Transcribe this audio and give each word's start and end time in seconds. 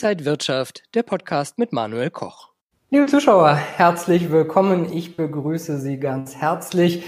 Inside 0.00 0.24
Wirtschaft, 0.26 0.84
der 0.94 1.02
Podcast 1.02 1.58
mit 1.58 1.72
Manuel 1.72 2.10
Koch. 2.10 2.50
Liebe 2.88 3.06
Zuschauer, 3.06 3.54
herzlich 3.54 4.30
willkommen. 4.30 4.92
Ich 4.92 5.16
begrüße 5.16 5.80
Sie 5.80 5.98
ganz 5.98 6.36
herzlich, 6.36 7.02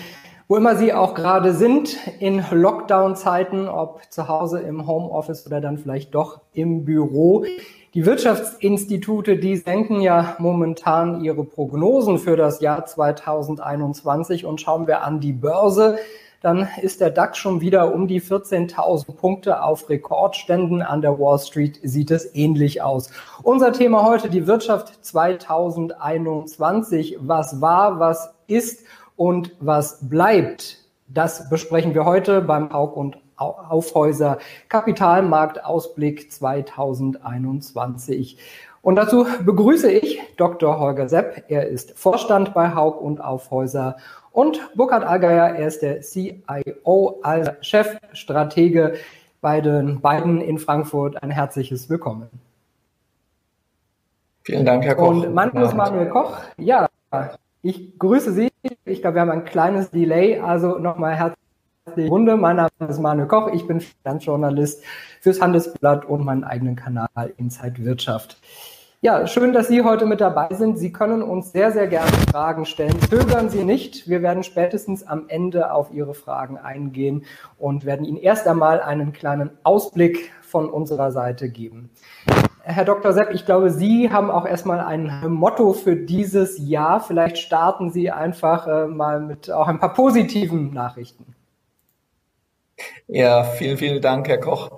wo 0.49 0.57
immer 0.57 0.75
Sie 0.75 0.93
auch 0.93 1.15
gerade 1.15 1.55
sind, 1.55 1.97
in 2.19 2.45
Lockdown-Zeiten, 2.51 3.69
ob 3.69 4.03
zu 4.11 4.27
Hause 4.27 4.59
im 4.59 4.89
Homeoffice 4.89 5.47
oder 5.47 5.61
dann 5.61 5.79
vielleicht 5.79 6.17
doch 6.17 6.41
im 6.53 6.85
Büro. 6.85 7.45
Die 7.95 8.07
Wirtschaftsinstitute, 8.07 9.37
die 9.37 9.57
senken 9.57 10.01
ja 10.01 10.35
momentan 10.41 11.23
ihre 11.23 11.45
Prognosen 11.45 12.19
für 12.19 12.37
das 12.37 12.61
Jahr 12.61 12.87
2021 12.87 14.45
und 14.45 14.61
schauen 14.61 14.89
wir 14.89 15.05
an 15.05 15.21
die 15.21 15.33
Börse 15.33 15.97
dann 16.41 16.69
ist 16.81 17.01
der 17.01 17.11
DAX 17.11 17.39
schon 17.39 17.61
wieder 17.61 17.93
um 17.95 18.09
die 18.09 18.23
14.000 18.23 19.15
Punkte 19.15 19.63
auf 19.63 19.91
Rekordständen. 19.91 20.83
An 20.83 21.03
der 21.03 21.19
Wall 21.19 21.39
Street 21.39 21.79
sieht 21.83 22.11
es 22.11 22.35
ähnlich 22.35 22.81
aus. 22.83 23.11
Unser 23.43 23.73
Thema 23.73 24.05
heute, 24.05 24.31
die 24.31 24.47
Wirtschaft 24.47 25.05
2021. 25.05 27.19
Was 27.21 27.61
war, 27.61 28.01
was 28.01 28.33
ist 28.47 28.87
und 29.17 29.55
was 29.61 30.09
bleibt? 30.09 30.79
Das 31.09 31.51
besprechen 31.51 31.93
wir 31.95 32.07
heute 32.07 32.41
beim 32.41 32.73
Haug 32.73 32.97
und 32.97 33.19
Aufhäuser 33.37 34.39
Kapitalmarktausblick 34.69 36.31
2021. 36.31 38.39
Und 38.83 38.97
dazu 38.97 39.27
begrüße 39.45 39.91
ich 39.91 40.21
Dr. 40.37 40.79
Holger 40.79 41.09
Sepp. 41.09 41.45
Er 41.49 41.69
ist 41.69 41.99
Vorstand 41.99 42.55
bei 42.55 42.75
Haug 42.75 43.01
und 43.01 43.21
Aufhäuser 43.21 43.97
und 44.33 44.61
Burkhard 44.75 45.05
Allgeier, 45.05 45.57
er 45.57 45.67
ist 45.67 45.83
der 45.83 46.01
CIO, 46.03 47.19
also 47.23 47.51
Chefstratege 47.61 48.95
bei 49.41 49.61
den 49.61 50.01
beiden 50.01 50.41
in 50.41 50.59
Frankfurt. 50.59 51.23
Ein 51.23 51.31
herzliches 51.31 51.89
Willkommen. 51.89 52.29
Vielen 54.43 54.65
Dank, 54.65 54.85
Herr 54.85 54.95
Koch. 54.95 55.09
Und 55.09 55.35
mein 55.35 55.49
Name 55.49 55.67
ist 55.67 55.75
Manuel 55.75 56.09
Koch. 56.09 56.39
Ja, 56.57 56.89
ich 57.63 57.99
grüße 57.99 58.33
Sie. 58.33 58.49
Ich 58.85 59.03
glaube, 59.03 59.17
wir 59.17 59.21
haben 59.23 59.31
ein 59.31 59.45
kleines 59.45 59.91
Delay, 59.91 60.39
also 60.39 60.79
nochmal 60.79 61.15
herzliche 61.15 62.09
Runde. 62.09 62.37
Mein 62.37 62.57
Name 62.57 62.71
ist 62.89 62.99
Manuel 62.99 63.29
Koch. 63.29 63.49
Ich 63.53 63.67
bin 63.67 63.81
Finanzjournalist 63.81 64.83
fürs 65.21 65.41
Handelsblatt 65.41 66.05
und 66.05 66.25
meinen 66.25 66.45
eigenen 66.45 66.77
Kanal 66.77 67.09
Inside 67.37 67.85
Wirtschaft. 67.85 68.39
Ja, 69.03 69.27
schön, 69.27 69.55
dass 69.55 69.69
Sie 69.69 69.83
heute 69.83 70.05
mit 70.05 70.21
dabei 70.21 70.49
sind. 70.51 70.79
Sie 70.79 70.93
können 70.93 71.23
uns 71.23 71.53
sehr, 71.53 71.73
sehr 71.73 71.87
gerne 71.87 72.13
Fragen 72.31 72.67
stellen. 72.67 73.01
Zögern 73.09 73.49
Sie 73.49 73.65
nicht. 73.65 74.11
Wir 74.11 74.21
werden 74.21 74.43
spätestens 74.43 75.07
am 75.07 75.25
Ende 75.29 75.73
auf 75.73 75.91
Ihre 75.91 76.13
Fragen 76.13 76.59
eingehen 76.59 77.25
und 77.57 77.87
werden 77.87 78.05
Ihnen 78.05 78.19
erst 78.19 78.47
einmal 78.47 78.83
einen 78.83 79.15
kleinen 79.15 79.53
Ausblick 79.63 80.33
von 80.43 80.69
unserer 80.69 81.13
Seite 81.13 81.49
geben. 81.49 81.89
Herr 82.63 82.85
Dr. 82.85 83.15
Sepp, 83.15 83.31
ich 83.33 83.47
glaube, 83.47 83.71
Sie 83.71 84.13
haben 84.13 84.31
auch 84.31 84.45
erstmal 84.45 84.81
ein 84.81 85.31
Motto 85.31 85.73
für 85.73 85.97
dieses 85.97 86.59
Jahr. 86.59 87.01
Vielleicht 87.01 87.39
starten 87.39 87.91
Sie 87.91 88.11
einfach 88.11 88.67
äh, 88.67 88.87
mal 88.87 89.21
mit 89.21 89.51
auch 89.51 89.69
ein 89.69 89.79
paar 89.79 89.95
positiven 89.95 90.75
Nachrichten. 90.75 91.35
Ja, 93.07 93.45
vielen, 93.45 93.79
vielen 93.79 94.03
Dank, 94.03 94.29
Herr 94.29 94.41
Koch. 94.41 94.71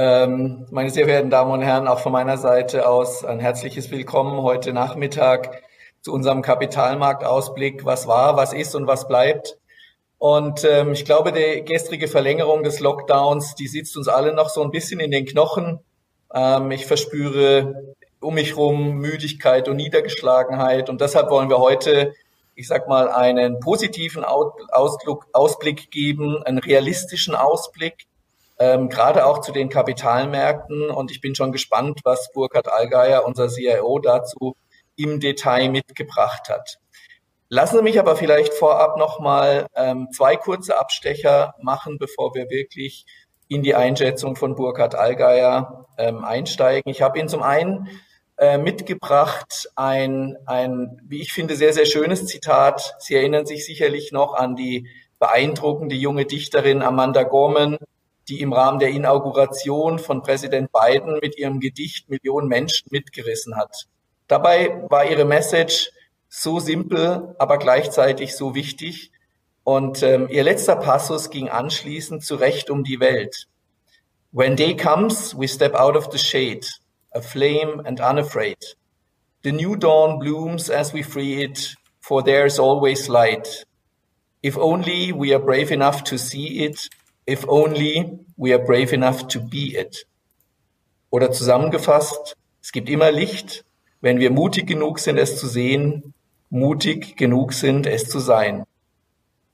Ähm, 0.00 0.64
meine 0.70 0.90
sehr 0.90 1.06
verehrten 1.06 1.28
Damen 1.28 1.50
und 1.50 1.62
Herren, 1.62 1.88
auch 1.88 1.98
von 1.98 2.12
meiner 2.12 2.38
Seite 2.38 2.88
aus 2.88 3.24
ein 3.24 3.40
herzliches 3.40 3.90
Willkommen 3.90 4.40
heute 4.42 4.72
Nachmittag 4.72 5.60
zu 6.02 6.12
unserem 6.12 6.40
Kapitalmarktausblick. 6.40 7.84
Was 7.84 8.06
war, 8.06 8.36
was 8.36 8.52
ist 8.52 8.76
und 8.76 8.86
was 8.86 9.08
bleibt. 9.08 9.58
Und 10.18 10.62
ähm, 10.62 10.92
ich 10.92 11.04
glaube, 11.04 11.32
die 11.32 11.64
gestrige 11.64 12.06
Verlängerung 12.06 12.62
des 12.62 12.78
Lockdowns, 12.78 13.56
die 13.56 13.66
sitzt 13.66 13.96
uns 13.96 14.06
alle 14.06 14.32
noch 14.32 14.50
so 14.50 14.62
ein 14.62 14.70
bisschen 14.70 15.00
in 15.00 15.10
den 15.10 15.26
Knochen. 15.26 15.80
Ähm, 16.32 16.70
ich 16.70 16.86
verspüre 16.86 17.96
um 18.20 18.34
mich 18.34 18.56
rum 18.56 18.98
Müdigkeit 18.98 19.68
und 19.68 19.78
Niedergeschlagenheit. 19.78 20.88
Und 20.90 21.00
deshalb 21.00 21.28
wollen 21.28 21.50
wir 21.50 21.58
heute, 21.58 22.14
ich 22.54 22.68
sag 22.68 22.86
mal, 22.86 23.08
einen 23.08 23.58
positiven 23.58 24.24
Ausblick 24.24 25.90
geben, 25.90 26.40
einen 26.44 26.58
realistischen 26.58 27.34
Ausblick 27.34 28.06
ähm, 28.58 28.88
gerade 28.88 29.26
auch 29.26 29.40
zu 29.40 29.52
den 29.52 29.68
Kapitalmärkten. 29.68 30.90
Und 30.90 31.10
ich 31.10 31.20
bin 31.20 31.34
schon 31.34 31.52
gespannt, 31.52 32.00
was 32.04 32.30
Burkhard 32.32 32.68
Allgeier, 32.68 33.24
unser 33.24 33.48
CIO, 33.48 33.98
dazu 33.98 34.56
im 34.96 35.20
Detail 35.20 35.70
mitgebracht 35.70 36.48
hat. 36.48 36.78
Lassen 37.50 37.76
Sie 37.78 37.82
mich 37.82 37.98
aber 37.98 38.16
vielleicht 38.16 38.52
vorab 38.52 38.98
nochmal 38.98 39.66
ähm, 39.74 40.08
zwei 40.12 40.36
kurze 40.36 40.78
Abstecher 40.78 41.54
machen, 41.62 41.96
bevor 41.98 42.34
wir 42.34 42.50
wirklich 42.50 43.06
in 43.48 43.62
die 43.62 43.74
Einschätzung 43.74 44.36
von 44.36 44.54
Burkhard 44.54 44.94
Allgeier 44.94 45.86
ähm, 45.96 46.24
einsteigen. 46.24 46.90
Ich 46.90 47.00
habe 47.00 47.18
Ihnen 47.18 47.28
zum 47.28 47.42
einen 47.42 47.88
äh, 48.36 48.58
mitgebracht 48.58 49.70
ein, 49.74 50.36
ein, 50.46 51.00
wie 51.04 51.22
ich 51.22 51.32
finde, 51.32 51.56
sehr, 51.56 51.72
sehr 51.72 51.86
schönes 51.86 52.26
Zitat. 52.26 52.96
Sie 52.98 53.14
erinnern 53.14 53.46
sich 53.46 53.64
sicherlich 53.64 54.12
noch 54.12 54.34
an 54.34 54.54
die 54.54 54.88
beeindruckende 55.18 55.96
junge 55.96 56.26
Dichterin 56.26 56.82
Amanda 56.82 57.22
Gorman, 57.22 57.78
die 58.28 58.40
im 58.40 58.52
Rahmen 58.52 58.78
der 58.78 58.90
Inauguration 58.90 59.98
von 59.98 60.22
Präsident 60.22 60.70
Biden 60.72 61.18
mit 61.20 61.38
ihrem 61.38 61.60
Gedicht 61.60 62.08
Millionen 62.08 62.48
Menschen 62.48 62.88
mitgerissen 62.90 63.56
hat. 63.56 63.86
Dabei 64.26 64.84
war 64.88 65.10
ihre 65.10 65.24
Message 65.24 65.90
so 66.28 66.60
simpel, 66.60 67.34
aber 67.38 67.58
gleichzeitig 67.58 68.36
so 68.36 68.54
wichtig. 68.54 69.10
Und 69.64 70.02
ähm, 70.02 70.28
ihr 70.30 70.44
letzter 70.44 70.76
Passus 70.76 71.30
ging 71.30 71.48
anschließend 71.48 72.24
zu 72.24 72.36
Recht 72.36 72.70
um 72.70 72.84
die 72.84 73.00
Welt. 73.00 73.48
When 74.30 74.56
day 74.56 74.76
comes, 74.76 75.34
we 75.34 75.48
step 75.48 75.74
out 75.74 75.96
of 75.96 76.12
the 76.12 76.18
shade, 76.18 76.66
aflame 77.12 77.82
and 77.86 78.00
unafraid. 78.00 78.76
The 79.42 79.52
new 79.52 79.76
dawn 79.76 80.18
blooms 80.18 80.68
as 80.68 80.92
we 80.92 81.02
free 81.02 81.42
it, 81.42 81.74
for 82.00 82.22
there 82.22 82.44
is 82.44 82.58
always 82.58 83.08
light. 83.08 83.64
If 84.42 84.58
only 84.58 85.12
we 85.12 85.34
are 85.34 85.42
brave 85.42 85.72
enough 85.72 86.04
to 86.04 86.18
see 86.18 86.64
it 86.64 86.88
if 87.28 87.46
only 87.46 88.18
we 88.36 88.54
are 88.54 88.64
brave 88.64 88.94
enough 88.94 89.28
to 89.28 89.40
be 89.40 89.76
it. 89.78 90.06
Oder 91.10 91.30
zusammengefasst, 91.30 92.36
es 92.62 92.72
gibt 92.72 92.88
immer 92.88 93.10
Licht, 93.12 93.64
wenn 94.00 94.18
wir 94.18 94.30
mutig 94.30 94.66
genug 94.66 94.98
sind, 94.98 95.18
es 95.18 95.38
zu 95.38 95.46
sehen, 95.46 96.14
mutig 96.50 97.16
genug 97.16 97.52
sind, 97.52 97.86
es 97.86 98.08
zu 98.08 98.18
sein. 98.18 98.64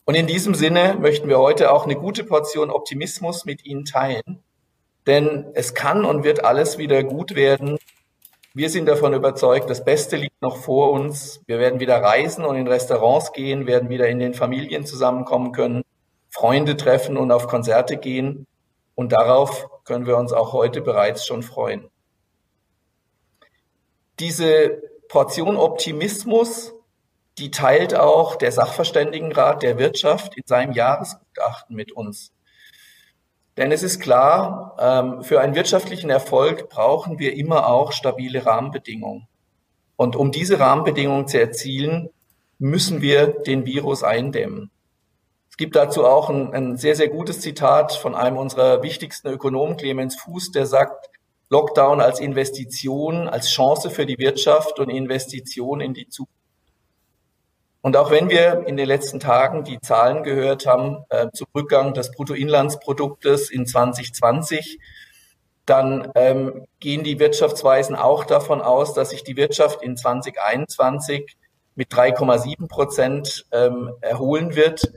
Und 0.05 0.15
in 0.15 0.27
diesem 0.27 0.55
Sinne 0.55 0.97
möchten 1.01 1.29
wir 1.29 1.39
heute 1.39 1.73
auch 1.73 1.85
eine 1.85 1.97
gute 1.97 2.25
Portion 2.25 2.71
Optimismus 2.71 3.45
mit 3.45 3.65
Ihnen 3.65 3.85
teilen, 3.85 4.43
denn 5.07 5.47
es 5.55 5.75
kann 5.75 6.05
und 6.05 6.25
wird 6.25 6.45
alles 6.45 6.79
wieder 6.79 7.03
gut 7.03 7.35
werden. 7.35 7.79
Wir 8.53 8.71
sind 8.71 8.87
davon 8.87 9.15
überzeugt, 9.15 9.71
das 9.71 9.85
Beste 9.85 10.17
liegt 10.17 10.41
noch 10.41 10.59
vor 10.59 10.93
uns. 10.93 11.41
Wir 11.47 11.59
werden 11.59 11.81
wieder 11.81 11.97
reisen 12.03 12.45
und 12.45 12.57
in 12.57 12.69
Restaurants 12.69 13.33
gehen, 13.33 13.67
werden 13.67 13.89
wieder 13.89 14.09
in 14.09 14.19
den 14.19 14.35
Familien 14.35 14.87
zusammenkommen 14.87 15.53
können. 15.53 15.83
Freunde 16.35 16.77
treffen 16.77 17.17
und 17.17 17.31
auf 17.31 17.47
Konzerte 17.47 17.97
gehen. 17.97 18.47
Und 18.97 19.13
darauf 19.13 19.69
können 19.85 20.07
wir 20.07 20.17
uns 20.17 20.33
auch 20.33 20.53
heute 20.53 20.81
bereits 20.81 21.25
schon 21.25 21.45
freuen. 21.45 21.89
Diese 24.19 24.83
Portion 25.09 25.57
Optimismus, 25.57 26.75
die 27.39 27.53
teilt 27.53 27.95
auch 27.95 28.35
der 28.35 28.51
Sachverständigenrat 28.51 29.63
der 29.63 29.79
Wirtschaft 29.79 30.37
in 30.37 30.43
seinem 30.45 30.73
Jahresgutachten 30.73 31.77
mit 31.77 31.93
uns. 31.93 32.33
Denn 33.57 33.71
es 33.71 33.85
ist 33.85 34.01
klar, 34.01 34.77
ähm, 34.81 35.23
für 35.23 35.41
einen 35.41 35.55
wirtschaftlichen 35.55 36.11
Erfolg 36.11 36.69
brauchen 36.69 37.21
wir 37.21 37.37
immer 37.37 37.69
auch 37.69 37.93
stabile 37.93 38.45
Rahmenbedingungen. 38.45 39.29
Und 39.95 40.17
um 40.17 40.33
diese 40.33 40.59
Rahmenbedingungen 40.59 41.29
zu 41.29 41.39
erzielen, 41.39 42.11
müssen 42.59 43.01
wir 43.03 43.29
den 43.29 43.67
Virus 43.67 44.03
eindämmen. 44.03 44.73
Es 45.55 45.59
gibt 45.59 45.77
dazu 45.77 46.05
auch 46.05 46.31
ein, 46.31 46.53
ein 46.53 46.77
sehr, 46.77 46.97
sehr 46.97 47.07
gutes 47.07 47.41
Zitat 47.41 47.93
von 47.93 48.17
einem 48.17 48.39
unserer 48.39 48.83
wichtigsten 48.83 49.29
Ökonomen, 49.29 49.77
Clemens 49.77 50.17
Fuß, 50.17 50.51
der 50.51 50.67
sagt, 50.67 51.11
Lockdown 51.49 52.01
als 52.01 52.19
Investition, 52.19 53.29
als 53.29 53.53
Chance 53.53 53.91
für 53.91 54.05
die 54.05 54.19
Wirtschaft 54.19 54.81
und 54.81 54.91
Investition 54.91 55.81
in 55.81 55.95
die 55.95 56.09
Zukunft. 56.09 56.35
Und 57.83 57.97
auch 57.97 58.11
wenn 58.11 58.31
wir 58.31 58.67
in 58.67 58.77
den 58.77 58.89
letzten 58.89 59.21
Tagen 59.21 59.63
die 59.63 59.81
Zahlen 59.81 60.25
gehört 60.25 60.67
haben 60.67 61.05
äh, 61.11 61.29
zum 61.33 61.47
Rückgang 61.55 61.95
des 61.95 62.11
Bruttoinlandsproduktes 62.11 63.49
in 63.49 63.65
2020, 63.65 64.81
dann 65.67 66.11
ähm, 66.17 66.67
gehen 66.81 67.05
die 67.05 67.21
Wirtschaftsweisen 67.21 67.95
auch 67.95 68.25
davon 68.25 68.61
aus, 68.61 68.93
dass 68.93 69.11
sich 69.11 69.23
die 69.23 69.37
Wirtschaft 69.37 69.85
in 69.85 69.97
2021 69.97 71.37
mit 71.77 71.93
3,7 71.93 72.67
Prozent 72.67 73.47
ähm, 73.53 73.93
erholen 74.01 74.57
wird 74.57 74.93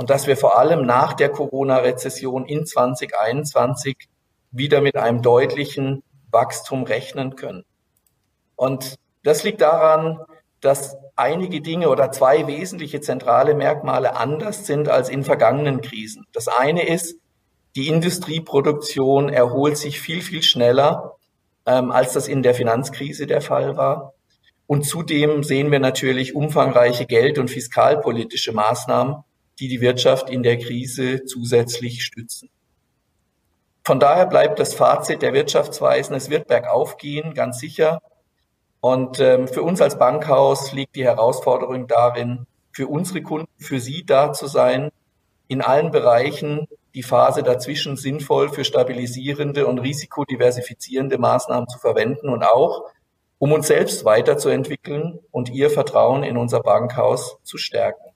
und 0.00 0.08
dass 0.08 0.26
wir 0.26 0.38
vor 0.38 0.58
allem 0.58 0.86
nach 0.86 1.12
der 1.12 1.28
Corona-Rezession 1.28 2.46
in 2.46 2.64
2021 2.64 4.08
wieder 4.50 4.80
mit 4.80 4.96
einem 4.96 5.20
deutlichen 5.20 6.02
Wachstum 6.30 6.84
rechnen 6.84 7.36
können. 7.36 7.66
Und 8.56 8.94
das 9.24 9.44
liegt 9.44 9.60
daran, 9.60 10.18
dass 10.62 10.96
einige 11.16 11.60
Dinge 11.60 11.90
oder 11.90 12.10
zwei 12.12 12.46
wesentliche 12.46 13.02
zentrale 13.02 13.54
Merkmale 13.54 14.16
anders 14.16 14.64
sind 14.64 14.88
als 14.88 15.10
in 15.10 15.22
vergangenen 15.22 15.82
Krisen. 15.82 16.24
Das 16.32 16.48
eine 16.48 16.88
ist, 16.88 17.18
die 17.76 17.88
Industrieproduktion 17.88 19.28
erholt 19.28 19.76
sich 19.76 20.00
viel, 20.00 20.22
viel 20.22 20.42
schneller 20.42 21.16
ähm, 21.66 21.90
als 21.90 22.14
das 22.14 22.26
in 22.26 22.42
der 22.42 22.54
Finanzkrise 22.54 23.26
der 23.26 23.42
Fall 23.42 23.76
war. 23.76 24.14
Und 24.66 24.86
zudem 24.86 25.42
sehen 25.42 25.70
wir 25.70 25.78
natürlich 25.78 26.34
umfangreiche 26.34 27.04
geld- 27.04 27.38
und 27.38 27.50
fiskalpolitische 27.50 28.52
Maßnahmen, 28.52 29.24
die 29.60 29.68
die 29.68 29.80
Wirtschaft 29.80 30.30
in 30.30 30.42
der 30.42 30.58
Krise 30.58 31.24
zusätzlich 31.24 32.04
stützen. 32.04 32.50
Von 33.84 34.00
daher 34.00 34.26
bleibt 34.26 34.58
das 34.58 34.74
Fazit 34.74 35.22
der 35.22 35.32
Wirtschaftsweisen, 35.32 36.14
es 36.14 36.30
wird 36.30 36.48
bergauf 36.48 36.96
gehen, 36.96 37.34
ganz 37.34 37.58
sicher. 37.58 38.00
Und 38.80 39.20
ähm, 39.20 39.48
für 39.48 39.62
uns 39.62 39.80
als 39.80 39.98
Bankhaus 39.98 40.72
liegt 40.72 40.96
die 40.96 41.04
Herausforderung 41.04 41.86
darin, 41.86 42.46
für 42.72 42.86
unsere 42.86 43.22
Kunden, 43.22 43.50
für 43.58 43.80
Sie 43.80 44.04
da 44.04 44.32
zu 44.32 44.46
sein, 44.46 44.90
in 45.48 45.60
allen 45.60 45.90
Bereichen 45.90 46.68
die 46.94 47.02
Phase 47.02 47.42
dazwischen 47.42 47.96
sinnvoll 47.96 48.48
für 48.48 48.64
stabilisierende 48.64 49.66
und 49.66 49.78
risikodiversifizierende 49.78 51.18
Maßnahmen 51.18 51.68
zu 51.68 51.78
verwenden 51.78 52.28
und 52.28 52.42
auch 52.42 52.84
um 53.38 53.52
uns 53.52 53.68
selbst 53.68 54.04
weiterzuentwickeln 54.04 55.18
und 55.30 55.50
ihr 55.50 55.70
Vertrauen 55.70 56.22
in 56.22 56.36
unser 56.36 56.60
Bankhaus 56.60 57.38
zu 57.42 57.58
stärken. 57.58 58.09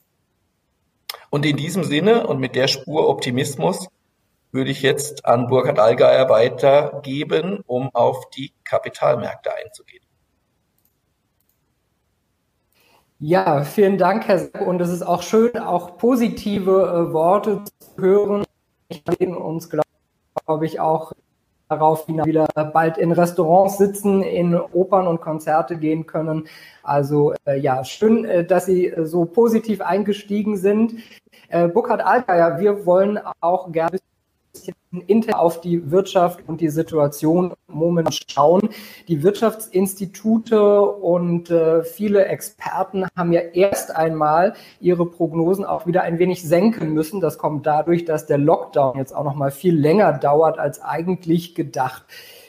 Und 1.35 1.45
in 1.45 1.57
diesem 1.57 1.83
Sinne 1.83 2.29
und 2.29 2.39
mit 2.39 2.55
der 2.55 2.69
Spur 2.69 3.09
Optimismus 3.09 3.89
würde 4.53 4.71
ich 4.71 4.83
jetzt 4.83 5.27
an 5.27 5.49
Burkhard 5.49 5.81
Allgeier 5.81 6.29
weitergeben, 6.29 7.59
um 7.67 7.93
auf 7.93 8.31
die 8.31 8.53
Kapitalmärkte 8.63 9.51
einzugehen. 9.53 10.05
Ja, 13.19 13.65
vielen 13.65 13.99
Dank, 13.99 14.29
Herr 14.29 14.39
Sepp. 14.39 14.61
Und 14.61 14.81
es 14.81 14.91
ist 14.91 15.03
auch 15.03 15.23
schön, 15.23 15.59
auch 15.59 15.97
positive 15.99 16.71
äh, 16.71 17.13
Worte 17.13 17.65
zu 17.65 18.01
hören. 18.01 18.45
Ich 18.87 19.03
bin 19.03 19.35
uns, 19.35 19.69
glaube 19.69 20.67
ich, 20.67 20.79
auch 20.79 21.15
darauf 21.69 22.09
wieder 22.09 22.47
bald 22.73 22.99
in 22.99 23.13
Restaurants 23.13 23.79
sitzen, 23.79 24.23
in 24.23 24.55
Opern 24.55 25.07
und 25.07 25.21
Konzerte 25.21 25.77
gehen 25.77 26.07
können. 26.07 26.47
Also 26.83 27.35
äh, 27.47 27.59
ja, 27.59 27.85
schön, 27.85 28.25
äh, 28.25 28.45
dass 28.45 28.67
Sie 28.67 28.89
äh, 28.89 29.07
so 29.07 29.25
positiv 29.25 29.81
eingestiegen 29.81 30.57
sind. 30.57 30.95
Äh, 31.49 31.69
Burkhard 31.69 32.05
Altgeier, 32.05 32.59
wir 32.61 32.87
wollen 32.87 33.19
auch 33.41 33.73
gerne 33.73 33.99
intern 35.07 35.35
auf 35.35 35.61
die 35.61 35.91
Wirtschaft 35.91 36.41
und 36.47 36.61
die 36.61 36.69
Situation 36.69 37.55
momentan 37.67 38.13
schauen. 38.13 38.69
Die 39.09 39.23
Wirtschaftsinstitute 39.23 40.81
und 40.81 41.51
äh, 41.51 41.83
viele 41.83 42.27
Experten 42.27 43.07
haben 43.17 43.33
ja 43.33 43.41
erst 43.41 43.95
einmal 43.95 44.55
ihre 44.81 45.07
Prognosen 45.07 45.65
auch 45.65 45.87
wieder 45.87 46.03
ein 46.03 46.19
wenig 46.19 46.43
senken 46.47 46.93
müssen. 46.93 47.21
Das 47.21 47.39
kommt 47.39 47.67
dadurch, 47.67 48.05
dass 48.05 48.27
der 48.27 48.39
Lockdown 48.39 48.99
jetzt 48.99 49.15
auch 49.15 49.25
noch 49.25 49.35
mal 49.35 49.51
viel 49.51 49.77
länger 49.77 50.13
dauert 50.13 50.59
als 50.59 50.81
eigentlich 50.83 51.55
gedacht. 51.55 52.05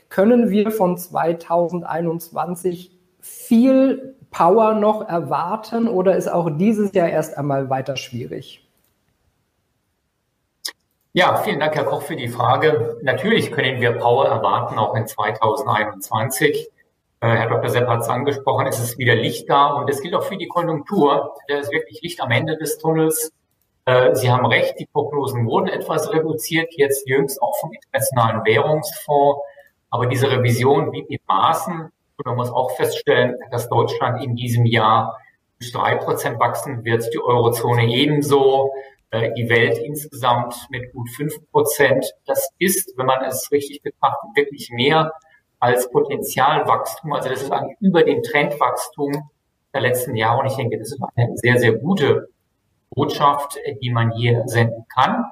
Können 0.09 0.49
wir 0.49 0.71
von 0.71 0.97
2021 0.97 2.91
viel 3.19 4.15
Power 4.29 4.75
noch 4.75 5.07
erwarten 5.07 5.87
oder 5.87 6.15
ist 6.15 6.27
auch 6.27 6.49
dieses 6.49 6.93
Jahr 6.93 7.09
erst 7.09 7.37
einmal 7.37 7.69
weiter 7.69 7.95
schwierig? 7.95 8.64
Ja, 11.17 11.37
vielen 11.37 11.61
Dank, 11.61 11.73
Herr 11.75 11.85
Koch, 11.85 12.01
für 12.01 12.17
die 12.17 12.27
Frage. 12.27 12.97
Natürlich 13.01 13.49
können 13.53 13.79
wir 13.79 13.93
Power 13.93 14.27
erwarten, 14.27 14.77
auch 14.77 14.95
in 14.95 15.07
2021. 15.07 16.67
Äh, 17.21 17.27
Herr 17.27 17.47
Dr. 17.47 17.69
Sepp 17.69 17.87
hat 17.87 18.01
es 18.01 18.09
angesprochen, 18.09 18.67
es 18.67 18.79
ist 18.79 18.97
wieder 18.97 19.15
Licht 19.15 19.49
da 19.49 19.67
und 19.67 19.89
das 19.89 20.01
gilt 20.01 20.13
auch 20.13 20.23
für 20.23 20.35
die 20.35 20.49
Konjunktur. 20.49 21.33
Da 21.47 21.59
ist 21.59 21.71
wirklich 21.71 22.01
Licht 22.01 22.19
am 22.19 22.31
Ende 22.31 22.57
des 22.57 22.79
Tunnels. 22.79 23.31
Äh, 23.85 24.13
Sie 24.13 24.29
haben 24.29 24.45
recht, 24.45 24.77
die 24.77 24.87
Prognosen 24.87 25.45
wurden 25.45 25.69
etwas 25.69 26.11
reduziert, 26.11 26.73
jetzt 26.75 27.07
jüngst 27.07 27.41
auch 27.41 27.57
vom 27.61 27.71
Internationalen 27.71 28.43
Währungsfonds. 28.43 29.39
Aber 29.91 30.07
diese 30.07 30.29
Revision 30.29 30.91
bieten 30.91 31.13
die 31.13 31.21
Maßen. 31.29 31.93
Und 32.17 32.25
man 32.25 32.35
muss 32.35 32.51
auch 32.51 32.75
feststellen, 32.75 33.37
dass 33.51 33.69
Deutschland 33.69 34.21
in 34.21 34.35
diesem 34.35 34.65
Jahr 34.65 35.17
drei 35.71 35.95
Prozent 35.95 36.41
wachsen 36.41 36.83
wird, 36.83 37.07
die 37.13 37.23
Eurozone 37.23 37.87
ebenso. 37.87 38.73
Äh, 39.15 39.33
die 39.33 39.47
Welt 39.49 39.77
insgesamt 39.77 40.55
mit 40.69 40.91
gut 40.91 41.09
fünf 41.09 41.33
Prozent. 41.51 42.05
Das 42.25 42.49
ist, 42.59 42.97
wenn 42.97 43.05
man 43.05 43.23
es 43.23 43.49
richtig 43.51 43.81
betrachtet, 43.81 44.29
wirklich 44.35 44.69
mehr 44.71 45.13
als 45.59 45.89
Potenzialwachstum. 45.89 47.13
Also 47.13 47.29
das 47.29 47.41
ist 47.41 47.51
eigentlich 47.51 47.77
über 47.79 48.03
dem 48.03 48.23
Trendwachstum 48.23 49.29
der 49.73 49.81
letzten 49.81 50.15
Jahre. 50.15 50.41
Und 50.41 50.47
ich 50.47 50.55
denke, 50.57 50.77
das 50.77 50.91
ist 50.91 51.01
eine 51.15 51.37
sehr, 51.37 51.57
sehr 51.59 51.73
gute 51.73 52.27
Botschaft, 52.89 53.57
die 53.81 53.89
man 53.89 54.11
hier 54.11 54.43
senden 54.47 54.85
kann. 54.93 55.23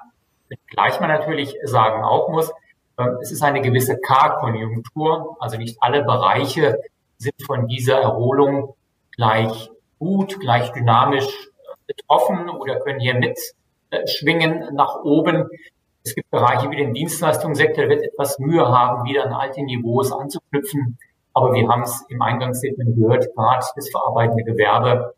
Gleich 0.68 1.00
man 1.02 1.10
natürlich 1.10 1.58
sagen 1.64 2.04
auch 2.04 2.30
muss, 2.30 2.52
ähm, 2.98 3.18
es 3.22 3.32
ist 3.32 3.44
eine 3.44 3.62
gewisse 3.62 3.98
K-Konjunktur. 3.98 5.36
Also 5.40 5.58
nicht 5.58 5.78
alle 5.82 6.04
Bereiche 6.04 6.80
sind 7.18 7.36
von 7.46 7.68
dieser 7.68 8.00
Erholung 8.00 8.76
gleich 9.12 9.70
gut, 10.00 10.40
gleich 10.40 10.72
dynamisch 10.72 11.50
betroffen 11.86 12.50
oder 12.50 12.80
können 12.80 13.02
hier 13.02 13.16
mit 13.16 13.38
schwingen 14.08 14.74
nach 14.74 15.04
oben. 15.04 15.48
Es 16.04 16.16
gibt 16.16 16.30
Bereiche 16.32 16.70
wie 16.70 16.78
den 16.78 16.94
Dienstleistungssektor, 16.94 17.86
der 17.86 17.90
wird 17.90 18.04
etwas 18.04 18.38
Mühe 18.40 18.68
haben, 18.68 19.06
wieder 19.06 19.26
an 19.26 19.34
alte 19.34 19.64
Niveaus 19.64 20.12
anzuknüpfen. 20.12 20.98
Aber 21.34 21.54
wir 21.54 21.68
haben 21.68 21.84
es 21.84 22.06
im 22.10 22.22
Eingangsstatement 22.22 22.96
gehört, 22.96 23.34
gerade 23.36 23.66
das 23.76 23.90
verarbeitende 23.90 24.44
Gewerbe, 24.44 25.14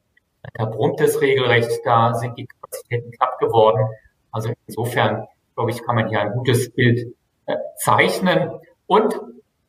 da 0.53 0.65
brummt 0.65 1.01
es 1.01 1.19
regelrecht, 1.21 1.81
da 1.83 2.13
sind 2.13 2.37
die 2.37 2.45
Kapazitäten 2.45 3.11
knapp 3.11 3.39
geworden. 3.39 3.89
Also 4.31 4.51
insofern, 4.67 5.25
glaube 5.55 5.71
ich, 5.71 5.83
kann 5.83 5.95
man 5.95 6.07
hier 6.07 6.21
ein 6.21 6.33
gutes 6.33 6.71
Bild 6.71 7.13
äh, 7.45 7.55
zeichnen. 7.77 8.51
Und 8.87 9.19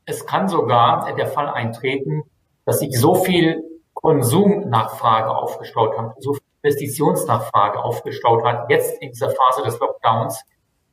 es 0.05 0.27
kann 0.27 0.49
sogar 0.49 1.15
der 1.17 1.27
Fall 1.27 1.49
eintreten, 1.49 2.25
dass 2.65 2.81
sich 2.81 2.99
so 2.99 3.15
viel 3.15 3.63
Konsumnachfrage 3.95 5.31
aufgestaut 5.35 5.97
hat, 5.99 6.23
so 6.23 6.35
viel 6.35 6.43
Investitionsnachfrage 6.67 7.83
aufgestaut 7.83 8.45
hat, 8.45 8.69
jetzt 8.69 9.01
in 9.01 9.11
dieser 9.11 9.31
Phase 9.31 9.63
des 9.63 9.79
Lockdowns, 9.79 10.43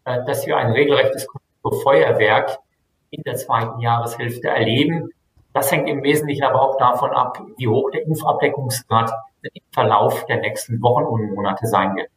äh, 0.05 0.23
dass 0.25 0.45
wir 0.45 0.57
ein 0.57 0.71
regelrechtes 0.71 1.27
Feuerwerk 1.83 2.59
in 3.09 3.23
der 3.23 3.35
zweiten 3.35 3.79
Jahreshälfte 3.79 4.49
erleben. 4.49 5.09
Das 5.53 5.71
hängt 5.71 5.89
im 5.89 6.03
Wesentlichen 6.03 6.43
aber 6.43 6.61
auch 6.61 6.77
davon 6.77 7.11
ab, 7.11 7.41
wie 7.57 7.67
hoch 7.67 7.89
der 7.91 8.05
Impfabdeckungsgrad 8.05 9.11
im 9.41 9.61
Verlauf 9.71 10.25
der 10.25 10.37
nächsten 10.37 10.81
Wochen 10.81 11.03
und 11.03 11.33
Monate 11.33 11.67
sein 11.67 11.95
wird. 11.95 12.09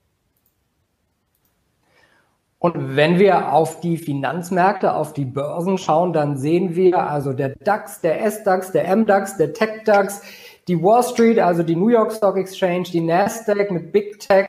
Und 2.58 2.96
wenn 2.96 3.18
wir 3.18 3.52
auf 3.52 3.80
die 3.80 3.98
Finanzmärkte, 3.98 4.94
auf 4.94 5.12
die 5.12 5.26
Börsen 5.26 5.76
schauen, 5.76 6.12
dann 6.12 6.36
sehen 6.36 6.74
wir 6.74 6.98
also 6.98 7.32
der 7.32 7.50
DAX, 7.50 8.00
der 8.00 8.24
S-DAX, 8.24 8.72
der 8.72 8.88
M-DAX, 8.88 9.36
der 9.36 9.52
Tech-DAX, 9.52 10.22
die 10.68 10.82
Wall 10.82 11.02
Street, 11.04 11.38
also 11.38 11.62
die 11.62 11.76
New 11.76 11.88
York 11.88 12.12
Stock 12.12 12.36
Exchange, 12.36 12.84
die 12.84 13.00
Nasdaq 13.00 13.70
mit 13.70 13.92
Big 13.92 14.18
Tech 14.18 14.48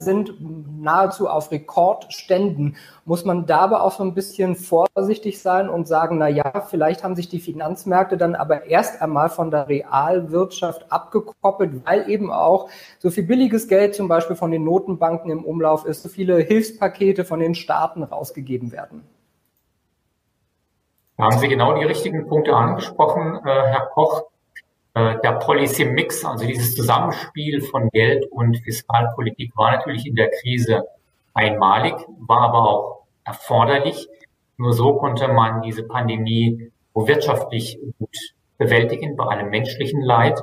sind 0.00 0.34
nahezu 0.80 1.28
auf 1.28 1.52
Rekordständen. 1.52 2.76
Muss 3.04 3.24
man 3.24 3.46
da 3.46 3.58
aber 3.58 3.84
auch 3.84 3.92
so 3.92 4.02
ein 4.02 4.12
bisschen 4.12 4.56
vorsichtig 4.56 5.40
sein 5.40 5.68
und 5.68 5.86
sagen, 5.86 6.18
na 6.18 6.28
ja, 6.28 6.62
vielleicht 6.68 7.04
haben 7.04 7.14
sich 7.14 7.28
die 7.28 7.38
Finanzmärkte 7.38 8.16
dann 8.16 8.34
aber 8.34 8.66
erst 8.66 9.00
einmal 9.00 9.28
von 9.28 9.52
der 9.52 9.68
Realwirtschaft 9.68 10.90
abgekoppelt, 10.90 11.86
weil 11.86 12.10
eben 12.10 12.32
auch 12.32 12.68
so 12.98 13.10
viel 13.10 13.24
billiges 13.24 13.68
Geld 13.68 13.94
zum 13.94 14.08
Beispiel 14.08 14.34
von 14.34 14.50
den 14.50 14.64
Notenbanken 14.64 15.30
im 15.30 15.44
Umlauf 15.44 15.86
ist, 15.86 16.02
so 16.02 16.08
viele 16.08 16.38
Hilfspakete 16.38 17.24
von 17.24 17.38
den 17.38 17.54
Staaten 17.54 18.02
rausgegeben 18.02 18.72
werden. 18.72 19.04
Da 21.18 21.24
haben 21.24 21.38
Sie 21.38 21.46
genau 21.46 21.74
die 21.74 21.84
richtigen 21.84 22.26
Punkte 22.26 22.52
angesprochen, 22.52 23.38
äh, 23.44 23.48
Herr 23.48 23.86
Koch. 23.94 24.24
Äh, 24.94 25.16
der 25.22 25.32
Policy 25.32 25.86
Mix, 25.86 26.24
also 26.24 26.46
dieses 26.46 26.76
Zusammenspiel 26.76 27.62
von 27.62 27.88
Geld 27.90 28.26
und 28.30 28.58
Fiskalpolitik 28.58 29.56
war 29.56 29.72
natürlich 29.72 30.06
in 30.06 30.16
der 30.16 30.30
Krise 30.30 30.84
einmalig, 31.34 31.94
war 32.18 32.42
aber 32.42 32.68
auch 32.68 33.02
erforderlich. 33.24 34.08
Nur 34.58 34.74
so 34.74 34.96
konnte 34.96 35.28
man 35.28 35.62
diese 35.62 35.84
Pandemie 35.84 36.70
wirtschaftlich 36.94 37.78
gut 37.98 38.16
bewältigen, 38.58 39.16
bei 39.16 39.24
allem 39.24 39.48
menschlichen 39.48 40.02
Leid. 40.02 40.38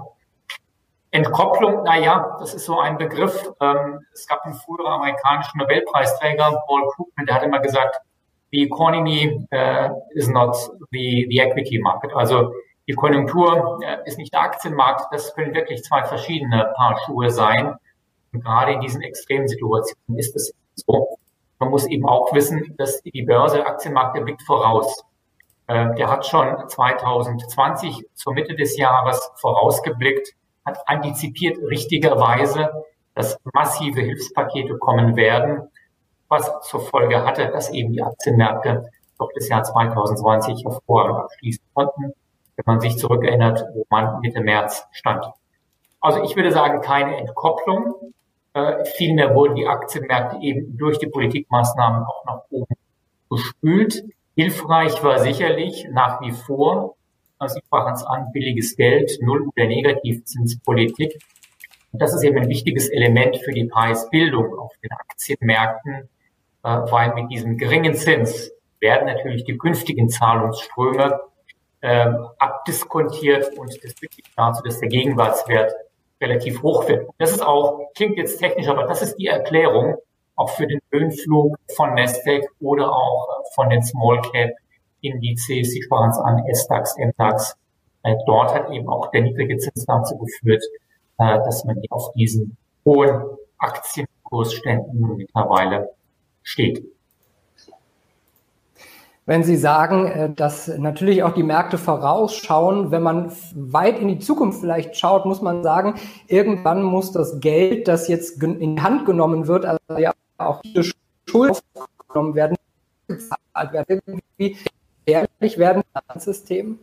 Entkopplung, 1.12 1.84
na 1.86 1.98
ja, 1.98 2.38
das 2.40 2.54
ist 2.54 2.66
so 2.66 2.80
ein 2.80 2.98
Begriff. 2.98 3.52
Ähm, 3.62 4.00
es 4.14 4.28
gab 4.28 4.44
einen 4.46 4.56
früheren 4.56 4.94
amerikanischen 4.94 5.60
Nobelpreisträger, 5.60 6.60
Paul 6.68 6.88
Krugman, 6.96 7.26
der 7.26 7.36
hat 7.36 7.44
immer 7.44 7.60
gesagt, 7.60 8.00
the 8.52 8.64
economy 8.64 9.46
uh, 9.54 9.90
is 10.16 10.28
not 10.28 10.56
the, 10.92 11.28
the 11.30 11.40
equity 11.40 11.80
market. 11.80 12.12
Also 12.14 12.52
die 12.90 12.96
Konjunktur 12.96 13.80
äh, 13.86 13.98
ist 14.06 14.18
nicht 14.18 14.34
der 14.34 14.42
Aktienmarkt. 14.42 15.14
Das 15.14 15.36
können 15.36 15.54
wirklich 15.54 15.84
zwei 15.84 16.04
verschiedene 16.04 16.74
Paar 16.76 16.98
Schuhe 17.06 17.30
sein. 17.30 17.76
Und 18.34 18.44
gerade 18.44 18.74
in 18.74 18.82
diesen 18.82 19.04
extremen 19.04 19.48
Situationen 19.48 20.18
ist 20.18 20.36
es 20.36 20.52
so. 20.74 21.20
Man 21.60 21.70
muss 21.70 21.86
eben 21.86 22.10
auch 22.10 22.34
wissen, 22.34 22.74
dass 22.80 23.00
die 23.04 23.22
Börse, 23.22 23.58
der 23.58 23.68
Aktienmarkt, 23.68 24.18
der 24.18 24.22
blickt 24.22 24.42
voraus. 24.42 25.04
Äh, 25.68 25.94
der 25.98 26.10
hat 26.10 26.26
schon 26.26 26.68
2020 26.68 28.08
zur 28.16 28.34
Mitte 28.34 28.56
des 28.56 28.76
Jahres 28.76 29.30
vorausgeblickt, 29.36 30.34
hat 30.66 30.80
antizipiert 30.88 31.60
richtigerweise, 31.70 32.72
dass 33.14 33.38
massive 33.54 34.02
Hilfspakete 34.02 34.80
kommen 34.80 35.16
werden, 35.16 35.70
was 36.28 36.52
zur 36.62 36.80
Folge 36.80 37.24
hatte, 37.24 37.50
dass 37.50 37.70
eben 37.70 37.94
die 37.94 38.02
Aktienmärkte 38.02 38.90
doch 39.20 39.30
das 39.36 39.48
Jahr 39.48 39.62
2020 39.62 40.64
hervorragend 40.66 41.20
abschließen 41.20 41.64
konnten, 41.76 42.14
wenn 42.60 42.74
man 42.74 42.82
sich 42.82 42.98
zurückerinnert, 42.98 43.64
wo 43.74 43.86
man 43.90 44.20
Mitte 44.20 44.42
März 44.42 44.86
stand. 44.92 45.26
Also 46.02 46.22
ich 46.24 46.36
würde 46.36 46.52
sagen, 46.52 46.82
keine 46.82 47.16
Entkopplung. 47.18 48.14
Äh, 48.54 48.84
vielmehr 48.84 49.34
wurden 49.34 49.56
die 49.56 49.66
Aktienmärkte 49.66 50.40
eben 50.42 50.78
durch 50.78 51.00
die 51.00 51.08
Politikmaßnahmen 51.08 52.04
auch 52.04 52.26
nach 52.26 52.42
oben 52.50 52.76
gespült. 53.30 54.04
Hilfreich 54.36 55.02
war 55.04 55.20
sicherlich 55.20 55.88
nach 55.92 56.20
wie 56.22 56.32
vor, 56.32 56.96
also 57.38 57.56
Sie 57.56 57.62
sprachen 57.66 57.94
es 57.94 58.04
an, 58.04 58.32
billiges 58.34 58.76
Geld, 58.76 59.18
Null- 59.22 59.48
oder 59.48 59.66
Negativzinspolitik. 59.66 61.18
Und 61.94 62.02
das 62.02 62.14
ist 62.14 62.24
eben 62.24 62.40
ein 62.40 62.50
wichtiges 62.50 62.90
Element 62.90 63.38
für 63.38 63.52
die 63.52 63.66
Preisbildung 63.66 64.58
auf 64.60 64.74
den 64.84 64.92
Aktienmärkten, 64.92 66.10
äh, 66.64 66.70
weil 66.70 67.14
mit 67.16 67.32
diesem 67.32 67.58
geringen 67.58 67.94
Zins 67.94 68.52
werden 68.82 69.06
natürlich 69.06 69.46
die 69.46 69.58
künftigen 69.58 70.10
Zahlungsströme 70.10 71.20
äh, 71.82 72.12
abdiskontiert 72.38 73.58
und 73.58 73.72
das 73.84 73.94
führt 73.94 74.14
dazu, 74.36 74.62
dass 74.64 74.80
der 74.80 74.90
Gegenwartswert 74.90 75.74
relativ 76.22 76.62
hoch 76.62 76.88
wird. 76.88 77.10
Das 77.18 77.32
ist 77.32 77.42
auch, 77.42 77.92
klingt 77.96 78.18
jetzt 78.18 78.40
technisch, 78.40 78.68
aber 78.68 78.84
das 78.84 79.02
ist 79.02 79.16
die 79.16 79.28
Erklärung 79.28 79.96
auch 80.36 80.50
für 80.50 80.68
den 80.68 80.80
Höhenflug 80.92 81.58
von 81.76 81.94
Nasdaq 81.96 82.46
oder 82.62 82.90
auch 82.90 83.44
von 83.54 83.70
den 83.70 83.84
Small 83.84 84.22
Cap 84.22 84.52
Indizes, 85.02 85.72
Sie 85.72 85.82
sprachen 85.82 86.10
es 86.12 86.18
an, 86.18 86.44
SDAX, 86.54 86.98
MDAX. 86.98 87.56
Äh, 88.04 88.16
dort 88.26 88.54
hat 88.54 88.72
eben 88.72 88.88
auch 88.90 89.12
der 89.12 89.22
niedrige 89.22 89.58
Zins 89.58 89.86
dazu 89.86 90.18
geführt, 90.18 90.64
äh, 91.18 91.38
dass 91.40 91.66
man 91.66 91.82
auf 91.90 92.14
diesen 92.14 92.58
hohen 92.86 93.24
Aktienkursständen 93.58 95.18
mittlerweile 95.18 95.90
steht. 96.44 96.86
Wenn 99.30 99.44
Sie 99.44 99.58
sagen, 99.58 100.08
äh, 100.08 100.34
dass 100.34 100.68
natürlich 100.68 101.22
auch 101.22 101.36
die 101.36 101.44
Märkte 101.44 101.78
vorausschauen, 101.78 102.90
wenn 102.90 103.04
man 103.04 103.32
weit 103.54 104.00
in 104.00 104.08
die 104.08 104.18
Zukunft 104.18 104.60
vielleicht 104.60 104.98
schaut, 104.98 105.28
muss 105.28 105.44
man 105.44 105.62
sagen, 105.62 106.00
irgendwann 106.26 106.82
muss 106.82 107.12
das 107.12 107.40
Geld, 107.40 107.88
das 107.88 108.08
jetzt 108.08 108.42
in 108.42 108.76
die 108.76 108.82
Hand 108.82 109.06
genommen 109.06 109.46
wird, 109.46 109.66
also 109.66 110.00
ja 110.00 110.14
auch 110.40 110.64
die 110.64 110.82
Schulden 111.30 111.60
aufgenommen 111.76 112.34
werden, 112.34 112.58
bezahlt 113.06 113.72
werden, 113.72 114.02
irgendwie 114.08 114.58
gefährlich 115.06 115.60
werden, 115.60 115.84
das 116.08 116.26
System? 116.26 116.80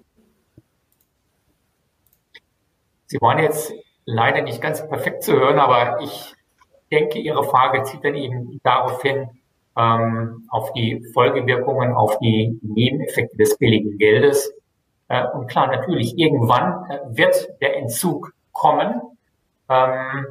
Sie 3.07 3.21
waren 3.21 3.41
jetzt 3.41 3.73
leider 4.05 4.43
nicht 4.43 4.62
ganz 4.62 4.87
perfekt 4.88 5.25
zu 5.25 5.33
hören, 5.33 5.59
aber 5.59 6.00
ich 6.00 6.33
denke, 6.93 7.19
Ihre 7.19 7.43
Frage 7.43 7.83
zieht 7.83 8.05
dann 8.05 8.15
eben 8.15 8.61
darauf 8.62 9.03
hin, 9.03 9.31
ähm, 9.76 10.47
auf 10.49 10.73
die 10.73 11.04
Folgewirkungen, 11.12 11.92
auf 11.92 12.18
die 12.18 12.59
Nebeneffekte 12.62 13.37
des 13.37 13.56
billigen 13.59 13.99
Geldes. 13.99 14.52
Äh, 15.09 15.25
und 15.35 15.49
klar, 15.49 15.68
natürlich, 15.68 16.18
irgendwann 16.18 16.90
äh, 16.90 16.99
wird 17.11 17.49
der 17.61 17.76
Entzug 17.76 18.33
kommen. 18.52 19.00
Ähm, 19.68 20.26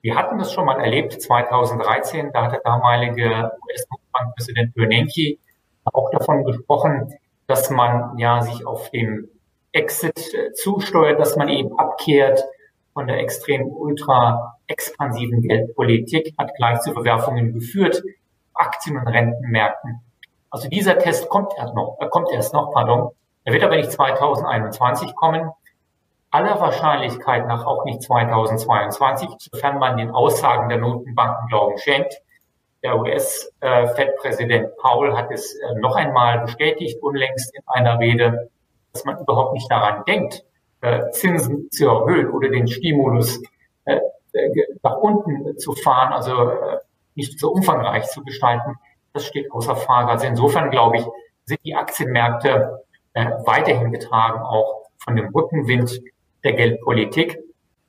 wir 0.00 0.14
hatten 0.14 0.38
das 0.38 0.52
schon 0.52 0.66
mal 0.66 0.80
erlebt, 0.80 1.20
2013, 1.20 2.30
da 2.32 2.44
hat 2.44 2.52
der 2.52 2.60
damalige 2.60 3.50
US-Bankpräsident 3.66 4.74
Bernanke 4.74 5.38
auch 5.84 6.10
davon 6.10 6.44
gesprochen, 6.44 7.12
dass 7.46 7.70
man 7.70 8.18
ja 8.18 8.40
sich 8.42 8.66
auf 8.66 8.90
dem 8.90 9.28
Exit 9.72 10.34
äh, 10.34 10.52
zusteuert, 10.52 11.20
dass 11.20 11.36
man 11.36 11.48
eben 11.48 11.78
abkehrt 11.78 12.44
von 12.92 13.06
der 13.06 13.18
extrem 13.18 13.66
ultra 13.66 14.56
expansiven 14.66 15.42
Geldpolitik, 15.42 16.34
hat 16.38 16.54
gleich 16.56 16.80
zu 16.80 16.92
Verwerfungen 16.92 17.52
geführt, 17.52 18.02
Aktien- 18.56 18.98
und 18.98 19.06
Rentenmärkten. 19.06 20.00
Also 20.50 20.68
dieser 20.68 20.98
Test 20.98 21.28
kommt 21.28 21.52
erst 21.56 21.74
noch, 21.74 21.98
äh, 22.00 22.08
kommt 22.08 22.30
erst 22.32 22.54
noch, 22.54 22.72
pardon. 22.72 23.10
Er 23.44 23.52
wird 23.52 23.62
aber 23.62 23.76
nicht 23.76 23.92
2021 23.92 25.14
kommen. 25.14 25.50
Aller 26.30 26.60
Wahrscheinlichkeit 26.60 27.46
nach 27.46 27.64
auch 27.64 27.84
nicht 27.84 28.02
2022, 28.02 29.28
sofern 29.38 29.78
man 29.78 29.96
den 29.96 30.10
Aussagen 30.10 30.68
der 30.68 30.78
Notenbanken 30.78 31.48
Glauben 31.48 31.78
schenkt. 31.78 32.20
Der 32.82 32.98
US-Fed-Präsident 32.98 34.66
äh, 34.66 34.70
Paul 34.80 35.16
hat 35.16 35.30
es 35.30 35.54
äh, 35.54 35.74
noch 35.76 35.96
einmal 35.96 36.40
bestätigt, 36.40 37.02
unlängst 37.02 37.54
in 37.54 37.62
einer 37.66 37.98
Rede, 37.98 38.50
dass 38.92 39.04
man 39.04 39.18
überhaupt 39.18 39.54
nicht 39.54 39.70
daran 39.70 40.04
denkt, 40.06 40.44
äh, 40.80 41.10
Zinsen 41.10 41.70
zu 41.70 41.88
erhöhen 41.88 42.30
oder 42.30 42.48
den 42.48 42.68
Stimulus 42.68 43.40
nach 44.82 44.98
unten 44.98 45.56
zu 45.58 45.72
fahren, 45.72 46.12
also 46.12 46.52
nicht 47.16 47.38
so 47.38 47.50
umfangreich 47.50 48.06
zu 48.06 48.22
gestalten, 48.22 48.76
das 49.12 49.24
steht 49.24 49.50
außer 49.50 49.76
Frage. 49.76 50.10
Also 50.10 50.26
insofern 50.26 50.70
glaube 50.70 50.98
ich, 50.98 51.04
sind 51.44 51.60
die 51.64 51.74
Aktienmärkte 51.74 52.84
äh, 53.14 53.30
weiterhin 53.44 53.92
getragen, 53.92 54.40
auch 54.42 54.84
von 54.98 55.16
dem 55.16 55.28
Rückenwind 55.28 56.00
der 56.44 56.52
Geldpolitik. 56.52 57.38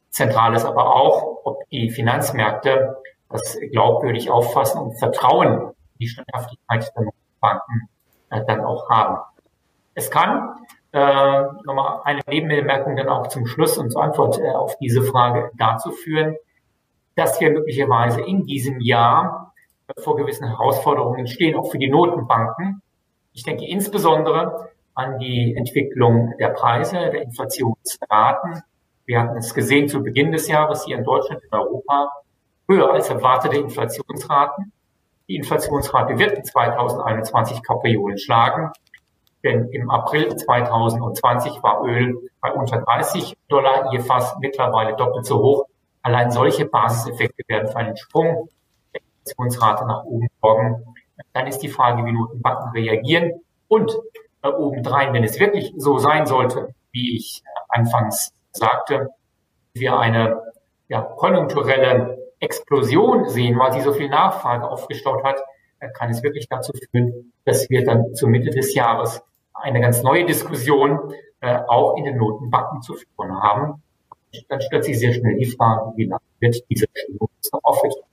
Zentral 0.10 0.55
ist 0.55 0.65
aber 0.65 0.96
auch, 0.96 1.41
ob 1.43 1.69
die 1.69 1.89
Finanzmärkte 1.89 2.98
das 3.29 3.57
glaubwürdig 3.72 4.31
auffassen 4.31 4.81
und 4.81 4.98
Vertrauen 4.98 5.53
in 5.60 6.00
die 6.00 6.07
Standhaftigkeit 6.07 6.91
der 6.96 7.12
Banken 7.41 7.89
äh, 8.29 8.41
dann 8.46 8.63
auch 8.63 8.89
haben. 8.89 9.17
Es 9.93 10.10
kann 10.10 10.55
äh, 10.91 11.41
nochmal 11.65 12.01
eine 12.03 12.22
Nebenbemerkung 12.27 12.96
dann 12.96 13.10
auch 13.10 13.27
zum 13.27 13.46
Schluss 13.46 13.77
und 13.77 13.91
zur 13.91 14.03
Antwort 14.03 14.39
äh, 14.39 14.50
auf 14.50 14.77
diese 14.77 15.01
Frage 15.01 15.51
dazu 15.57 15.91
führen, 15.91 16.36
dass 17.17 17.41
wir 17.41 17.50
möglicherweise 17.50 18.21
in 18.21 18.45
diesem 18.45 18.79
Jahr 18.79 19.53
vor 19.97 20.15
gewissen 20.15 20.47
Herausforderungen 20.47 21.25
stehen, 21.25 21.55
auch 21.55 21.71
für 21.71 21.79
die 21.79 21.89
Notenbanken. 21.89 22.83
Ich 23.33 23.43
denke 23.43 23.65
insbesondere 23.67 24.69
an 24.93 25.17
die 25.17 25.55
Entwicklung 25.55 26.36
der 26.39 26.50
Preise, 26.50 26.95
der 26.95 27.24
Inflationsraten. 27.24 28.62
Wir 29.05 29.19
hatten 29.19 29.38
es 29.38 29.55
gesehen 29.55 29.89
zu 29.89 30.03
Beginn 30.03 30.31
des 30.31 30.47
Jahres 30.47 30.86
hier 30.86 30.97
in 30.97 31.03
Deutschland, 31.03 31.41
in 31.43 31.57
Europa, 31.57 32.12
höher 32.69 32.93
als 32.93 33.09
erwartete 33.09 33.57
Inflationsraten. 33.57 34.71
Die 35.27 35.38
Inflationsrate 35.38 36.19
wird 36.19 36.38
in 36.38 36.45
2021 36.45 37.63
Kapriolen 37.63 38.19
schlagen. 38.19 38.71
Denn 39.43 39.69
im 39.71 39.89
April 39.89 40.36
2020 40.36 41.63
war 41.63 41.83
Öl 41.83 42.29
bei 42.41 42.51
unter 42.51 42.77
30 42.77 43.36
Dollar, 43.47 43.91
je 43.91 44.00
fast 44.00 44.39
mittlerweile 44.39 44.95
doppelt 44.95 45.25
so 45.25 45.41
hoch. 45.41 45.65
Allein 46.07 46.31
solche 46.31 46.63
Basiseffekte 46.63 47.43
werden 47.49 47.67
für 47.67 47.75
einen 47.75 47.97
Sprung 47.97 48.47
der 48.93 49.01
Inflationsrate 49.01 49.85
nach 49.85 50.05
oben 50.05 50.29
sorgen. 50.41 50.95
Dann 51.33 51.47
ist 51.47 51.59
die 51.59 51.67
Frage, 51.67 52.05
wie 52.05 52.13
Notenbanken 52.13 52.71
reagieren. 52.71 53.33
Und 53.67 53.91
äh, 54.41 54.47
obendrein, 54.47 55.11
wenn 55.11 55.25
es 55.25 55.37
wirklich 55.37 55.73
so 55.75 55.97
sein 55.97 56.25
sollte, 56.25 56.69
wie 56.93 57.17
ich 57.17 57.43
anfangs 57.67 58.31
sagte, 58.53 59.09
wir 59.73 59.99
eine 59.99 60.41
ja, 60.87 61.01
konjunkturelle 61.01 62.17
Explosion 62.39 63.27
sehen, 63.27 63.59
weil 63.59 63.73
sie 63.73 63.81
so 63.81 63.91
viel 63.91 64.07
Nachfrage 64.07 64.65
aufgestaut 64.65 65.25
hat, 65.25 65.41
kann 65.93 66.09
es 66.09 66.23
wirklich 66.23 66.47
dazu 66.47 66.71
führen, 66.71 67.33
dass 67.43 67.69
wir 67.69 67.83
dann 67.83 68.13
zur 68.13 68.29
Mitte 68.29 68.51
des 68.51 68.73
Jahres 68.73 69.21
eine 69.53 69.81
ganz 69.81 70.03
neue 70.03 70.25
Diskussion 70.25 71.13
äh, 71.41 71.59
auch 71.67 71.97
in 71.97 72.05
den 72.05 72.15
Notenbanken 72.15 72.81
zu 72.81 72.93
führen 72.93 73.41
haben. 73.41 73.83
Dann 74.48 74.62
stellt 74.62 74.86
sich 74.86 75.00
sehr 75.00 75.13
schnell 75.13 75.38
die 75.38 75.46
Frage, 75.46 75.94
wie 75.96 76.06
lange 76.06 76.22
wird 76.39 76.63
diese 76.70 76.86
Stimmung 76.94 77.29
noch 77.51 77.63
aufrichten. 77.63 78.03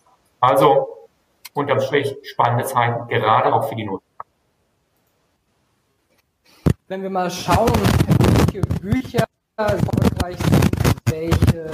Also 0.40 1.08
unterm 1.54 1.80
Strich 1.80 2.16
spannende 2.22 2.64
Zeiten, 2.64 3.08
gerade 3.08 3.52
auch 3.52 3.68
für 3.68 3.76
die 3.76 3.84
Notenbanken. 3.84 4.32
Wenn 6.88 7.02
wir 7.02 7.10
mal 7.10 7.30
schauen, 7.30 7.72
welche 8.46 8.60
Bücher 8.80 9.24
erfolgreich 9.56 10.36
sind, 10.36 10.70
welche 11.10 11.70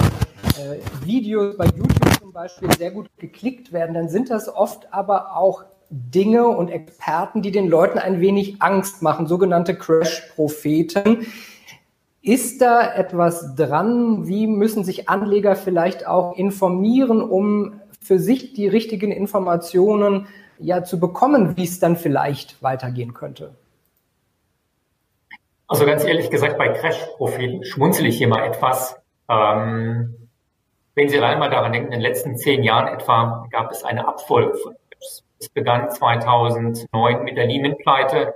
äh, 0.61 1.05
Videos 1.05 1.57
bei 1.57 1.65
YouTube 1.65 2.19
zum 2.19 2.31
Beispiel 2.31 2.71
sehr 2.73 2.91
gut 2.91 3.09
geklickt 3.17 3.73
werden, 3.73 3.93
dann 3.93 4.09
sind 4.09 4.29
das 4.29 4.47
oft 4.47 4.93
aber 4.93 5.35
auch 5.35 5.65
Dinge 5.89 6.47
und 6.47 6.69
Experten, 6.69 7.41
die 7.41 7.51
den 7.51 7.67
Leuten 7.67 7.99
ein 7.99 8.21
wenig 8.21 8.61
Angst 8.61 9.01
machen, 9.01 9.27
sogenannte 9.27 9.75
Crash-Propheten. 9.75 11.27
Ist 12.21 12.61
da 12.61 12.93
etwas 12.93 13.55
dran? 13.55 14.27
Wie 14.27 14.45
müssen 14.45 14.83
sich 14.83 15.09
Anleger 15.09 15.55
vielleicht 15.55 16.05
auch 16.05 16.37
informieren, 16.37 17.21
um 17.21 17.81
für 17.99 18.19
sich 18.19 18.53
die 18.53 18.67
richtigen 18.67 19.11
Informationen 19.11 20.27
ja 20.59 20.83
zu 20.83 20.99
bekommen, 20.99 21.57
wie 21.57 21.63
es 21.63 21.79
dann 21.79 21.95
vielleicht 21.95 22.61
weitergehen 22.61 23.13
könnte? 23.13 23.55
Also 25.67 25.85
ganz 25.85 26.03
ehrlich 26.03 26.29
gesagt, 26.29 26.57
bei 26.57 26.67
Crash-Propheten 26.69 27.63
schmunzel 27.63 28.05
ich 28.05 28.17
hier 28.17 28.27
mal 28.27 28.45
etwas. 28.45 29.01
Ähm, 29.29 30.27
wenn 30.93 31.09
Sie 31.09 31.17
einmal 31.19 31.49
daran 31.49 31.71
denken, 31.71 31.93
in 31.93 31.99
den 31.99 32.01
letzten 32.01 32.35
zehn 32.35 32.61
Jahren 32.61 32.87
etwa 32.87 33.47
gab 33.49 33.71
es 33.71 33.83
eine 33.83 34.07
Abfolge 34.07 34.53
von 34.57 34.75
Crashs. 34.91 35.23
Es 35.39 35.49
begann 35.49 35.89
2009 35.89 37.23
mit 37.23 37.37
der 37.37 37.47
Lehman-Pleite, 37.47 38.33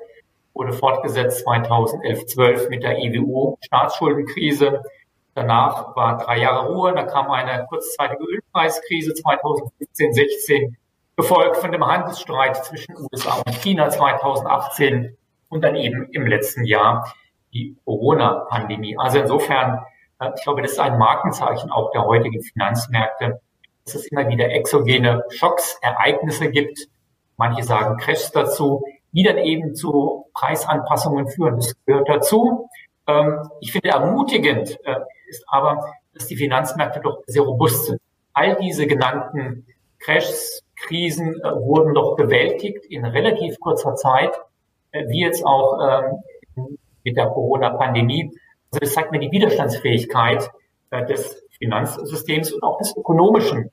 wurde 0.55 0.73
fortgesetzt 0.73 1.43
2011, 1.43 2.25
12 2.27 2.69
mit 2.69 2.81
der 2.81 2.97
EWU-Staatsschuldenkrise. 2.97 4.81
Danach 5.35 5.95
war 5.95 6.17
drei 6.17 6.39
Jahre 6.39 6.69
Ruhe, 6.69 6.93
da 6.93 7.03
kam 7.03 7.29
eine 7.29 7.65
kurzzeitige 7.67 8.23
Ölpreiskrise 8.23 9.13
2015, 9.13 10.13
16, 10.13 10.77
gefolgt 11.17 11.57
von 11.57 11.73
dem 11.73 11.85
Handelsstreit 11.85 12.63
zwischen 12.65 12.95
USA 12.97 13.41
und 13.45 13.53
China 13.61 13.89
2018 13.89 15.17
und 15.49 15.61
dann 15.61 15.75
eben 15.75 16.07
im 16.11 16.25
letzten 16.25 16.63
Jahr 16.63 17.13
die 17.53 17.75
Corona-Pandemie. 17.83 18.97
Also 18.97 19.19
insofern, 19.19 19.85
äh, 20.19 20.29
ich 20.35 20.43
glaube, 20.43 20.61
das 20.61 20.71
ist 20.71 20.79
ein 20.79 20.97
Markenzeichen 20.97 21.69
auch 21.69 21.91
der 21.91 22.05
heutigen 22.05 22.41
Finanzmärkte, 22.41 23.41
dass 23.83 23.95
es 23.95 24.07
immer 24.07 24.27
wieder 24.29 24.49
exogene 24.51 25.23
Schocks, 25.29 25.77
Ereignisse 25.81 26.49
gibt. 26.49 26.87
Manche 27.37 27.63
sagen 27.63 27.97
Crashs 27.97 28.31
dazu, 28.31 28.85
die 29.15 29.23
dann 29.23 29.37
eben 29.37 29.73
zu 29.75 30.25
Preisanpassungen 30.33 31.29
führen. 31.29 31.55
Das 31.55 31.73
gehört 31.85 32.09
dazu. 32.09 32.69
Ähm, 33.07 33.49
ich 33.61 33.71
finde 33.71 33.89
ermutigend 33.89 34.77
äh, 34.83 34.95
ist 35.29 35.43
aber, 35.47 35.93
dass 36.13 36.27
die 36.27 36.35
Finanzmärkte 36.35 36.99
doch 36.99 37.23
sehr 37.25 37.43
robust 37.43 37.85
sind. 37.85 38.01
All 38.33 38.57
diese 38.57 38.85
genannten 38.87 39.65
Crashs, 39.99 40.63
Krisen 40.75 41.39
äh, 41.41 41.51
wurden 41.55 41.93
doch 41.93 42.17
bewältigt 42.17 42.85
in 42.85 43.05
relativ 43.05 43.57
kurzer 43.61 43.95
Zeit, 43.95 44.33
äh, 44.91 45.07
wie 45.07 45.21
jetzt 45.21 45.45
auch 45.45 45.79
ähm, 46.57 46.77
mit 47.05 47.15
der 47.15 47.27
Corona-Pandemie. 47.27 48.31
Also 48.71 48.79
das 48.81 48.93
zeigt 48.93 49.11
mir 49.11 49.19
die 49.19 49.31
Widerstandsfähigkeit 49.31 50.51
des 51.09 51.43
Finanzsystems 51.57 52.53
und 52.53 52.63
auch 52.63 52.77
des 52.77 52.95
ökonomischen 52.95 53.69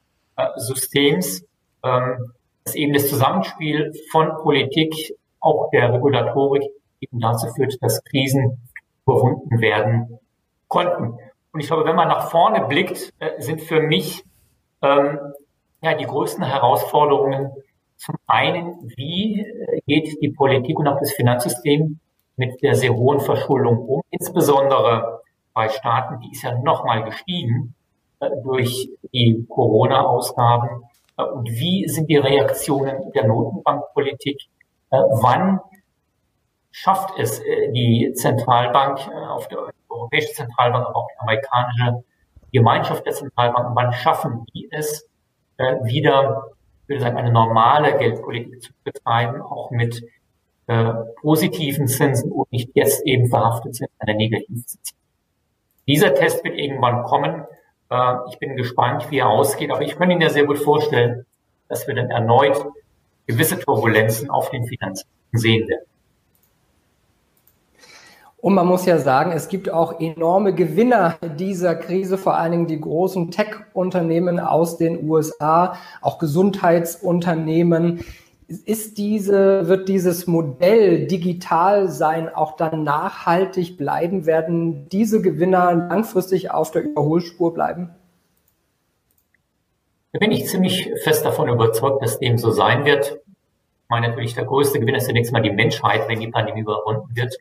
Systems, 0.56 1.44
ähm, 1.84 2.32
dass 2.64 2.74
eben 2.74 2.92
das 2.92 3.08
Zusammenspiel 3.08 3.92
von 4.10 4.36
Politik, 4.42 5.14
auch 5.42 5.70
der 5.70 5.92
Regulatorik 5.92 6.62
eben 7.00 7.20
dazu 7.20 7.48
führt, 7.48 7.76
dass 7.82 8.02
Krisen 8.04 8.58
überwunden 9.04 9.60
werden 9.60 10.18
konnten. 10.68 11.18
Und 11.52 11.60
ich 11.60 11.66
glaube, 11.66 11.84
wenn 11.84 11.96
man 11.96 12.08
nach 12.08 12.30
vorne 12.30 12.66
blickt, 12.66 13.12
äh, 13.18 13.40
sind 13.40 13.60
für 13.60 13.80
mich 13.80 14.24
ähm, 14.80 15.18
ja 15.82 15.94
die 15.94 16.06
größten 16.06 16.44
Herausforderungen 16.44 17.50
zum 17.96 18.16
einen, 18.26 18.78
wie 18.96 19.40
äh, 19.40 19.80
geht 19.86 20.22
die 20.22 20.30
Politik 20.30 20.78
und 20.78 20.88
auch 20.88 20.98
das 20.98 21.12
Finanzsystem 21.12 21.98
mit 22.36 22.62
der 22.62 22.74
sehr 22.74 22.94
hohen 22.94 23.20
Verschuldung 23.20 23.78
um, 23.86 24.02
insbesondere 24.10 25.20
bei 25.52 25.68
Staaten, 25.68 26.20
die 26.20 26.32
ist 26.32 26.42
ja 26.42 26.58
nochmal 26.58 27.04
gestiegen 27.04 27.74
äh, 28.20 28.30
durch 28.42 28.88
die 29.12 29.44
Corona-Ausgaben. 29.48 30.84
Und 31.16 31.50
wie 31.50 31.86
sind 31.88 32.08
die 32.08 32.16
Reaktionen 32.16 33.12
der 33.12 33.26
Notenbankpolitik? 33.26 34.38
Äh, 34.92 34.98
wann 35.22 35.60
schafft 36.70 37.18
es 37.18 37.40
äh, 37.40 37.72
die 37.72 38.12
Zentralbank, 38.14 39.00
äh, 39.08 39.26
auf 39.26 39.48
der 39.48 39.58
Europäische 39.88 40.32
Zentralbank, 40.32 40.86
aber 40.86 40.96
auch 40.96 41.08
die 41.08 41.20
amerikanische 41.20 42.04
Gemeinschaft 42.52 43.06
der 43.06 43.14
Zentralbanken, 43.14 43.74
wann 43.74 43.92
schaffen 43.92 44.46
die 44.54 44.68
es, 44.70 45.08
wieder, 45.84 46.50
ich 46.82 46.88
würde 46.88 47.02
sagen, 47.02 47.16
eine 47.18 47.30
normale 47.30 47.96
Geldpolitik 47.96 48.62
zu 48.62 48.72
betreiben, 48.82 49.40
auch 49.42 49.70
mit 49.70 50.02
äh, 50.66 50.92
positiven 51.20 51.86
Zinsen 51.86 52.32
und 52.32 52.50
nicht 52.50 52.70
jetzt 52.74 53.06
eben 53.06 53.28
verhaftet 53.28 53.76
sind 53.76 53.90
an 53.98 54.16
negativen 54.16 54.66
Zinsen. 54.66 54.96
Dieser 55.86 56.14
Test 56.14 56.42
wird 56.42 56.56
irgendwann 56.58 57.04
kommen. 57.04 57.44
Äh, 57.90 58.14
ich 58.30 58.38
bin 58.38 58.56
gespannt, 58.56 59.10
wie 59.10 59.18
er 59.18 59.28
ausgeht, 59.28 59.70
aber 59.70 59.82
ich 59.82 59.96
könnte 59.96 60.12
Ihnen 60.12 60.22
ja 60.22 60.30
sehr 60.30 60.46
gut 60.46 60.58
vorstellen, 60.58 61.26
dass 61.68 61.86
wir 61.86 61.94
dann 61.94 62.10
erneut 62.10 62.66
gewisse 63.26 63.58
Turbulenzen 63.58 64.30
auf 64.30 64.50
den 64.50 64.66
Finanzen 64.66 65.06
sehen 65.32 65.68
werden. 65.68 65.86
Und 68.42 68.54
man 68.54 68.66
muss 68.66 68.86
ja 68.86 68.98
sagen, 68.98 69.30
es 69.30 69.48
gibt 69.48 69.70
auch 69.70 70.00
enorme 70.00 70.52
Gewinner 70.52 71.16
dieser 71.38 71.76
Krise, 71.76 72.18
vor 72.18 72.34
allen 72.34 72.50
Dingen 72.50 72.66
die 72.66 72.80
großen 72.80 73.30
Tech-Unternehmen 73.30 74.40
aus 74.40 74.78
den 74.78 75.08
USA, 75.08 75.76
auch 76.00 76.18
Gesundheitsunternehmen. 76.18 78.04
Ist 78.48 78.98
diese, 78.98 79.68
wird 79.68 79.88
dieses 79.88 80.26
Modell 80.26 81.06
digital 81.06 81.88
sein 81.88 82.28
auch 82.28 82.56
dann 82.56 82.82
nachhaltig 82.82 83.76
bleiben? 83.76 84.26
Werden 84.26 84.88
diese 84.88 85.22
Gewinner 85.22 85.72
langfristig 85.72 86.50
auf 86.50 86.72
der 86.72 86.82
Überholspur 86.82 87.54
bleiben? 87.54 87.90
Da 90.12 90.18
bin 90.18 90.30
ich 90.30 90.46
ziemlich 90.46 90.90
fest 91.02 91.24
davon 91.24 91.48
überzeugt, 91.48 92.02
dass 92.02 92.18
dem 92.18 92.36
so 92.36 92.50
sein 92.50 92.84
wird. 92.84 93.18
Ich 93.26 93.88
meine 93.88 94.08
natürlich, 94.08 94.34
der 94.34 94.44
größte 94.44 94.78
Gewinner 94.78 94.98
ist 94.98 95.06
zunächst 95.06 95.32
mal 95.32 95.40
die 95.40 95.50
Menschheit, 95.50 96.06
wenn 96.06 96.20
die 96.20 96.28
Pandemie 96.28 96.60
überwunden 96.60 97.08
wird. 97.14 97.34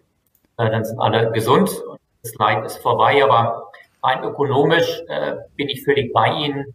Äh, 0.57 0.69
dann 0.69 0.86
sind 0.86 0.97
alle 0.99 1.31
gesund 1.31 1.69
und 1.89 1.99
das 2.23 2.34
Leid 2.36 2.65
ist 2.65 2.77
vorbei. 2.77 3.21
Aber 3.23 3.71
rein 4.01 4.23
ökonomisch 4.23 5.03
äh, 5.10 5.36
bin 5.57 5.67
ich 5.67 5.84
völlig 5.84 6.13
bei 6.13 6.31
Ihnen. 6.34 6.73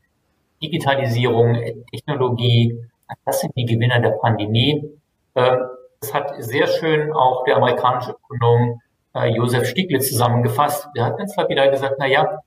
Digitalisierung, 0.62 1.58
Technologie, 1.90 2.78
das 3.24 3.40
sind 3.40 3.56
die 3.56 3.64
Gewinner 3.64 4.00
der 4.00 4.10
Pandemie. 4.10 4.90
Äh, 5.34 5.56
das 6.00 6.12
hat 6.12 6.34
sehr 6.38 6.66
schön 6.66 7.10
auch 7.12 7.44
der 7.44 7.56
amerikanische 7.56 8.12
Ökonom 8.12 8.82
äh, 9.14 9.28
Josef 9.28 9.66
Stieglitz 9.66 10.08
zusammengefasst. 10.08 10.88
Der 10.94 11.06
hat 11.06 11.16
ganz 11.16 11.32
klar 11.32 11.48
wieder 11.48 11.68
gesagt, 11.68 11.96
na 11.98 12.06
ja, 12.06 12.40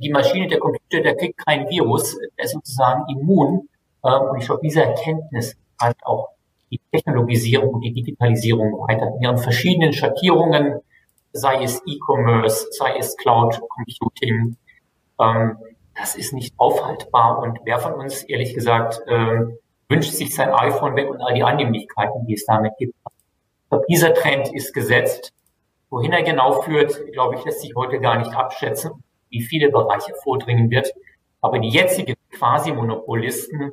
die 0.00 0.10
Maschine, 0.10 0.48
der 0.48 0.58
Computer, 0.58 1.02
der 1.02 1.16
kriegt 1.16 1.38
kein 1.44 1.68
Virus, 1.68 2.16
der 2.36 2.44
ist 2.44 2.52
sozusagen 2.52 3.04
immun. 3.08 3.68
Äh, 4.02 4.16
und 4.16 4.38
ich 4.38 4.46
glaube, 4.46 4.60
diese 4.62 4.82
Erkenntnis 4.82 5.56
hat 5.80 5.96
auch 6.02 6.28
die 6.70 6.80
Technologisierung 6.90 7.74
und 7.74 7.80
die 7.82 7.92
Digitalisierung 7.92 8.72
weiter 8.88 9.08
in 9.14 9.22
ihren 9.22 9.38
verschiedenen 9.38 9.92
Schattierungen, 9.92 10.80
sei 11.32 11.62
es 11.62 11.82
E-Commerce, 11.86 12.66
sei 12.70 12.96
es 12.98 13.16
Cloud 13.16 13.60
Computing. 13.68 14.56
Ähm, 15.20 15.58
das 15.94 16.14
ist 16.14 16.32
nicht 16.32 16.54
aufhaltbar. 16.56 17.40
Und 17.40 17.58
wer 17.64 17.78
von 17.78 17.94
uns, 17.94 18.22
ehrlich 18.24 18.54
gesagt, 18.54 19.00
ähm, 19.08 19.58
wünscht 19.88 20.12
sich 20.12 20.34
sein 20.34 20.50
iPhone 20.50 20.96
weg 20.96 21.10
und 21.10 21.20
all 21.20 21.34
die 21.34 21.42
Annehmlichkeiten, 21.42 22.26
die 22.26 22.34
es 22.34 22.46
damit 22.46 22.72
gibt. 22.78 22.94
Glaube, 23.68 23.84
dieser 23.88 24.14
Trend 24.14 24.52
ist 24.54 24.72
gesetzt. 24.72 25.32
Wohin 25.90 26.12
er 26.12 26.22
genau 26.22 26.62
führt, 26.62 26.98
glaube 27.12 27.34
ich, 27.34 27.44
lässt 27.44 27.60
sich 27.60 27.74
heute 27.76 28.00
gar 28.00 28.18
nicht 28.18 28.34
abschätzen, 28.34 28.92
wie 29.32 29.42
viele 29.42 29.70
Bereiche 29.70 30.14
vordringen 30.22 30.70
wird. 30.70 30.92
Aber 31.40 31.58
die 31.58 31.70
jetzigen 31.70 32.14
Quasi-Monopolisten 32.30 33.72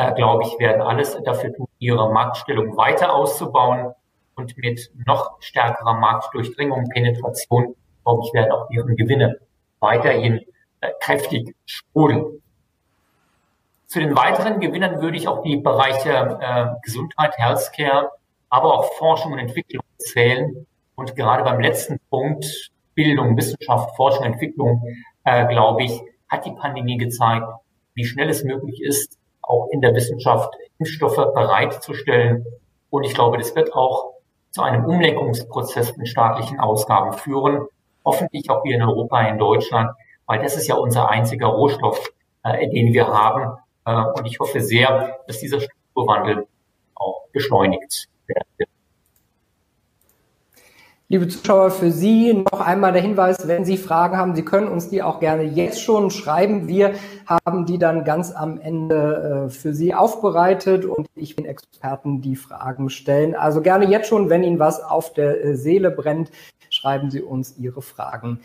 äh, 0.00 0.14
glaube 0.14 0.44
ich, 0.44 0.58
werden 0.58 0.80
alles 0.80 1.18
dafür 1.24 1.52
tun, 1.52 1.68
ihre 1.78 2.10
Marktstellung 2.12 2.76
weiter 2.76 3.12
auszubauen 3.12 3.92
und 4.34 4.56
mit 4.56 4.90
noch 5.06 5.36
stärkerer 5.40 5.94
Marktdurchdringung, 5.94 6.88
Penetration, 6.88 7.74
glaube 8.04 8.22
ich, 8.24 8.32
werden 8.32 8.50
auch 8.52 8.70
ihre 8.70 8.94
Gewinne 8.94 9.38
weiterhin 9.80 10.40
äh, 10.80 10.90
kräftig 11.00 11.54
sprudeln. 11.66 12.40
Zu 13.86 14.00
den 14.00 14.16
weiteren 14.16 14.60
Gewinnern 14.60 15.02
würde 15.02 15.18
ich 15.18 15.28
auch 15.28 15.42
die 15.42 15.58
Bereiche 15.58 16.38
äh, 16.40 16.66
Gesundheit, 16.82 17.36
Healthcare, 17.36 18.10
aber 18.48 18.72
auch 18.72 18.92
Forschung 18.94 19.32
und 19.32 19.38
Entwicklung 19.38 19.84
zählen. 19.98 20.66
Und 20.94 21.14
gerade 21.14 21.44
beim 21.44 21.60
letzten 21.60 21.98
Punkt, 22.08 22.70
Bildung, 23.00 23.34
Wissenschaft, 23.34 23.96
Forschung, 23.96 24.24
Entwicklung, 24.24 24.82
äh, 25.24 25.46
glaube 25.46 25.84
ich, 25.84 26.02
hat 26.28 26.44
die 26.44 26.52
Pandemie 26.52 26.98
gezeigt, 26.98 27.46
wie 27.94 28.04
schnell 28.04 28.28
es 28.28 28.44
möglich 28.44 28.82
ist, 28.82 29.18
auch 29.40 29.68
in 29.70 29.80
der 29.80 29.94
Wissenschaft 29.94 30.52
Impfstoffe 30.78 31.32
bereitzustellen. 31.34 32.44
Und 32.90 33.04
ich 33.04 33.14
glaube, 33.14 33.38
das 33.38 33.56
wird 33.56 33.72
auch 33.72 34.12
zu 34.50 34.60
einem 34.60 34.84
Umlenkungsprozess 34.84 35.90
in 35.92 36.04
staatlichen 36.04 36.60
Ausgaben 36.60 37.14
führen. 37.14 37.68
Hoffentlich 38.04 38.50
auch 38.50 38.62
hier 38.64 38.76
in 38.76 38.82
Europa, 38.82 39.22
in 39.22 39.38
Deutschland, 39.38 39.92
weil 40.26 40.42
das 40.42 40.56
ist 40.56 40.66
ja 40.66 40.74
unser 40.74 41.08
einziger 41.08 41.46
Rohstoff, 41.46 42.06
äh, 42.44 42.68
den 42.68 42.92
wir 42.92 43.06
haben. 43.06 43.56
Äh, 43.86 44.18
und 44.18 44.26
ich 44.26 44.38
hoffe 44.40 44.60
sehr, 44.60 45.20
dass 45.26 45.38
dieser 45.38 45.60
Strukturwandel 45.60 46.46
auch 46.94 47.22
beschleunigt 47.32 48.08
werden 48.26 48.48
wird. 48.58 48.69
Liebe 51.12 51.26
Zuschauer, 51.26 51.72
für 51.72 51.90
Sie 51.90 52.32
noch 52.32 52.60
einmal 52.60 52.92
der 52.92 53.02
Hinweis, 53.02 53.48
wenn 53.48 53.64
Sie 53.64 53.76
Fragen 53.76 54.16
haben, 54.16 54.36
Sie 54.36 54.44
können 54.44 54.68
uns 54.68 54.90
die 54.90 55.02
auch 55.02 55.18
gerne 55.18 55.42
jetzt 55.42 55.82
schon 55.82 56.12
schreiben. 56.12 56.68
Wir 56.68 56.94
haben 57.26 57.66
die 57.66 57.78
dann 57.78 58.04
ganz 58.04 58.30
am 58.30 58.60
Ende 58.60 59.48
äh, 59.48 59.50
für 59.50 59.74
Sie 59.74 59.92
aufbereitet 59.92 60.84
und 60.84 61.08
ich 61.16 61.34
bin 61.34 61.46
Experten, 61.46 62.20
die 62.20 62.36
Fragen 62.36 62.90
stellen. 62.90 63.34
Also 63.34 63.60
gerne 63.60 63.90
jetzt 63.90 64.06
schon, 64.06 64.30
wenn 64.30 64.44
Ihnen 64.44 64.60
was 64.60 64.80
auf 64.80 65.12
der 65.12 65.44
äh, 65.44 65.56
Seele 65.56 65.90
brennt, 65.90 66.30
schreiben 66.70 67.10
Sie 67.10 67.22
uns 67.22 67.58
Ihre 67.58 67.82
Fragen. 67.82 68.38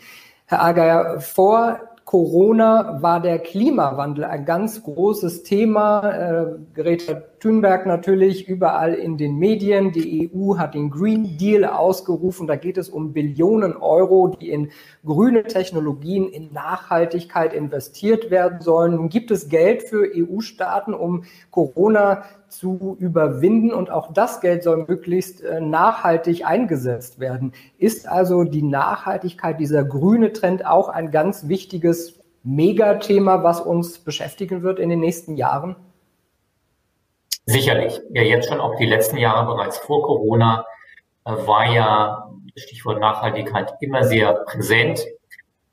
Herr 0.46 0.64
Ager, 0.64 1.20
vor 1.20 1.78
Corona 2.06 3.02
war 3.02 3.20
der 3.20 3.40
Klimawandel 3.40 4.24
ein 4.26 4.44
ganz 4.44 4.80
großes 4.80 5.42
Thema. 5.42 6.08
Äh, 6.08 6.46
Greta 6.72 7.14
Thunberg 7.40 7.84
natürlich 7.84 8.46
überall 8.46 8.94
in 8.94 9.18
den 9.18 9.38
Medien. 9.38 9.90
Die 9.90 10.30
EU 10.32 10.56
hat 10.56 10.74
den 10.74 10.88
Green 10.88 11.36
Deal 11.36 11.64
ausgerufen. 11.64 12.46
Da 12.46 12.54
geht 12.54 12.78
es 12.78 12.88
um 12.88 13.12
Billionen 13.12 13.76
Euro, 13.76 14.28
die 14.28 14.50
in 14.50 14.70
grüne 15.04 15.42
Technologien, 15.42 16.28
in 16.28 16.52
Nachhaltigkeit 16.52 17.52
investiert 17.52 18.30
werden 18.30 18.60
sollen. 18.60 19.08
Gibt 19.08 19.32
es 19.32 19.48
Geld 19.48 19.82
für 19.82 20.08
EU-Staaten, 20.14 20.94
um 20.94 21.24
Corona 21.50 22.22
zu 22.56 22.96
überwinden. 22.98 23.72
Und 23.72 23.90
auch 23.90 24.12
das 24.12 24.40
Geld 24.40 24.62
soll 24.62 24.84
möglichst 24.88 25.42
äh, 25.42 25.60
nachhaltig 25.60 26.46
eingesetzt 26.46 27.20
werden. 27.20 27.52
Ist 27.78 28.08
also 28.08 28.44
die 28.44 28.62
Nachhaltigkeit, 28.62 29.60
dieser 29.60 29.84
grüne 29.84 30.32
Trend 30.32 30.66
auch 30.66 30.88
ein 30.88 31.10
ganz 31.10 31.48
wichtiges 31.48 32.20
Megathema, 32.42 33.42
was 33.42 33.60
uns 33.60 33.98
beschäftigen 33.98 34.62
wird 34.62 34.78
in 34.78 34.88
den 34.88 35.00
nächsten 35.00 35.36
Jahren? 35.36 35.76
Sicherlich. 37.46 38.00
Ja, 38.10 38.22
jetzt 38.22 38.48
schon 38.48 38.60
auch 38.60 38.76
die 38.76 38.86
letzten 38.86 39.16
Jahre 39.18 39.46
bereits 39.46 39.78
vor 39.78 40.02
Corona 40.02 40.64
äh, 41.24 41.30
war 41.30 41.72
ja, 41.72 42.30
Stichwort 42.56 43.00
Nachhaltigkeit, 43.00 43.74
immer 43.80 44.04
sehr 44.04 44.32
präsent. 44.46 45.04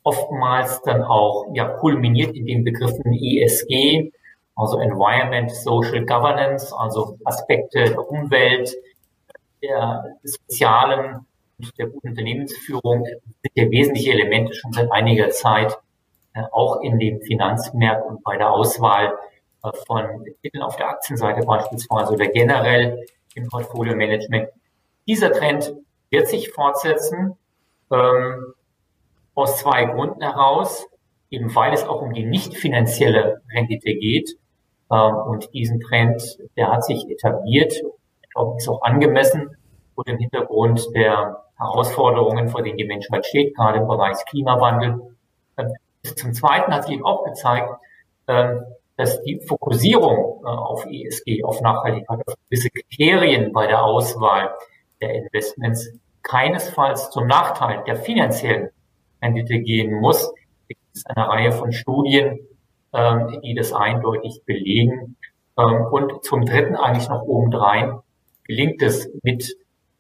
Oftmals 0.04 0.82
dann 0.82 1.02
auch 1.02 1.48
ja, 1.54 1.66
kulminiert 1.66 2.36
in 2.36 2.46
den 2.46 2.64
Begriffen 2.64 3.14
ESG, 3.14 4.12
also 4.56 4.80
Environment, 4.80 5.52
Social 5.52 6.06
Governance, 6.06 6.74
also 6.78 7.18
Aspekte 7.26 7.86
der 7.86 8.10
Umwelt, 8.10 8.74
der, 9.62 10.18
Sozialen 10.24 11.26
und 11.58 11.78
der 11.78 11.88
Unternehmensführung 12.04 13.06
sind 13.06 13.52
ja 13.56 13.70
wesentliche 13.70 14.12
Elemente 14.12 14.54
schon 14.54 14.74
seit 14.74 14.92
einiger 14.92 15.30
Zeit 15.30 15.78
äh, 16.34 16.44
auch 16.52 16.82
in 16.82 17.00
den 17.00 17.22
Finanzmärkten 17.22 18.16
und 18.16 18.24
bei 18.24 18.38
der 18.38 18.52
Auswahl 18.52 19.18
äh, 19.64 19.72
von 19.88 20.26
Titeln 20.42 20.64
auf 20.64 20.76
der 20.76 20.90
Aktienseite 20.90 21.46
beispielsweise 21.46 22.14
oder 22.14 22.28
generell 22.28 23.06
im 23.36 23.48
Portfolio-Management. 23.48 24.50
Dieser 25.08 25.32
Trend 25.32 25.74
wird 26.10 26.28
sich 26.28 26.52
fortsetzen 26.52 27.38
ähm, 27.92 28.54
aus 29.36 29.60
zwei 29.60 29.86
Gründen 29.86 30.22
heraus, 30.22 30.88
eben 31.30 31.54
weil 31.56 31.74
es 31.74 31.84
auch 31.84 32.02
um 32.02 32.14
die 32.14 32.26
nicht 32.26 32.56
finanzielle 32.56 33.42
Rendite 33.54 33.96
geht. 33.96 34.38
Ähm, 34.94 35.16
und 35.16 35.52
diesen 35.54 35.80
Trend, 35.80 36.22
der 36.56 36.72
hat 36.72 36.84
sich 36.86 37.10
etabliert, 37.10 37.74
ich 37.74 38.30
glaube, 38.30 38.58
ist 38.58 38.70
auch 38.70 38.82
angemessen 38.84 39.58
vor 39.96 40.04
dem 40.04 40.18
Hintergrund 40.18 40.88
der 40.96 41.44
Herausforderungen, 41.58 42.50
vor 42.50 42.62
denen 42.62 42.78
die 42.78 42.86
Menschheit 42.86 43.26
steht, 43.26 43.56
gerade 43.56 43.80
im 43.80 43.88
Bereich 43.88 44.18
Klimawandel. 44.26 45.16
Ähm, 45.58 45.74
zum 46.04 46.34
Zweiten 46.34 46.72
hat 46.74 46.84
sich 46.84 46.94
eben 46.94 47.06
auch 47.06 47.24
gezeigt, 47.24 47.70
ähm, 48.28 48.62
dass 48.98 49.22
die 49.24 49.40
Fokussierung 49.40 50.44
äh, 50.44 50.48
auf 50.48 50.86
ESG, 50.86 51.44
auf 51.44 51.62
Nachhaltigkeit, 51.62 52.20
auf 52.28 52.36
gewisse 52.50 52.70
Kriterien 52.70 53.52
bei 53.52 53.66
der 53.68 53.84
Auswahl 53.84 54.54
der 55.02 55.16
Investments 55.16 55.92
keinesfalls 56.22 57.10
zum 57.10 57.28
Nachteil 57.28 57.84
der 57.86 57.96
finanziellen 57.96 58.70
Rendite 59.22 59.60
gehen 59.60 60.00
muss. 60.00 60.32
Es 60.68 60.68
gibt 60.68 60.80
eine 61.06 61.28
Reihe 61.28 61.52
von 61.52 61.72
Studien, 61.72 62.40
ähm, 62.94 63.42
die 63.44 63.54
das 63.54 63.74
eindeutig 63.74 64.44
belegen. 64.46 65.18
Und 65.56 66.24
zum 66.24 66.46
Dritten 66.46 66.76
eigentlich 66.76 67.10
noch 67.10 67.22
obendrein 67.22 68.00
gelingt 68.46 68.82
es 68.82 69.08
mit 69.22 69.56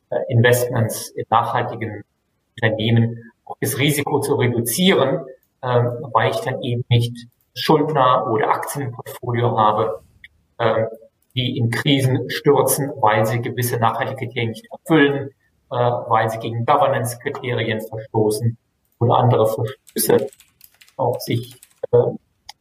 äh, 0.10 0.34
Investments 0.34 1.10
in 1.10 1.25
nachhaltigen 1.29 2.03
Unternehmen 2.56 3.32
auch 3.45 3.58
das 3.62 3.77
Risiko 3.77 4.19
zu 4.19 4.36
reduzieren, 4.36 5.25
ähm, 5.62 6.08
weil 6.13 6.32
ich 6.32 6.38
dann 6.38 6.62
eben 6.62 6.84
nicht 6.89 7.27
Schuldner 7.56 8.27
oder 8.32 8.49
Aktienportfolio 8.49 9.58
habe, 9.58 10.01
ähm, 10.60 10.88
die 11.36 11.58
in 11.58 11.71
Krisen 11.71 12.29
stürzen, 12.29 12.91
weil 12.99 13.25
sie 13.25 13.41
gewisse 13.41 13.77
Nachhaltigkeitskriterien 13.77 14.51
nicht 14.51 14.67
erfüllen, 14.71 15.29
äh, 15.71 15.75
weil 15.75 16.29
sie 16.29 16.39
gegen 16.39 16.65
Governance-Kriterien 16.65 17.82
verstoßen 17.82 18.58
oder 18.99 19.15
andere 19.15 19.47
Verstöße 19.47 20.27
auch 20.97 21.19
sich 21.19 21.60
äh, 21.91 21.97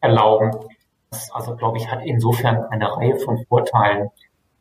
erlauben. 0.02 0.50
Das 1.10 1.30
also, 1.32 1.56
glaube 1.56 1.78
ich, 1.78 1.90
hat 1.90 2.04
insofern 2.04 2.64
eine 2.70 2.94
Reihe 2.94 3.16
von 3.16 3.44
Vorteilen. 3.46 4.10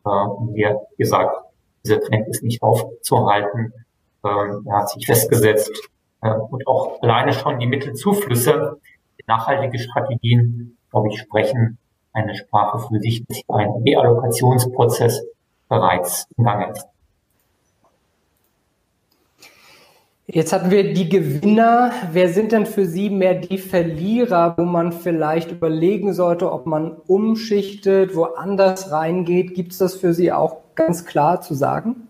Äh, 0.04 0.08
wie 0.08 0.66
gesagt, 0.96 1.36
dieser 1.84 2.00
Trend 2.00 2.28
ist 2.28 2.42
nicht 2.42 2.62
aufzuhalten. 2.62 3.72
Ähm, 4.24 4.66
er 4.68 4.78
hat 4.78 4.88
sich 4.90 5.04
festgesetzt 5.04 5.70
äh, 6.22 6.30
und 6.30 6.66
auch 6.66 7.02
alleine 7.02 7.32
schon 7.32 7.58
die 7.58 7.66
Mittelzuflüsse, 7.66 8.78
die 9.18 9.24
nachhaltige 9.26 9.78
Strategien, 9.78 10.78
glaube 10.90 11.08
ich, 11.08 11.18
sprechen 11.18 11.78
eine 12.12 12.34
Sprache 12.34 12.78
für 12.78 13.00
sich, 13.00 13.24
dass 13.26 13.40
ein 13.48 13.70
Reallokationsprozess 13.84 15.24
bereits 15.68 16.26
im 16.36 16.44
Gange 16.44 16.70
ist. 16.70 16.86
Jetzt 20.34 20.54
hatten 20.54 20.70
wir 20.70 20.94
die 20.94 21.10
Gewinner. 21.10 21.92
Wer 22.10 22.30
sind 22.30 22.52
denn 22.52 22.64
für 22.64 22.86
Sie 22.86 23.10
mehr 23.10 23.34
die 23.34 23.58
Verlierer, 23.58 24.54
wo 24.56 24.62
man 24.62 24.90
vielleicht 24.90 25.50
überlegen 25.50 26.14
sollte, 26.14 26.50
ob 26.50 26.64
man 26.64 26.96
umschichtet, 27.06 28.16
woanders 28.16 28.90
reingeht? 28.90 29.54
Gibt 29.54 29.72
es 29.72 29.78
das 29.78 29.94
für 29.94 30.14
Sie 30.14 30.32
auch 30.32 30.62
ganz 30.74 31.04
klar 31.04 31.42
zu 31.42 31.52
sagen? 31.52 32.08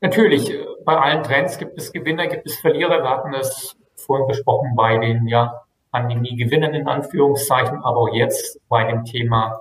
Natürlich, 0.00 0.50
äh, 0.50 0.64
bei 0.84 0.96
allen 0.96 1.22
Trends 1.22 1.58
gibt 1.58 1.78
es 1.78 1.92
Gewinner, 1.92 2.26
gibt 2.26 2.44
es 2.44 2.56
Verlierer. 2.56 3.00
Wir 3.00 3.10
hatten 3.10 3.32
es 3.32 3.76
vorhin 3.94 4.26
besprochen 4.26 4.74
bei 4.74 4.98
den 4.98 5.28
ja, 5.28 5.62
Pandemie-Gewinnern 5.92 6.74
in 6.74 6.88
Anführungszeichen, 6.88 7.78
aber 7.84 7.98
auch 7.98 8.12
jetzt 8.12 8.58
bei 8.68 8.82
dem 8.82 9.04
Thema 9.04 9.60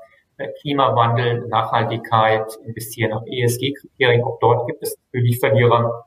Klimawandel, 0.61 1.47
Nachhaltigkeit, 1.47 2.45
investieren 2.65 3.13
auf 3.13 3.23
ESG-Kriterien. 3.25 4.23
Auch 4.23 4.39
dort 4.39 4.67
gibt 4.67 4.83
es 4.83 4.97
natürlich 5.11 5.39
Verlierer, 5.39 6.05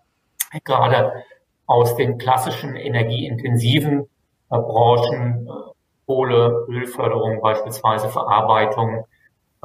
gerade 0.64 1.24
aus 1.66 1.96
den 1.96 2.18
klassischen 2.18 2.76
energieintensiven 2.76 4.00
äh, 4.02 4.06
Branchen, 4.48 5.46
äh, 5.46 5.50
Kohle, 6.06 6.66
Ölförderung 6.68 7.40
beispielsweise, 7.40 8.08
Verarbeitung, 8.08 9.06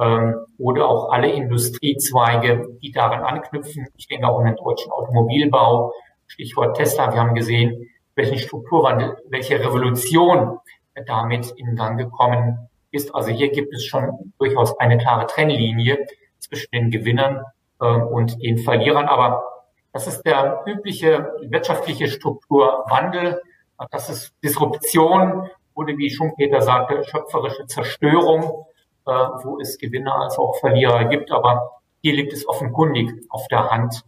ähm, 0.00 0.36
oder 0.58 0.88
auch 0.88 1.12
alle 1.12 1.30
Industriezweige, 1.30 2.66
die 2.82 2.90
daran 2.90 3.22
anknüpfen. 3.22 3.86
Ich 3.96 4.08
denke 4.08 4.26
auch 4.26 4.38
an 4.40 4.46
den 4.46 4.56
deutschen 4.56 4.90
Automobilbau, 4.90 5.92
Stichwort 6.26 6.76
Tesla. 6.76 7.12
Wir 7.12 7.20
haben 7.20 7.34
gesehen, 7.34 7.90
welchen 8.14 8.38
Strukturwandel, 8.38 9.18
welche 9.28 9.60
Revolution 9.60 10.58
damit 11.06 11.50
in 11.56 11.76
Gang 11.76 11.98
gekommen 11.98 12.69
ist. 12.90 13.14
Also 13.14 13.30
hier 13.30 13.50
gibt 13.50 13.74
es 13.74 13.84
schon 13.84 14.32
durchaus 14.38 14.78
eine 14.78 14.98
klare 14.98 15.26
Trennlinie 15.26 16.06
zwischen 16.38 16.70
den 16.72 16.90
Gewinnern 16.90 17.44
äh, 17.80 17.86
und 17.86 18.42
den 18.42 18.58
Verlierern. 18.58 19.06
Aber 19.06 19.44
das 19.92 20.06
ist 20.06 20.22
der 20.22 20.62
übliche 20.66 21.32
wirtschaftliche 21.42 22.08
Strukturwandel. 22.08 23.42
Das 23.90 24.10
ist 24.10 24.34
Disruption 24.44 25.48
oder 25.74 25.96
wie 25.96 26.10
Schumpeter 26.10 26.60
sagte, 26.60 27.02
schöpferische 27.04 27.66
Zerstörung 27.66 28.66
äh, 29.06 29.10
wo 29.10 29.58
es 29.60 29.78
Gewinner 29.78 30.14
als 30.14 30.38
auch 30.38 30.58
Verlierer 30.60 31.06
gibt. 31.06 31.30
Aber 31.30 31.80
hier 32.02 32.14
liegt 32.14 32.32
es 32.32 32.46
offenkundig 32.48 33.10
auf 33.28 33.46
der 33.48 33.70
Hand, 33.70 34.04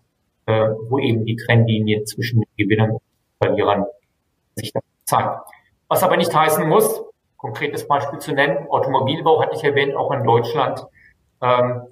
äh, 0.47 0.69
wo 0.89 0.99
eben 0.99 1.25
die 1.25 1.37
Trennlinie 1.37 2.05
zwischen 2.05 2.41
den 2.41 2.49
Gewinnern 2.57 2.91
und 2.93 3.03
Verlierern 3.43 3.87
sich 4.55 4.73
zeigt. 5.05 5.41
Was 5.89 6.03
aber 6.03 6.17
nicht 6.17 6.35
heißen 6.35 6.69
muss, 6.69 7.03
konkretes 7.43 7.89
Beispiel 7.89 8.21
zu 8.21 8.33
nennen, 8.33 8.69
Automobilbau 8.71 9.43
hatte 9.43 9.57
ich 9.57 9.65
erwähnt, 9.65 9.97
auch 9.97 10.13
in 10.13 10.23
Deutschland, 10.23 10.87
ähm, 11.43 11.83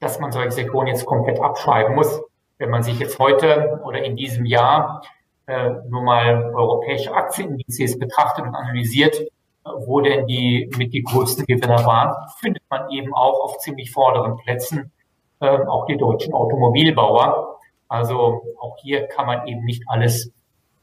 dass 0.00 0.18
man 0.18 0.32
solche 0.32 0.50
Sektoren 0.50 0.88
jetzt 0.88 1.06
komplett 1.06 1.40
abschreiben 1.40 1.94
muss. 1.94 2.20
Wenn 2.58 2.68
man 2.68 2.82
sich 2.82 2.98
jetzt 2.98 3.18
heute 3.20 3.80
oder 3.84 4.02
in 4.02 4.16
diesem 4.16 4.44
Jahr 4.44 5.02
äh, 5.46 5.70
nur 5.88 6.02
mal 6.02 6.52
europäische 6.52 7.14
Aktienindizes 7.14 7.96
betrachtet 7.96 8.44
und 8.44 8.56
analysiert, 8.56 9.22
wo 9.64 10.00
denn 10.00 10.26
die 10.26 10.68
mit 10.76 10.92
die 10.92 11.04
größten 11.04 11.46
Gewinner 11.46 11.86
waren, 11.86 12.16
findet 12.40 12.64
man 12.68 12.90
eben 12.90 13.14
auch 13.14 13.44
auf 13.44 13.58
ziemlich 13.58 13.92
vorderen 13.92 14.36
Plätzen 14.38 14.90
äh, 15.38 15.46
auch 15.46 15.86
die 15.86 15.96
deutschen 15.96 16.34
Automobilbauer. 16.34 17.60
Also 17.86 18.42
auch 18.60 18.76
hier 18.78 19.06
kann 19.06 19.26
man 19.26 19.46
eben 19.46 19.64
nicht 19.64 19.84
alles 19.86 20.32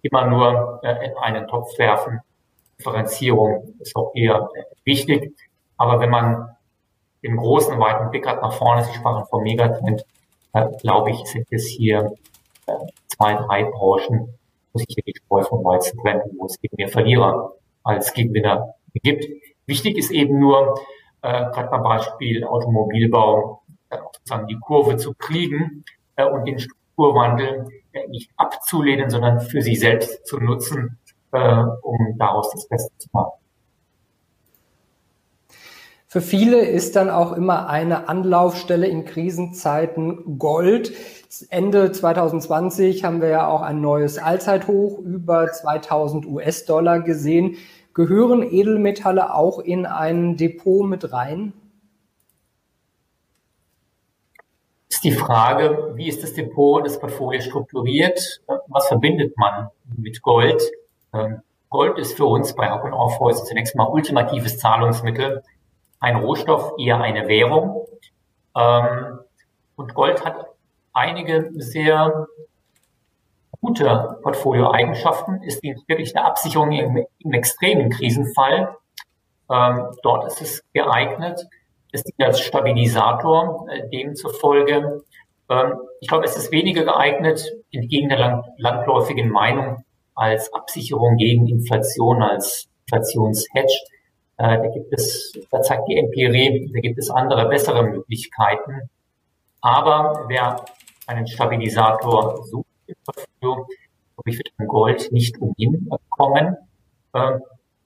immer 0.02 0.26
nur 0.28 0.80
äh, 0.84 1.06
in 1.06 1.18
einen 1.18 1.50
Topf 1.50 1.78
werfen. 1.78 2.22
Differenzierung 2.80 3.76
ist 3.80 3.96
auch 3.96 4.14
eher 4.16 4.50
wichtig. 4.86 5.36
Aber 5.78 6.00
wenn 6.00 6.10
man 6.10 6.56
den 7.24 7.36
großen, 7.36 7.78
weiten 7.80 8.10
Blick 8.10 8.26
hat 8.26 8.42
nach 8.42 8.54
vorne, 8.54 8.84
Sie 8.84 8.94
sprachen 8.94 9.26
vom 9.30 9.44
Megatrend, 9.44 10.06
äh, 10.54 10.66
glaube 10.82 11.12
ich, 11.12 11.18
sind 11.26 11.48
es 11.52 11.68
hier 11.68 12.14
äh, 12.66 12.72
zwei, 13.08 13.34
drei 13.36 13.64
Branchen, 13.66 14.34
wo 14.72 14.80
sich 14.80 14.88
hier 14.90 15.04
die 15.04 15.16
Spreu 15.16 15.44
vom 15.44 15.64
Weizen 15.64 16.00
trennt, 16.02 16.24
wo 16.38 16.46
es 16.46 16.58
eben 16.62 16.76
mehr 16.78 16.88
Verlierer 16.88 17.54
als 17.84 18.14
Gewinner 18.14 18.76
gibt. 18.94 19.26
Wichtig 19.66 19.98
ist 19.98 20.12
eben 20.12 20.40
nur, 20.40 20.80
äh, 21.22 21.44
gerade 21.52 21.70
beim 21.70 21.84
Beispiel 21.84 22.44
Automobilbau, 22.44 23.62
äh, 23.90 23.98
sozusagen 24.14 24.48
die 24.48 24.60
Kurve 24.60 24.98
zu 24.98 25.14
kriegen 25.14 25.84
äh, 26.16 26.26
und 26.26 26.46
den 26.46 26.60
Strukturwandel 26.60 27.68
äh, 27.92 28.08
nicht 28.08 28.32
abzulehnen, 28.38 29.10
sondern 29.10 29.42
für 29.42 29.62
sich 29.62 29.80
selbst 29.80 30.26
zu 30.26 30.40
nutzen, 30.40 30.98
äh, 31.32 31.64
um 31.82 32.18
daraus 32.18 32.52
das 32.52 32.68
Beste 32.68 32.92
zu 32.98 33.10
machen. 33.12 33.32
Für 36.12 36.22
viele 36.22 36.62
ist 36.66 36.96
dann 36.96 37.12
auch 37.12 37.34
immer 37.34 37.70
eine 37.70 38.10
Anlaufstelle 38.10 38.88
in 38.88 39.06
Krisenzeiten 39.06 40.40
Gold. 40.40 40.92
Ende 41.52 41.92
2020 41.92 43.04
haben 43.04 43.22
wir 43.22 43.30
ja 43.30 43.48
auch 43.48 43.62
ein 43.62 43.80
neues 43.80 44.18
Allzeithoch 44.18 44.98
über 44.98 45.52
2000 45.52 46.26
US-Dollar 46.26 47.02
gesehen. 47.02 47.58
Gehören 47.94 48.42
Edelmetalle 48.42 49.36
auch 49.36 49.60
in 49.60 49.86
ein 49.86 50.36
Depot 50.36 50.84
mit 50.84 51.14
rein? 51.14 51.54
Ist 54.90 55.04
die 55.04 55.12
Frage, 55.12 55.92
wie 55.94 56.08
ist 56.08 56.24
das 56.24 56.34
Depot, 56.34 56.84
das 56.84 57.00
Portfolio 57.00 57.40
strukturiert? 57.40 58.42
Was 58.68 58.88
verbindet 58.88 59.38
man 59.38 59.70
mit 59.96 60.24
Gold? 60.24 60.60
Ähm, 61.14 61.42
Gold 61.70 61.98
ist 62.00 62.18
für 62.18 62.26
uns 62.26 62.56
bei 62.56 62.72
und 62.72 62.94
Aufhäuser 62.94 63.44
zunächst 63.46 63.76
mal 63.76 63.86
ultimatives 63.86 64.58
Zahlungsmittel 64.58 65.44
ein 66.00 66.16
Rohstoff, 66.16 66.74
eher 66.80 67.00
eine 67.00 67.28
Währung. 67.28 67.86
Ähm, 68.56 69.20
und 69.76 69.94
Gold 69.94 70.26
hat 70.26 70.48
einige 70.94 71.52
sehr 71.56 72.28
gute 73.62 74.18
Portfolioeigenschaften. 74.24 75.42
Dient 75.62 75.88
wirklich 75.88 76.14
der 76.14 76.26
Absicherung 76.26 76.72
im, 76.72 77.06
im 77.20 77.34
extremen 77.34 77.90
Krisenfall. 77.90 78.76
Ähm, 79.52 79.88
dort 80.04 80.26
ist 80.28 80.42
es 80.42 80.64
geeignet. 80.74 81.46
Es 81.92 82.04
dient 82.04 82.24
als 82.24 82.40
Stabilisator. 82.40 83.68
Äh, 83.70 83.90
demzufolge, 83.90 85.04
ich 86.00 86.08
glaube, 86.08 86.26
es 86.26 86.38
ist 86.38 86.52
weniger 86.52 86.84
geeignet, 86.84 87.44
entgegen 87.72 88.08
der 88.10 88.20
land 88.20 88.46
landläufigen 88.58 89.32
Meinung, 89.32 89.84
als 90.20 90.54
Absicherung 90.54 91.16
gegen 91.16 91.48
Inflation, 91.48 92.22
als 92.22 92.68
Inflationshedge. 92.86 93.74
Äh, 94.38 94.58
da 94.58 94.68
gibt 94.68 94.94
es, 94.94 95.32
da 95.50 95.62
zeigt 95.62 95.88
die 95.88 95.98
Empirie, 95.98 96.70
da 96.74 96.80
gibt 96.82 97.00
es 97.00 97.10
andere, 97.10 97.48
bessere 97.48 97.84
Möglichkeiten. 97.84 98.90
Aber 99.62 100.26
wer 100.28 100.66
einen 101.08 101.26
Stabilisator 101.26 102.44
sucht 102.44 102.68
im 102.88 102.96
Portfolio, 103.06 103.66
glaube 104.16 104.26
ich, 104.26 104.38
wird 104.38 104.52
an 104.58 104.68
Gold 104.68 105.12
nicht 105.14 105.38
umhin 105.40 105.90
kommen. 106.10 106.58
Ähm, 107.14 107.42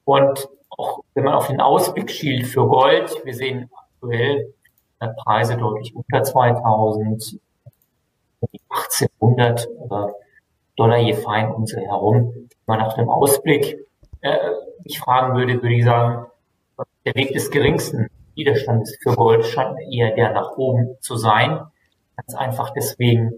und 0.05 0.49
auch 0.69 1.03
wenn 1.13 1.25
man 1.25 1.35
auf 1.35 1.47
den 1.47 1.61
Ausblick 1.61 2.09
schielt 2.09 2.47
für 2.47 2.67
Gold, 2.67 3.13
wir 3.23 3.35
sehen 3.35 3.69
aktuell 3.71 4.53
äh, 4.99 5.07
Preise 5.23 5.55
deutlich 5.55 5.95
unter 5.95 6.23
2000, 6.23 7.39
1800 8.69 9.67
Dollar 10.75 10.97
je 10.97 11.13
fein 11.13 11.51
um 11.51 11.65
sie 11.65 11.79
herum. 11.79 12.33
Wenn 12.65 12.77
man 12.77 12.79
nach 12.79 12.95
dem 12.95 13.09
Ausblick 13.09 13.77
äh, 14.21 14.37
mich 14.83 14.99
fragen 14.99 15.35
würde, 15.35 15.61
würde 15.61 15.75
ich 15.75 15.85
sagen, 15.85 16.25
der 17.05 17.15
Weg 17.15 17.33
des 17.33 17.51
geringsten 17.51 18.07
Widerstandes 18.35 18.97
für 19.01 19.15
Gold 19.15 19.45
scheint 19.45 19.77
eher 19.91 20.15
der 20.15 20.31
nach 20.31 20.57
oben 20.57 20.97
zu 21.01 21.15
sein. 21.15 21.59
Ganz 22.15 22.35
einfach 22.35 22.71
deswegen, 22.71 23.31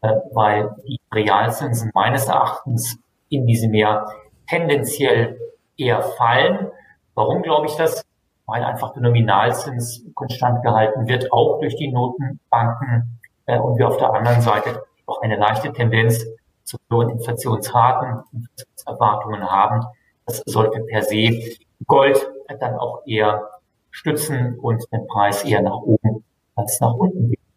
äh, 0.00 0.14
weil 0.32 0.70
die 0.86 1.00
Realzinsen 1.12 1.90
meines 1.94 2.26
Erachtens 2.26 2.98
in 3.28 3.46
diesem 3.46 3.74
Jahr 3.74 4.12
tendenziell 4.48 5.38
eher 5.76 6.02
fallen. 6.02 6.68
Warum 7.14 7.42
glaube 7.42 7.66
ich 7.66 7.76
das? 7.76 8.04
Weil 8.46 8.64
einfach 8.64 8.92
der 8.92 9.02
Nominalzins 9.02 10.04
konstant 10.14 10.62
gehalten 10.62 11.06
wird, 11.06 11.32
auch 11.32 11.60
durch 11.60 11.76
die 11.76 11.92
Notenbanken 11.92 13.20
äh, 13.46 13.58
und 13.58 13.78
wir 13.78 13.86
auf 13.86 13.98
der 13.98 14.12
anderen 14.12 14.40
Seite 14.40 14.82
auch 15.06 15.22
eine 15.22 15.36
leichte 15.36 15.72
Tendenz 15.72 16.26
zu 16.70 16.78
hohen 16.92 17.10
Inflationsraten, 17.10 18.22
Inflationserwartungen 18.32 19.42
haben. 19.50 19.84
Das 20.26 20.42
sollte 20.46 20.80
per 20.80 21.02
se 21.02 21.56
Gold 21.86 22.30
dann 22.60 22.76
auch 22.76 23.02
eher 23.06 23.48
stützen 23.90 24.58
und 24.60 24.84
den 24.92 25.06
Preis 25.08 25.44
eher 25.44 25.62
nach 25.62 25.80
oben 25.82 26.24
als 26.54 26.80
nach 26.80 26.94
unten 26.94 27.30
gehen. 27.30 27.49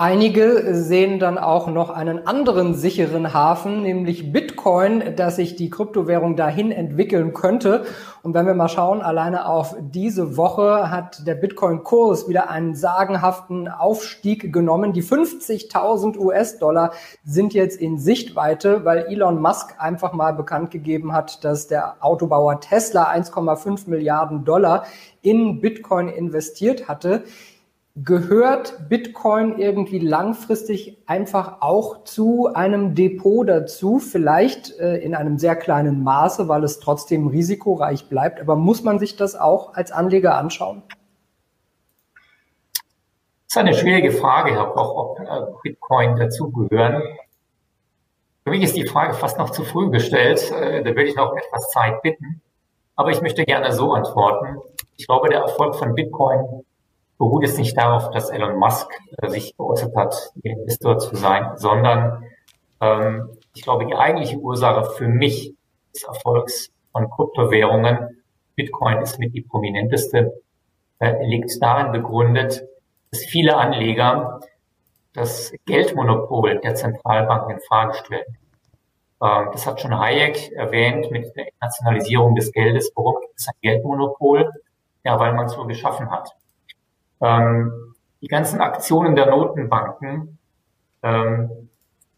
Einige 0.00 0.76
sehen 0.76 1.18
dann 1.18 1.38
auch 1.38 1.66
noch 1.66 1.90
einen 1.90 2.24
anderen 2.24 2.74
sicheren 2.74 3.34
Hafen, 3.34 3.82
nämlich 3.82 4.30
Bitcoin, 4.30 5.16
dass 5.16 5.34
sich 5.34 5.56
die 5.56 5.70
Kryptowährung 5.70 6.36
dahin 6.36 6.70
entwickeln 6.70 7.34
könnte. 7.34 7.84
Und 8.22 8.32
wenn 8.32 8.46
wir 8.46 8.54
mal 8.54 8.68
schauen, 8.68 9.02
alleine 9.02 9.48
auf 9.48 9.74
diese 9.80 10.36
Woche 10.36 10.92
hat 10.92 11.26
der 11.26 11.34
Bitcoin-Kurs 11.34 12.28
wieder 12.28 12.48
einen 12.48 12.76
sagenhaften 12.76 13.66
Aufstieg 13.66 14.52
genommen. 14.52 14.92
Die 14.92 15.02
50.000 15.02 16.16
US-Dollar 16.16 16.92
sind 17.24 17.52
jetzt 17.52 17.80
in 17.80 17.98
Sichtweite, 17.98 18.84
weil 18.84 19.06
Elon 19.06 19.42
Musk 19.42 19.74
einfach 19.78 20.12
mal 20.12 20.32
bekannt 20.32 20.70
gegeben 20.70 21.12
hat, 21.12 21.42
dass 21.42 21.66
der 21.66 21.96
Autobauer 21.98 22.60
Tesla 22.60 23.10
1,5 23.10 23.90
Milliarden 23.90 24.44
Dollar 24.44 24.86
in 25.22 25.60
Bitcoin 25.60 26.06
investiert 26.06 26.86
hatte. 26.86 27.24
Gehört 28.04 28.88
Bitcoin 28.88 29.58
irgendwie 29.58 29.98
langfristig 29.98 31.02
einfach 31.06 31.60
auch 31.60 32.04
zu 32.04 32.48
einem 32.54 32.94
Depot 32.94 33.48
dazu, 33.48 33.98
vielleicht 33.98 34.78
äh, 34.78 34.98
in 34.98 35.16
einem 35.16 35.38
sehr 35.38 35.56
kleinen 35.56 36.04
Maße, 36.04 36.48
weil 36.48 36.62
es 36.62 36.78
trotzdem 36.78 37.26
risikoreich 37.26 38.08
bleibt. 38.08 38.40
Aber 38.40 38.54
muss 38.54 38.84
man 38.84 38.98
sich 38.98 39.16
das 39.16 39.34
auch 39.34 39.74
als 39.74 39.90
Anleger 39.90 40.36
anschauen? 40.36 40.82
Das 43.46 43.56
ist 43.56 43.56
eine 43.56 43.74
schwierige 43.74 44.12
Frage, 44.12 44.54
Koch, 44.54 44.94
ob 44.94 45.20
äh, 45.20 45.46
Bitcoin 45.62 46.16
dazugehören. 46.16 47.02
Für 48.44 48.50
mich 48.50 48.62
ist 48.62 48.76
die 48.76 48.86
Frage 48.86 49.14
fast 49.14 49.38
noch 49.38 49.50
zu 49.50 49.64
früh 49.64 49.90
gestellt. 49.90 50.52
Äh, 50.52 50.84
da 50.84 50.90
würde 50.90 51.04
ich 51.04 51.16
noch 51.16 51.34
etwas 51.34 51.70
Zeit 51.70 52.00
bitten. 52.02 52.42
Aber 52.94 53.10
ich 53.10 53.22
möchte 53.22 53.44
gerne 53.44 53.72
so 53.72 53.92
antworten. 53.92 54.58
Ich 54.96 55.06
glaube, 55.06 55.30
der 55.30 55.40
Erfolg 55.40 55.74
von 55.76 55.94
Bitcoin 55.94 56.64
beruht 57.18 57.44
es 57.44 57.58
nicht 57.58 57.76
darauf, 57.76 58.10
dass 58.10 58.30
Elon 58.30 58.56
Musk 58.56 58.88
äh, 59.18 59.28
sich 59.28 59.56
geäußert 59.56 59.94
hat, 59.96 60.32
Investor 60.42 60.98
zu 60.98 61.16
sein, 61.16 61.52
sondern 61.56 62.24
ähm, 62.80 63.30
ich 63.54 63.62
glaube, 63.62 63.86
die 63.86 63.94
eigentliche 63.94 64.38
Ursache 64.38 64.84
für 64.96 65.08
mich 65.08 65.54
des 65.94 66.04
Erfolgs 66.04 66.70
von 66.92 67.10
Kryptowährungen, 67.10 68.22
Bitcoin 68.54 68.98
ist 68.98 69.18
mit 69.18 69.34
die 69.34 69.42
prominenteste, 69.42 70.42
äh, 71.00 71.26
liegt 71.26 71.60
darin 71.60 71.92
begründet, 71.92 72.62
dass 73.10 73.24
viele 73.24 73.56
Anleger 73.56 74.40
das 75.12 75.52
Geldmonopol 75.66 76.60
der 76.60 76.74
Zentralbanken 76.74 77.56
in 77.56 77.60
Frage 77.60 77.94
stellen. 77.94 78.38
Ähm, 79.22 79.48
das 79.52 79.66
hat 79.66 79.80
schon 79.80 79.98
Hayek 79.98 80.52
erwähnt 80.52 81.10
mit 81.10 81.34
der 81.36 81.46
Nationalisierung 81.60 82.34
des 82.36 82.52
Geldes. 82.52 82.92
Warum 82.94 83.20
gibt 83.20 83.34
es 83.36 83.48
ein 83.48 83.54
Geldmonopol? 83.60 84.50
Ja, 85.04 85.18
weil 85.18 85.34
man 85.34 85.46
es 85.46 85.52
so 85.52 85.64
geschaffen 85.64 86.10
hat. 86.10 86.30
Ähm, 87.20 87.72
die 88.20 88.28
ganzen 88.28 88.60
Aktionen 88.60 89.14
der 89.14 89.26
Notenbanken 89.26 90.38
ähm, 91.02 91.68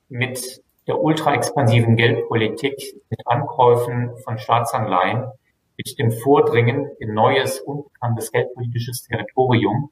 mit 0.09 0.63
der 0.87 1.01
ultra-expansiven 1.01 1.97
Geldpolitik, 1.97 2.75
mit 3.11 3.21
Ankäufen 3.27 4.17
von 4.25 4.39
Staatsanleihen, 4.39 5.31
mit 5.77 5.99
dem 5.99 6.11
Vordringen 6.11 6.91
in 6.99 7.15
neues, 7.15 7.61
unbekanntes 7.61 8.33
geldpolitisches 8.33 9.05
Territorium, 9.05 9.91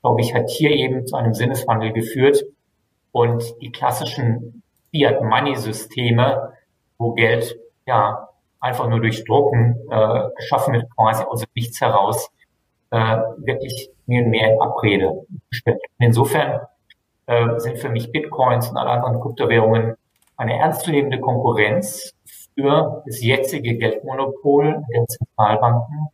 glaube 0.00 0.20
ich, 0.22 0.34
hat 0.34 0.48
hier 0.48 0.70
eben 0.70 1.06
zu 1.06 1.16
einem 1.16 1.34
Sinneswandel 1.34 1.92
geführt. 1.92 2.42
Und 3.12 3.44
die 3.60 3.70
klassischen 3.70 4.62
Fiat-Money-Systeme, 4.92 6.52
wo 6.98 7.12
Geld 7.12 7.58
ja 7.86 8.28
einfach 8.60 8.88
nur 8.88 9.00
durch 9.00 9.24
Drucken 9.24 9.76
äh, 9.90 10.30
geschaffen 10.36 10.74
wird, 10.74 10.86
quasi 10.94 11.24
aus 11.24 11.44
nichts 11.54 11.80
heraus, 11.80 12.30
äh, 12.90 13.18
wirklich 13.38 13.90
mehr 14.10 14.24
und 14.24 14.30
mehr 14.30 14.52
in 14.52 14.60
Abrede 14.60 15.26
gestellt. 15.48 15.80
Insofern 15.98 16.60
äh, 17.26 17.58
sind 17.58 17.78
für 17.78 17.88
mich 17.88 18.12
Bitcoins 18.12 18.68
und 18.68 18.76
alle 18.76 18.90
anderen 18.90 19.20
Kryptowährungen 19.20 19.94
eine 20.36 20.58
ernstzunehmende 20.58 21.20
Konkurrenz 21.20 22.12
für 22.54 23.02
das 23.06 23.22
jetzige 23.22 23.76
Geldmonopol 23.76 24.82
der 24.92 25.06
Zentralbanken. 25.06 26.08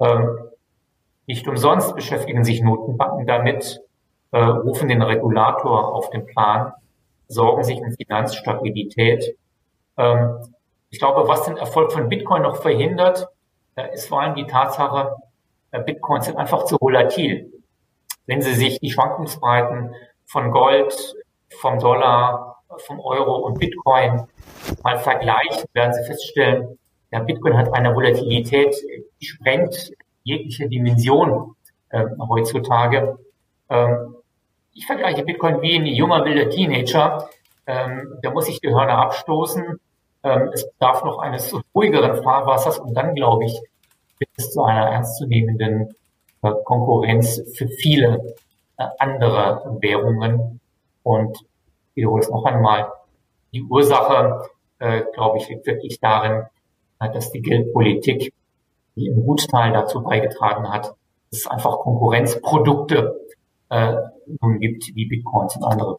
Ähm, 0.00 0.38
nicht 1.26 1.46
umsonst 1.48 1.94
beschäftigen 1.94 2.44
sich 2.44 2.62
Notenbanken 2.62 3.26
damit, 3.26 3.82
äh, 4.32 4.38
rufen 4.38 4.88
den 4.88 5.02
Regulator 5.02 5.94
auf 5.94 6.10
den 6.10 6.26
Plan, 6.26 6.72
sorgen 7.28 7.64
sich 7.64 7.80
um 7.80 7.92
Finanzstabilität. 7.92 9.36
Ähm, 9.96 10.54
ich 10.90 10.98
glaube, 10.98 11.28
was 11.28 11.44
den 11.44 11.56
Erfolg 11.56 11.92
von 11.92 12.08
Bitcoin 12.08 12.42
noch 12.42 12.56
verhindert, 12.56 13.28
äh, 13.76 13.94
ist 13.94 14.08
vor 14.08 14.20
allem 14.20 14.34
die 14.34 14.46
Tatsache, 14.46 15.16
Bitcoins 15.78 16.26
sind 16.26 16.36
einfach 16.36 16.64
zu 16.64 16.76
volatil. 16.80 17.52
Wenn 18.26 18.42
Sie 18.42 18.54
sich 18.54 18.80
die 18.80 18.90
Schwankungsbreiten 18.90 19.94
von 20.26 20.50
Gold, 20.50 21.14
vom 21.60 21.78
Dollar, 21.78 22.62
vom 22.78 23.00
Euro 23.00 23.36
und 23.38 23.58
Bitcoin 23.58 24.26
mal 24.82 24.98
vergleichen, 24.98 25.64
werden 25.72 25.92
Sie 25.94 26.04
feststellen, 26.04 26.78
ja, 27.12 27.20
Bitcoin 27.20 27.56
hat 27.56 27.72
eine 27.72 27.94
Volatilität, 27.94 28.76
die 29.20 29.26
sprengt 29.26 29.92
jegliche 30.22 30.68
Dimension 30.68 31.56
äh, 31.88 32.04
heutzutage. 32.28 33.18
Ähm, 33.68 34.16
ich 34.72 34.86
vergleiche 34.86 35.24
Bitcoin 35.24 35.60
wie 35.60 35.76
ein 35.76 35.86
junger 35.86 36.24
wilder 36.24 36.48
Teenager. 36.50 37.28
Ähm, 37.66 38.18
der 38.22 38.30
muss 38.30 38.46
sich 38.46 38.60
die 38.60 38.68
Hörner 38.68 38.98
abstoßen. 38.98 39.80
Ähm, 40.22 40.50
es 40.52 40.70
bedarf 40.70 41.02
noch 41.04 41.18
eines 41.18 41.54
ruhigeren 41.74 42.22
Fahrwassers 42.22 42.78
und 42.78 42.94
dann, 42.94 43.14
glaube 43.14 43.44
ich, 43.46 43.60
bis 44.36 44.52
zu 44.52 44.62
einer 44.62 44.90
ernstzunehmenden 44.90 45.94
äh, 46.42 46.52
Konkurrenz 46.64 47.42
für 47.54 47.68
viele 47.68 48.34
äh, 48.76 48.86
andere 48.98 49.78
Währungen. 49.80 50.60
Und 51.02 51.38
ich 51.38 51.96
wiederhole 51.96 52.22
es 52.22 52.30
noch 52.30 52.44
einmal, 52.44 52.90
die 53.52 53.62
Ursache, 53.62 54.48
äh, 54.78 55.02
glaube 55.14 55.38
ich, 55.38 55.48
liegt 55.48 55.66
wirklich 55.66 56.00
darin, 56.00 56.44
dass 56.98 57.32
die 57.32 57.40
Geldpolitik, 57.40 58.34
die 58.94 59.06
im 59.06 59.24
Gutteil 59.24 59.72
dazu 59.72 60.02
beigetragen 60.02 60.70
hat, 60.70 60.94
dass 61.30 61.40
es 61.40 61.46
einfach 61.46 61.78
Konkurrenzprodukte 61.78 63.18
nun 63.70 64.58
gibt, 64.58 64.94
wie 64.94 65.06
Bitcoins 65.06 65.56
und 65.56 65.64
andere. 65.64 65.96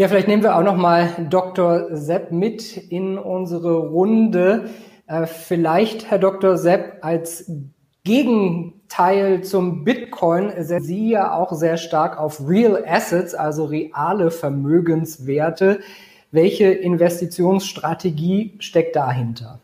Ja, 0.00 0.08
vielleicht 0.08 0.28
nehmen 0.28 0.42
wir 0.42 0.56
auch 0.56 0.62
noch 0.62 0.78
mal 0.78 1.26
Dr. 1.28 1.94
Sepp 1.94 2.32
mit 2.32 2.74
in 2.74 3.18
unsere 3.18 3.76
Runde. 3.76 4.70
Äh, 5.06 5.26
vielleicht, 5.26 6.10
Herr 6.10 6.18
Dr. 6.18 6.56
Sepp, 6.56 7.00
als 7.02 7.52
Gegenteil 8.02 8.80
Teil 8.88 9.44
zum 9.44 9.84
Bitcoin 9.84 10.52
setzen 10.56 10.86
Sie 10.86 11.10
ja 11.10 11.34
auch 11.34 11.52
sehr 11.52 11.76
stark 11.76 12.18
auf 12.18 12.40
Real 12.48 12.82
Assets, 12.86 13.34
also 13.34 13.66
reale 13.66 14.30
Vermögenswerte. 14.30 15.80
Welche 16.30 16.72
Investitionsstrategie 16.72 18.56
steckt 18.58 18.96
dahinter? 18.96 19.60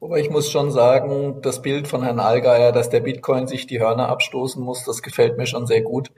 Aber 0.00 0.20
ich 0.20 0.30
muss 0.30 0.52
schon 0.52 0.70
sagen, 0.70 1.42
das 1.42 1.62
Bild 1.62 1.88
von 1.88 2.04
Herrn 2.04 2.20
Allgeier, 2.20 2.70
dass 2.70 2.90
der 2.90 3.00
Bitcoin 3.00 3.48
sich 3.48 3.66
die 3.66 3.80
Hörner 3.80 4.08
abstoßen 4.08 4.62
muss, 4.62 4.84
das 4.84 5.02
gefällt 5.02 5.36
mir 5.36 5.46
schon 5.46 5.66
sehr 5.66 5.82
gut. 5.82 6.12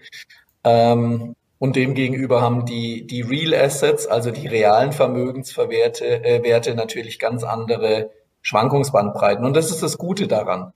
Ähm, 0.62 1.36
und 1.60 1.76
demgegenüber 1.76 2.40
haben 2.40 2.64
die, 2.64 3.06
die 3.06 3.20
Real 3.20 3.52
Assets, 3.52 4.06
also 4.06 4.30
die 4.30 4.48
realen 4.48 4.92
Vermögenswerte, 4.92 6.24
äh, 6.24 6.42
Werte 6.42 6.74
natürlich 6.74 7.18
ganz 7.18 7.44
andere 7.44 8.10
Schwankungsbandbreiten. 8.40 9.44
Und 9.44 9.54
das 9.54 9.70
ist 9.70 9.82
das 9.82 9.98
Gute 9.98 10.26
daran. 10.26 10.72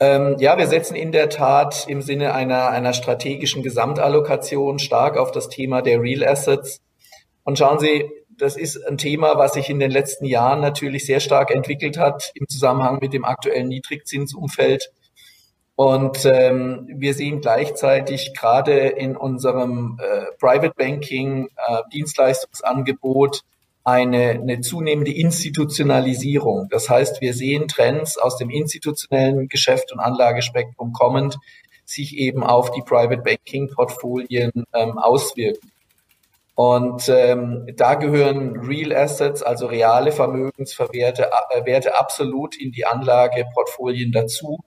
Ähm, 0.00 0.36
ja, 0.38 0.56
wir 0.56 0.66
setzen 0.68 0.96
in 0.96 1.12
der 1.12 1.28
Tat 1.28 1.84
im 1.86 2.00
Sinne 2.00 2.32
einer, 2.32 2.70
einer 2.70 2.94
strategischen 2.94 3.62
Gesamtallokation 3.62 4.78
stark 4.78 5.18
auf 5.18 5.32
das 5.32 5.50
Thema 5.50 5.82
der 5.82 6.00
Real 6.00 6.24
Assets. 6.26 6.80
Und 7.44 7.58
schauen 7.58 7.78
Sie, 7.78 8.08
das 8.38 8.56
ist 8.56 8.82
ein 8.88 8.96
Thema, 8.96 9.36
was 9.36 9.52
sich 9.52 9.68
in 9.68 9.80
den 9.80 9.90
letzten 9.90 10.24
Jahren 10.24 10.62
natürlich 10.62 11.04
sehr 11.04 11.20
stark 11.20 11.50
entwickelt 11.50 11.98
hat 11.98 12.32
im 12.36 12.48
Zusammenhang 12.48 13.00
mit 13.02 13.12
dem 13.12 13.26
aktuellen 13.26 13.68
Niedrigzinsumfeld. 13.68 14.92
Und 15.74 16.24
ähm, 16.26 16.86
wir 16.96 17.14
sehen 17.14 17.40
gleichzeitig 17.40 18.34
gerade 18.34 18.72
in 18.72 19.16
unserem 19.16 19.98
äh, 20.00 20.26
Private 20.38 20.74
Banking 20.76 21.48
äh, 21.56 21.82
Dienstleistungsangebot 21.92 23.42
eine, 23.84 24.30
eine 24.30 24.60
zunehmende 24.60 25.12
Institutionalisierung. 25.12 26.68
Das 26.70 26.88
heißt, 26.88 27.20
wir 27.20 27.34
sehen 27.34 27.68
Trends 27.68 28.18
aus 28.18 28.36
dem 28.36 28.50
institutionellen 28.50 29.48
Geschäft 29.48 29.92
und 29.92 29.98
Anlagespektrum 29.98 30.92
kommend, 30.92 31.38
sich 31.84 32.16
eben 32.16 32.44
auf 32.44 32.70
die 32.70 32.82
Private 32.82 33.22
Banking 33.22 33.68
Portfolien 33.74 34.52
ähm, 34.72 34.98
auswirken. 34.98 35.72
Und 36.54 37.08
ähm, 37.08 37.66
da 37.76 37.94
gehören 37.94 38.60
Real 38.60 38.92
Assets, 38.92 39.42
also 39.42 39.66
reale 39.66 40.12
Vermögenswerte, 40.12 41.30
äh, 41.50 41.64
Werte 41.64 41.98
absolut 41.98 42.56
in 42.56 42.72
die 42.72 42.84
Anlageportfolien 42.84 44.12
dazu. 44.12 44.58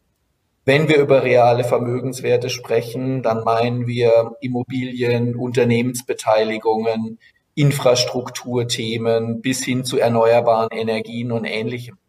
Wenn 0.68 0.90
wir 0.90 0.98
über 0.98 1.22
reale 1.22 1.64
Vermögenswerte 1.64 2.50
sprechen, 2.50 3.22
dann 3.22 3.44
meinen 3.44 3.86
wir 3.86 4.36
Immobilien, 4.42 5.36
Unternehmensbeteiligungen, 5.36 7.20
Infrastrukturthemen 7.54 9.42
bis 9.42 9.64
hin 9.64 9.86
zu 9.86 10.00
erneuerbaren 10.00 10.70
Energien 10.72 11.32
und 11.32 11.46
ähnlichem. 11.46 12.00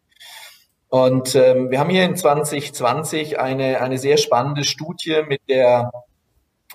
Und 0.89 1.35
ähm, 1.35 1.69
wir 1.69 1.79
haben 1.79 1.91
hier 1.91 2.05
in 2.05 2.15
2020 2.15 3.39
eine, 3.39 3.79
eine 3.79 3.99
sehr 3.99 4.17
spannende 4.17 4.63
Studie 4.63 5.21
mit 5.27 5.41
der 5.47 5.91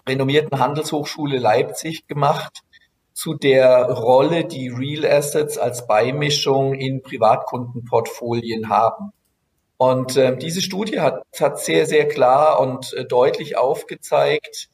renommierten 0.06 0.60
Handelshochschule 0.60 1.38
Leipzig 1.38 2.06
gemacht 2.06 2.60
zu 3.12 3.34
der 3.34 3.90
Rolle, 3.90 4.44
die 4.44 4.68
Real 4.68 5.04
Assets 5.04 5.58
als 5.58 5.88
Beimischung 5.88 6.74
in 6.74 7.02
Privatkundenportfolien 7.02 8.68
haben. 8.68 9.12
Und 9.82 10.16
äh, 10.16 10.36
diese 10.36 10.62
Studie 10.62 11.00
hat, 11.00 11.24
hat 11.40 11.58
sehr, 11.58 11.86
sehr 11.86 12.06
klar 12.06 12.60
und 12.60 12.92
äh, 12.92 13.04
deutlich 13.04 13.58
aufgezeigt, 13.58 14.68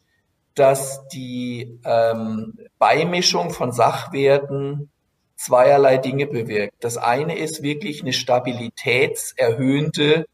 dass 0.54 1.08
die 1.08 1.80
ähm, 1.86 2.58
Beimischung 2.78 3.48
von 3.48 3.72
Sachwerten 3.72 4.90
zweierlei 5.34 5.96
Dinge 5.96 6.26
bewirkt. 6.26 6.84
Das 6.84 6.98
eine 6.98 7.38
ist 7.38 7.62
wirklich 7.62 8.02
eine 8.02 8.12
stabilitätserhöhende 8.12 10.26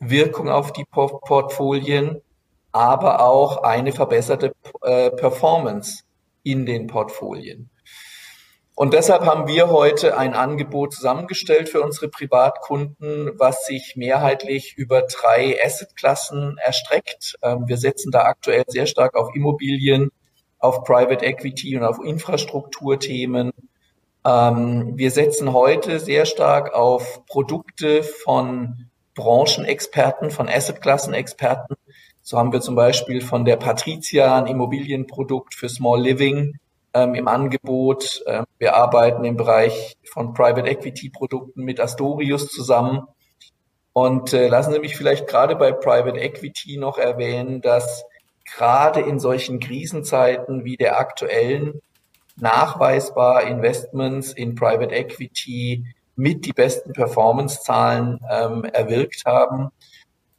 Wirkung 0.00 0.48
auf 0.48 0.72
die 0.72 0.84
Portfolien, 0.90 2.20
aber 2.72 3.24
auch 3.24 3.58
eine 3.58 3.92
verbesserte 3.92 4.52
äh, 4.82 5.12
Performance 5.12 6.02
in 6.42 6.66
den 6.66 6.88
Portfolien. 6.88 7.70
Und 8.78 8.94
deshalb 8.94 9.26
haben 9.26 9.48
wir 9.48 9.70
heute 9.70 10.16
ein 10.16 10.34
Angebot 10.34 10.94
zusammengestellt 10.94 11.68
für 11.68 11.82
unsere 11.82 12.06
Privatkunden, 12.06 13.32
was 13.36 13.66
sich 13.66 13.94
mehrheitlich 13.96 14.74
über 14.76 15.02
drei 15.02 15.58
Assetklassen 15.60 16.58
erstreckt. 16.58 17.34
Ähm, 17.42 17.66
wir 17.66 17.76
setzen 17.76 18.12
da 18.12 18.20
aktuell 18.20 18.62
sehr 18.68 18.86
stark 18.86 19.16
auf 19.16 19.34
Immobilien, 19.34 20.10
auf 20.60 20.84
Private 20.84 21.26
Equity 21.26 21.76
und 21.76 21.82
auf 21.82 21.98
Infrastrukturthemen. 22.04 23.50
Ähm, 24.24 24.92
wir 24.94 25.10
setzen 25.10 25.52
heute 25.52 25.98
sehr 25.98 26.24
stark 26.24 26.72
auf 26.72 27.26
Produkte 27.26 28.04
von 28.04 28.90
Branchenexperten, 29.16 30.30
von 30.30 30.48
Assetklassenexperten. 30.48 31.74
So 32.22 32.38
haben 32.38 32.52
wir 32.52 32.60
zum 32.60 32.76
Beispiel 32.76 33.22
von 33.22 33.44
der 33.44 33.56
Patricia 33.56 34.38
ein 34.38 34.46
Immobilienprodukt 34.46 35.56
für 35.56 35.68
Small 35.68 36.00
Living 36.00 36.60
ähm, 36.94 37.14
im 37.14 37.28
Angebot. 37.28 38.22
Ähm, 38.26 38.44
wir 38.58 38.76
arbeiten 38.76 39.24
im 39.24 39.36
Bereich 39.36 39.96
von 40.12 40.34
Private 40.34 40.68
Equity 40.68 41.10
Produkten 41.10 41.62
mit 41.64 41.80
Astorius 41.80 42.48
zusammen. 42.48 43.06
Und 43.92 44.32
äh, 44.32 44.48
lassen 44.48 44.72
Sie 44.72 44.78
mich 44.78 44.96
vielleicht 44.96 45.26
gerade 45.26 45.56
bei 45.56 45.72
Private 45.72 46.18
Equity 46.18 46.76
noch 46.76 46.98
erwähnen, 46.98 47.60
dass 47.60 48.04
gerade 48.44 49.00
in 49.00 49.18
solchen 49.18 49.60
Krisenzeiten 49.60 50.64
wie 50.64 50.76
der 50.76 50.98
aktuellen 50.98 51.80
nachweisbar 52.36 53.42
Investments 53.42 54.32
in 54.32 54.54
Private 54.54 54.94
Equity 54.94 55.84
mit 56.14 56.46
die 56.46 56.52
besten 56.52 56.92
Performance-Zahlen 56.92 58.20
ähm, 58.30 58.64
erwirkt 58.64 59.24
haben. 59.26 59.70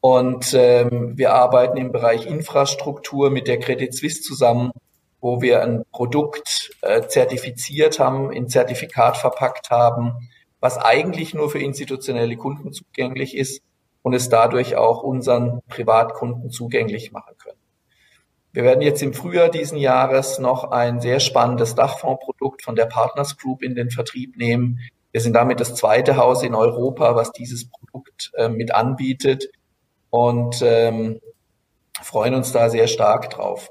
Und 0.02 0.54
ähm, 0.54 1.18
wir 1.18 1.34
arbeiten 1.34 1.78
im 1.78 1.92
Bereich 1.92 2.26
Infrastruktur 2.26 3.30
mit 3.30 3.48
der 3.48 3.60
Credit 3.60 3.94
Suisse 3.94 4.22
zusammen, 4.22 4.72
wo 5.21 5.41
wir 5.41 5.62
ein 5.62 5.84
Produkt 5.91 6.71
äh, 6.82 7.01
zertifiziert 7.08 7.99
haben, 7.99 8.32
in 8.32 8.47
Zertifikat 8.47 9.17
verpackt 9.17 9.69
haben, 9.69 10.29
was 10.60 10.77
eigentlich 10.77 11.34
nur 11.34 11.49
für 11.49 11.60
institutionelle 11.60 12.36
Kunden 12.38 12.73
zugänglich 12.73 13.36
ist 13.36 13.62
und 14.01 14.13
es 14.13 14.29
dadurch 14.29 14.75
auch 14.75 15.03
unseren 15.03 15.62
Privatkunden 15.67 16.49
zugänglich 16.49 17.12
machen 17.12 17.36
können. 17.38 17.60
Wir 18.51 18.63
werden 18.63 18.82
jetzt 18.82 19.03
im 19.03 19.13
Frühjahr 19.13 19.49
diesen 19.49 19.77
Jahres 19.77 20.39
noch 20.39 20.71
ein 20.71 21.01
sehr 21.01 21.19
spannendes 21.19 21.75
Dachfondsprodukt 21.75 22.63
von 22.63 22.75
der 22.75 22.86
Partners 22.86 23.38
Group 23.38 23.62
in 23.62 23.75
den 23.75 23.91
Vertrieb 23.91 24.38
nehmen. 24.38 24.79
Wir 25.12 25.21
sind 25.21 25.34
damit 25.34 25.60
das 25.60 25.75
zweite 25.75 26.17
Haus 26.17 26.43
in 26.43 26.55
Europa, 26.55 27.15
was 27.15 27.32
dieses 27.32 27.69
Produkt 27.69 28.32
äh, 28.36 28.49
mit 28.49 28.73
anbietet 28.73 29.49
und 30.10 30.62
ähm, 30.63 31.19
freuen 32.01 32.34
uns 32.34 32.51
da 32.51 32.69
sehr 32.69 32.88
stark 32.88 33.29
drauf. 33.29 33.69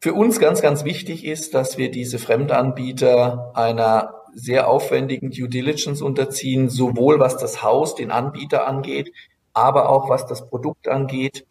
Für 0.00 0.14
uns 0.14 0.38
ganz, 0.38 0.62
ganz 0.62 0.84
wichtig 0.84 1.24
ist, 1.24 1.54
dass 1.54 1.78
wir 1.78 1.90
diese 1.90 2.18
Fremdanbieter 2.18 3.52
einer 3.54 4.14
sehr 4.34 4.68
aufwendigen 4.68 5.30
Due 5.30 5.48
Diligence 5.48 6.02
unterziehen, 6.02 6.68
sowohl 6.68 7.18
was 7.18 7.38
das 7.38 7.62
Haus, 7.62 7.94
den 7.94 8.10
Anbieter 8.10 8.66
angeht, 8.66 9.10
aber 9.54 9.88
auch 9.88 10.10
was 10.10 10.26
das 10.26 10.48
Produkt 10.48 10.88
angeht, 10.88 11.46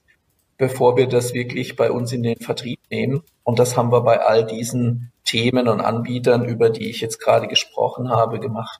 bevor 0.58 0.96
wir 0.96 1.08
das 1.08 1.34
wirklich 1.34 1.76
bei 1.76 1.92
uns 1.92 2.12
in 2.12 2.22
den 2.22 2.38
Vertrieb 2.38 2.80
nehmen. 2.92 3.24
Und 3.44 3.58
das 3.58 3.76
haben 3.76 3.92
wir 3.92 4.02
bei 4.02 4.22
all 4.22 4.46
diesen 4.46 5.12
Themen 5.26 5.68
und 5.68 5.82
Anbietern, 5.82 6.46
über 6.46 6.70
die 6.70 6.90
ich 6.90 7.02
jetzt 7.02 7.20
gerade 7.20 7.48
gesprochen 7.48 8.10
habe, 8.10 8.40
gemacht. 8.40 8.80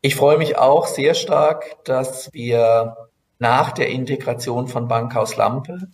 Ich 0.00 0.16
freue 0.16 0.38
mich 0.38 0.56
auch 0.56 0.86
sehr 0.86 1.12
stark, 1.12 1.84
dass 1.84 2.32
wir 2.32 2.96
nach 3.38 3.72
der 3.72 3.90
Integration 3.90 4.66
von 4.66 4.88
Bankhaus 4.88 5.36
Lampe 5.36 5.88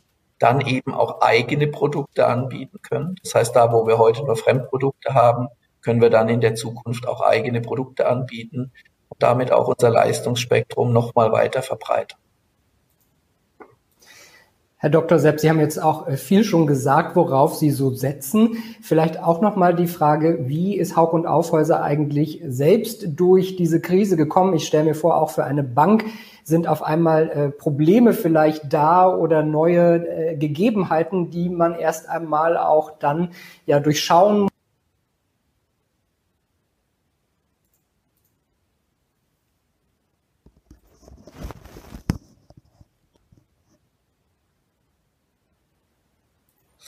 dann 0.44 0.60
eben 0.60 0.92
auch 0.92 1.22
eigene 1.22 1.66
Produkte 1.68 2.26
anbieten 2.26 2.78
können. 2.82 3.16
Das 3.22 3.34
heißt, 3.34 3.56
da, 3.56 3.72
wo 3.72 3.86
wir 3.86 3.96
heute 3.96 4.22
nur 4.24 4.36
Fremdprodukte 4.36 5.14
haben, 5.14 5.48
können 5.80 6.02
wir 6.02 6.10
dann 6.10 6.28
in 6.28 6.42
der 6.42 6.54
Zukunft 6.54 7.08
auch 7.08 7.22
eigene 7.22 7.62
Produkte 7.62 8.06
anbieten 8.06 8.70
und 9.08 9.22
damit 9.22 9.52
auch 9.52 9.68
unser 9.68 9.88
Leistungsspektrum 9.88 10.92
nochmal 10.92 11.32
weiter 11.32 11.62
verbreitern. 11.62 12.18
Herr 14.76 14.90
Dr. 14.90 15.18
Sepp, 15.18 15.40
Sie 15.40 15.48
haben 15.48 15.60
jetzt 15.60 15.82
auch 15.82 16.08
äh, 16.08 16.18
viel 16.18 16.44
schon 16.44 16.66
gesagt, 16.66 17.16
worauf 17.16 17.54
Sie 17.54 17.70
so 17.70 17.94
setzen. 17.94 18.58
Vielleicht 18.82 19.18
auch 19.18 19.40
nochmal 19.40 19.74
die 19.74 19.86
Frage, 19.86 20.40
wie 20.42 20.76
ist 20.76 20.94
Haug 20.94 21.14
und 21.14 21.26
Aufhäuser 21.26 21.82
eigentlich 21.82 22.42
selbst 22.46 23.18
durch 23.18 23.56
diese 23.56 23.80
Krise 23.80 24.18
gekommen? 24.18 24.52
Ich 24.52 24.66
stelle 24.66 24.84
mir 24.84 24.94
vor, 24.94 25.16
auch 25.16 25.30
für 25.30 25.44
eine 25.44 25.64
Bank 25.64 26.04
sind 26.44 26.68
auf 26.68 26.82
einmal 26.82 27.30
äh, 27.30 27.50
Probleme 27.50 28.12
vielleicht 28.12 28.72
da 28.72 29.08
oder 29.08 29.42
neue 29.42 30.06
äh, 30.06 30.36
Gegebenheiten, 30.36 31.30
die 31.30 31.48
man 31.48 31.74
erst 31.74 32.08
einmal 32.08 32.56
auch 32.56 32.98
dann 32.98 33.30
ja 33.66 33.80
durchschauen 33.80 34.48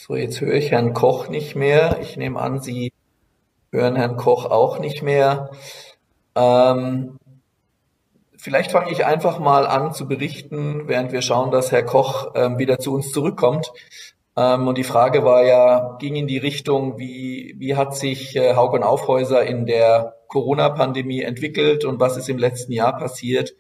So, 0.07 0.15
jetzt 0.15 0.41
höre 0.41 0.55
ich 0.55 0.71
Herrn 0.71 0.93
Koch 0.95 1.29
nicht 1.29 1.57
mehr. 1.57 1.99
Ich 2.01 2.17
nehme 2.17 2.39
an, 2.39 2.61
Sie 2.61 2.93
hören 3.73 3.97
Herrn 3.97 4.17
Koch 4.17 4.45
auch 4.45 4.79
nicht 4.79 5.03
mehr. 5.03 5.51
Ähm, 6.37 7.19
Vielleicht 8.47 8.71
fange 8.71 8.93
ich 8.93 9.05
einfach 9.05 9.41
mal 9.41 9.67
an 9.67 9.93
zu 9.93 10.07
berichten, 10.07 10.87
während 10.87 11.11
wir 11.11 11.21
schauen, 11.21 11.51
dass 11.51 11.73
Herr 11.73 11.83
Koch 11.83 12.31
ähm, 12.37 12.59
wieder 12.59 12.79
zu 12.79 12.95
uns 12.95 13.11
zurückkommt. 13.11 13.73
Ähm, 14.37 14.69
und 14.69 14.79
die 14.79 14.85
Frage 14.85 15.25
war 15.25 15.45
ja, 15.45 15.97
ging 15.99 16.15
in 16.15 16.29
die 16.29 16.39
Richtung, 16.39 16.97
wie, 16.97 17.57
wie 17.59 17.75
hat 17.75 17.97
sich 17.97 18.37
äh, 18.37 18.55
Haug 18.55 18.75
und 18.75 18.85
Aufhäuser 18.85 19.45
in 19.45 19.67
der 19.67 20.15
Corona-Pandemie 20.29 21.23
entwickelt 21.23 21.85
und 21.85 21.99
was 21.99 22.17
ist 22.17 22.29
im 22.29 22.39
letzten 22.39 22.71
Jahr 22.71 22.97
passiert? 22.97 23.57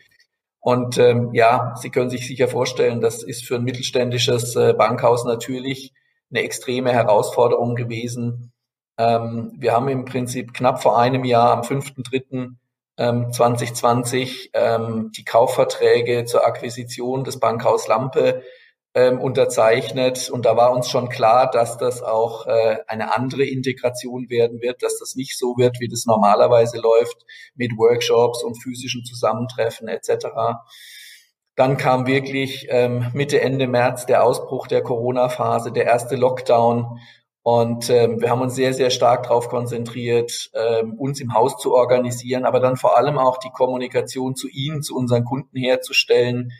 Und 0.60 0.98
ähm, 0.98 1.30
ja, 1.32 1.74
Sie 1.82 1.90
können 1.90 2.08
sich 2.08 2.24
sicher 2.24 2.46
vorstellen, 2.46 3.00
das 3.00 3.24
ist 3.24 3.44
für 3.44 3.56
ein 3.56 3.64
mittelständisches 3.64 4.54
äh, 4.54 4.72
Bankhaus 4.72 5.24
natürlich 5.24 5.94
eine 6.30 6.42
extreme 6.42 6.92
Herausforderung 6.92 7.74
gewesen. 7.74 8.52
Ähm, 8.98 9.50
wir 9.58 9.72
haben 9.72 9.88
im 9.88 10.04
Prinzip 10.04 10.54
knapp 10.54 10.80
vor 10.80 10.96
einem 10.96 11.24
Jahr, 11.24 11.54
am 11.54 11.62
5.3., 11.62 12.54
ähm, 12.98 13.32
2020 13.32 14.50
ähm, 14.54 15.10
die 15.16 15.24
Kaufverträge 15.24 16.24
zur 16.24 16.46
Akquisition 16.46 17.24
des 17.24 17.38
Bankhaus 17.38 17.88
Lampe 17.88 18.42
ähm, 18.96 19.20
unterzeichnet. 19.20 20.30
Und 20.30 20.46
da 20.46 20.56
war 20.56 20.72
uns 20.72 20.88
schon 20.88 21.10
klar, 21.10 21.50
dass 21.50 21.76
das 21.76 22.02
auch 22.02 22.46
äh, 22.46 22.78
eine 22.86 23.14
andere 23.14 23.44
Integration 23.44 24.30
werden 24.30 24.62
wird, 24.62 24.82
dass 24.82 24.98
das 24.98 25.14
nicht 25.16 25.38
so 25.38 25.54
wird, 25.58 25.80
wie 25.80 25.88
das 25.88 26.06
normalerweise 26.06 26.78
läuft, 26.78 27.26
mit 27.54 27.72
Workshops 27.76 28.42
und 28.42 28.60
physischen 28.62 29.04
Zusammentreffen 29.04 29.86
etc. 29.86 30.28
Dann 31.56 31.76
kam 31.76 32.06
wirklich 32.06 32.68
ähm, 32.70 33.10
Mitte, 33.12 33.40
Ende 33.40 33.66
März 33.66 34.06
der 34.06 34.24
Ausbruch 34.24 34.66
der 34.66 34.82
Corona-Phase, 34.82 35.72
der 35.72 35.84
erste 35.84 36.16
Lockdown. 36.16 36.98
Und 37.46 37.90
ähm, 37.90 38.20
wir 38.20 38.30
haben 38.30 38.40
uns 38.40 38.56
sehr, 38.56 38.74
sehr 38.74 38.90
stark 38.90 39.28
darauf 39.28 39.48
konzentriert, 39.48 40.50
ähm, 40.52 40.94
uns 40.94 41.20
im 41.20 41.32
Haus 41.32 41.56
zu 41.58 41.76
organisieren, 41.76 42.44
aber 42.44 42.58
dann 42.58 42.76
vor 42.76 42.98
allem 42.98 43.18
auch 43.18 43.38
die 43.38 43.50
Kommunikation 43.50 44.34
zu 44.34 44.48
Ihnen, 44.48 44.82
zu 44.82 44.96
unseren 44.96 45.24
Kunden 45.24 45.56
herzustellen, 45.56 46.50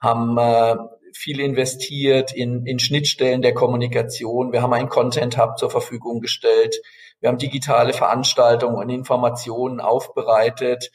haben 0.00 0.38
äh, 0.38 0.76
viel 1.12 1.38
investiert 1.38 2.32
in, 2.34 2.64
in 2.64 2.78
Schnittstellen 2.78 3.42
der 3.42 3.52
Kommunikation. 3.52 4.52
Wir 4.52 4.62
haben 4.62 4.72
einen 4.72 4.88
Content 4.88 5.36
Hub 5.36 5.58
zur 5.58 5.68
Verfügung 5.68 6.22
gestellt. 6.22 6.80
Wir 7.20 7.28
haben 7.28 7.36
digitale 7.36 7.92
Veranstaltungen 7.92 8.76
und 8.76 8.88
Informationen 8.88 9.80
aufbereitet 9.80 10.92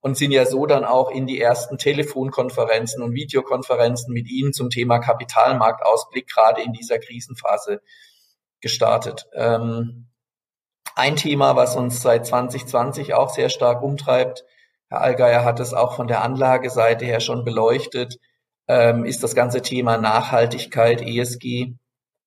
und 0.00 0.18
sind 0.18 0.32
ja 0.32 0.44
so 0.44 0.66
dann 0.66 0.84
auch 0.84 1.10
in 1.10 1.26
die 1.26 1.40
ersten 1.40 1.78
Telefonkonferenzen 1.78 3.02
und 3.02 3.14
Videokonferenzen 3.14 4.12
mit 4.12 4.28
Ihnen 4.28 4.52
zum 4.52 4.68
Thema 4.68 4.98
Kapitalmarktausblick 4.98 6.28
gerade 6.28 6.60
in 6.60 6.74
dieser 6.74 6.98
Krisenphase 6.98 7.80
gestartet. 8.64 9.26
Ähm, 9.34 10.08
ein 10.96 11.16
Thema, 11.16 11.54
was 11.54 11.76
uns 11.76 12.00
seit 12.00 12.26
2020 12.26 13.14
auch 13.14 13.28
sehr 13.28 13.50
stark 13.50 13.82
umtreibt, 13.82 14.44
Herr 14.88 15.02
Allgeier 15.02 15.44
hat 15.44 15.60
es 15.60 15.74
auch 15.74 15.94
von 15.94 16.08
der 16.08 16.22
Anlageseite 16.22 17.04
her 17.04 17.20
schon 17.20 17.44
beleuchtet, 17.44 18.16
ähm, 18.66 19.04
ist 19.04 19.22
das 19.22 19.34
ganze 19.34 19.60
Thema 19.60 19.98
Nachhaltigkeit, 19.98 21.02
ESG. 21.02 21.74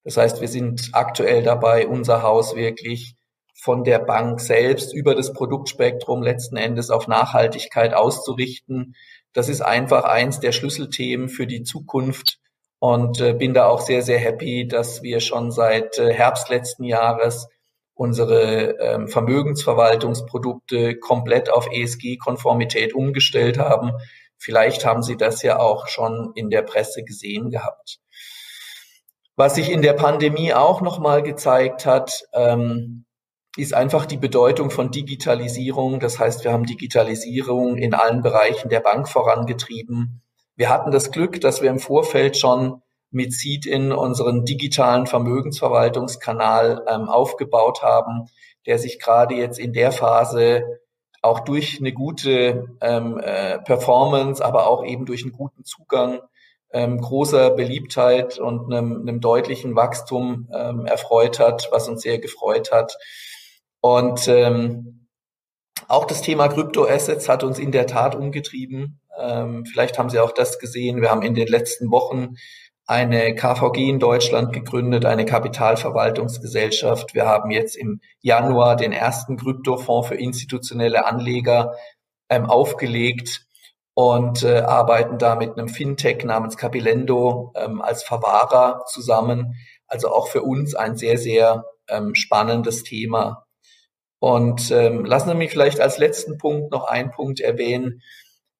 Das 0.04 0.18
heißt, 0.18 0.42
wir 0.42 0.48
sind 0.48 0.92
aktuell 0.94 1.42
dabei, 1.44 1.88
unser 1.88 2.22
Haus 2.22 2.56
wirklich 2.56 3.16
von 3.60 3.84
der 3.84 4.00
Bank 4.00 4.40
selbst 4.40 4.94
über 4.94 5.16
das 5.16 5.34
Produktspektrum 5.34 6.22
letzten 6.22 6.58
Endes 6.58 6.92
auf 6.92 7.08
Nachhaltigkeit 7.08 7.96
auszurichten. 7.96 8.96
Das 9.34 9.50
ist 9.50 9.62
einfach 9.62 10.04
eins 10.04 10.40
der 10.40 10.52
Schlüsselthemen 10.52 11.30
für 11.30 11.48
die 11.48 11.64
Zukunft 11.64 12.38
und 12.80 13.19
äh, 13.19 13.34
bin 13.34 13.53
da 13.53 13.67
auch 13.67 13.82
sehr, 13.82 14.01
sehr 14.01 14.19
happy, 14.19 14.67
dass 14.67 15.01
wir 15.01 15.19
schon 15.19 15.51
seit 15.51 15.97
äh, 15.97 16.13
Herbst 16.13 16.49
letzten 16.49 16.84
Jahres 16.84 17.47
unsere 17.93 18.78
ähm, 18.80 19.07
Vermögensverwaltungsprodukte 19.07 20.99
komplett 20.99 21.49
auf 21.49 21.67
ESG-Konformität 21.71 22.93
umgestellt 22.93 23.57
haben. 23.57 23.93
Vielleicht 24.38 24.86
haben 24.86 25.01
Sie 25.01 25.17
das 25.17 25.41
ja 25.41 25.59
auch 25.59 25.88
schon 25.88 26.32
in 26.36 26.51
der 26.51 26.61
Presse 26.61 27.03
gesehen 27.03 27.49
gehabt. 27.49 27.99
Was 29.36 29.55
sich 29.55 29.71
in 29.71 29.82
der 29.82 29.93
Pandemie 29.93 30.53
auch 30.53 30.82
nochmal 30.82 31.23
gezeigt 31.23 31.86
hat, 31.88 32.23
ähm, 32.34 33.05
ist 33.55 33.73
einfach 33.73 34.05
die 34.05 34.17
Bedeutung 34.17 34.69
von 34.69 34.91
Digitalisierung. 34.91 35.99
Das 35.99 36.19
heißt, 36.19 36.43
wir 36.43 36.51
haben 36.51 36.65
Digitalisierung 36.65 37.78
in 37.78 37.95
allen 37.95 38.21
Bereichen 38.21 38.69
der 38.69 38.82
Bank 38.82 39.09
vorangetrieben. 39.09 40.21
Wir 40.58 40.70
hatten 40.70 40.91
das 40.91 41.12
Glück, 41.12 41.39
dass 41.39 41.62
wir 41.62 41.70
im 41.70 41.80
Vorfeld 41.80 42.36
schon 42.36 42.82
mit 43.12 43.32
Seed 43.32 43.66
in 43.66 43.91
unseren 43.91 44.43
digitalen 44.43 45.08
Vermögensverwaltungskanal 45.08 46.84
ähm, 46.88 47.08
aufgebaut 47.08 47.84
haben, 47.84 48.28
der 48.66 48.80
sich 48.80 48.99
gerade 48.99 49.36
jetzt 49.36 49.60
in 49.60 49.72
der 49.72 49.91
Phase 49.91 50.82
auch 51.22 51.41
durch 51.41 51.78
eine 51.80 51.93
gute 51.93 52.76
ähm, 52.82 53.20
äh, 53.20 53.60
Performance, 53.60 54.43
aber 54.43 54.68
auch 54.68 54.84
eben 54.84 55.05
durch 55.05 55.24
einen 55.24 55.32
guten 55.32 55.64
Zugang 55.64 56.20
ähm, 56.72 56.99
großer 56.99 57.51
Beliebtheit 57.51 58.39
und 58.39 58.74
einem, 58.74 59.01
einem 59.01 59.22
deutlichen 59.22 59.76
Wachstum 59.76 60.49
ähm, 60.53 60.86
erfreut 60.86 61.39
hat, 61.39 61.70
was 61.72 61.88
uns 61.88 62.01
sehr 62.01 62.20
gefreut 62.20 62.72
hat. 62.72 62.97
Und 63.80 64.28
ähm, 64.28 65.08
auch 65.88 66.05
das 66.05 66.22
Thema 66.22 66.49
Kryptoassets 66.49 67.30
hat 67.30 67.43
uns 67.43 67.60
in 67.60 67.72
der 67.72 67.88
Tat 67.88 68.16
umgetrieben. 68.16 68.99
Ähm, 69.20 69.65
vielleicht 69.65 69.97
haben 69.97 70.09
Sie 70.09 70.20
auch 70.20 70.32
das 70.32 70.59
gesehen. 70.59 71.01
Wir 71.01 71.11
haben 71.11 71.22
in 71.22 71.36
den 71.36 71.47
letzten 71.47 71.91
Wochen 71.91 72.36
eine 72.86 73.36
KVG 73.36 73.89
in 73.89 73.99
Deutschland 73.99 74.53
gegründet, 74.53 75.05
eine 75.05 75.26
Kapitalverwaltungsgesellschaft. 75.26 77.13
Wir 77.13 77.26
haben 77.26 77.51
jetzt 77.51 77.76
im 77.76 77.99
Januar 78.22 78.78
den 78.78 78.93
ersten 78.93 79.36
Kryptofonds 79.36 80.07
für 80.07 80.15
institutionelle 80.15 81.05
Anleger 81.05 81.76
ähm, 82.30 82.45
aufgelegt 82.45 83.45
und 83.93 84.43
äh, 84.43 84.59
arbeiten 84.59 85.18
da 85.18 85.36
mit 85.36 85.57
einem 85.57 85.68
Fintech 85.68 86.24
namens 86.24 86.55
Capilendo 86.55 87.51
ähm, 87.55 87.82
als 87.82 88.03
Verwahrer 88.03 88.86
zusammen. 88.86 89.55
Also 89.88 90.09
auch 90.09 90.30
für 90.30 90.43
uns 90.43 90.74
ein 90.76 90.95
sehr, 90.95 91.18
sehr 91.18 91.65
ähm, 91.89 92.15
spannendes 92.15 92.84
Thema. 92.84 93.45
Und 94.20 94.72
ähm, 94.72 95.03
lassen 95.03 95.30
Sie 95.30 95.36
mich 95.36 95.51
vielleicht 95.51 95.82
als 95.82 95.97
letzten 95.97 96.38
Punkt 96.38 96.72
noch 96.72 96.86
einen 96.86 97.11
Punkt 97.11 97.39
erwähnen 97.39 98.01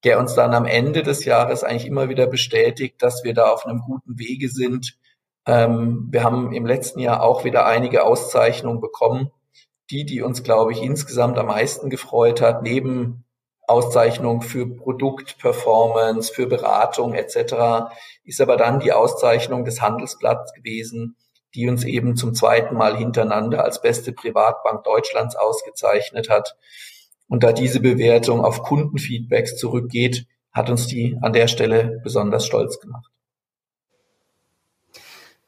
der 0.08 0.20
uns 0.20 0.36
dann 0.36 0.54
am 0.54 0.66
Ende 0.66 1.04
des 1.04 1.26
Jahres 1.26 1.66
eigentlich 1.66 1.86
immer 1.86 2.08
wieder 2.08 2.28
bestätigt, 2.28 3.04
dass 3.04 3.26
wir 3.26 3.34
da 3.34 3.52
auf 3.52 3.66
einem 3.66 3.82
guten 3.82 4.18
Wege 4.18 4.48
sind. 4.48 4.98
Ähm, 5.46 6.08
wir 6.10 6.24
haben 6.24 6.54
im 6.54 6.66
letzten 6.66 7.02
Jahr 7.02 7.22
auch 7.22 7.44
wieder 7.44 7.66
einige 7.66 8.06
Auszeichnungen 8.06 8.80
bekommen. 8.80 9.32
Die, 9.90 10.06
die 10.06 10.22
uns, 10.22 10.44
glaube 10.44 10.72
ich, 10.72 10.82
insgesamt 10.82 11.38
am 11.38 11.48
meisten 11.48 11.90
gefreut 11.90 12.40
hat, 12.40 12.64
neben 12.64 13.26
Auszeichnung 13.68 14.42
für 14.44 14.66
Produktperformance, 14.66 16.34
für 16.34 16.48
Beratung 16.48 17.14
etc., 17.14 17.92
ist 18.24 18.40
aber 18.40 18.56
dann 18.56 18.80
die 18.80 18.94
Auszeichnung 18.94 19.66
des 19.66 19.82
Handelsblatts 19.82 20.54
gewesen, 20.54 21.18
die 21.54 21.68
uns 21.68 21.84
eben 21.84 22.16
zum 22.16 22.34
zweiten 22.34 22.76
Mal 22.76 22.96
hintereinander 22.96 23.62
als 23.66 23.82
beste 23.82 24.14
Privatbank 24.14 24.86
Deutschlands 24.86 25.36
ausgezeichnet 25.36 26.30
hat. 26.30 26.56
Und 27.28 27.44
da 27.44 27.52
diese 27.52 27.80
Bewertung 27.80 28.44
auf 28.44 28.64
Kundenfeedbacks 28.64 29.58
zurückgeht, 29.58 30.26
hat 30.52 30.70
uns 30.70 30.88
die 30.88 31.18
an 31.22 31.34
der 31.34 31.48
Stelle 31.48 32.00
besonders 32.04 32.46
stolz 32.46 32.80
gemacht. 32.80 33.12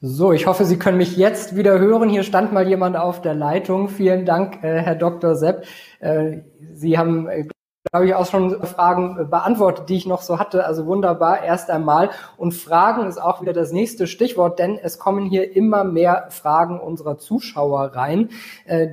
So, 0.01 0.31
ich 0.31 0.47
hoffe, 0.47 0.63
Sie 0.63 0.79
können 0.79 0.97
mich 0.97 1.17
jetzt 1.17 1.57
wieder 1.57 1.77
hören. 1.77 2.07
Hier 2.07 2.23
stand 2.23 2.53
mal 2.53 2.65
jemand 2.65 2.95
auf 2.95 3.21
der 3.21 3.33
Leitung. 3.33 3.89
Vielen 3.89 4.25
Dank, 4.25 4.63
äh, 4.63 4.81
Herr 4.81 4.95
Dr. 4.95 5.35
Sepp. 5.35 5.65
Äh, 5.99 6.37
Sie 6.73 6.97
haben, 6.97 7.27
äh, 7.27 7.45
glaube 7.91 8.05
ich, 8.05 8.15
auch 8.15 8.25
schon 8.25 8.63
Fragen 8.65 9.29
beantwortet, 9.29 9.89
die 9.89 9.97
ich 9.97 10.05
noch 10.05 10.21
so 10.21 10.39
hatte. 10.39 10.65
Also 10.65 10.85
wunderbar, 10.85 11.43
erst 11.43 11.69
einmal. 11.69 12.11
Und 12.37 12.53
Fragen 12.53 13.07
ist 13.07 13.21
auch 13.21 13.41
wieder 13.41 13.51
das 13.51 13.73
nächste 13.73 14.07
Stichwort, 14.07 14.57
denn 14.57 14.79
es 14.81 14.99
kommen 14.99 15.25
hier 15.25 15.53
immer 15.53 15.83
mehr 15.83 16.27
Fragen 16.29 16.79
unserer 16.79 17.17
Zuschauer 17.17 17.91
rein. 17.93 18.29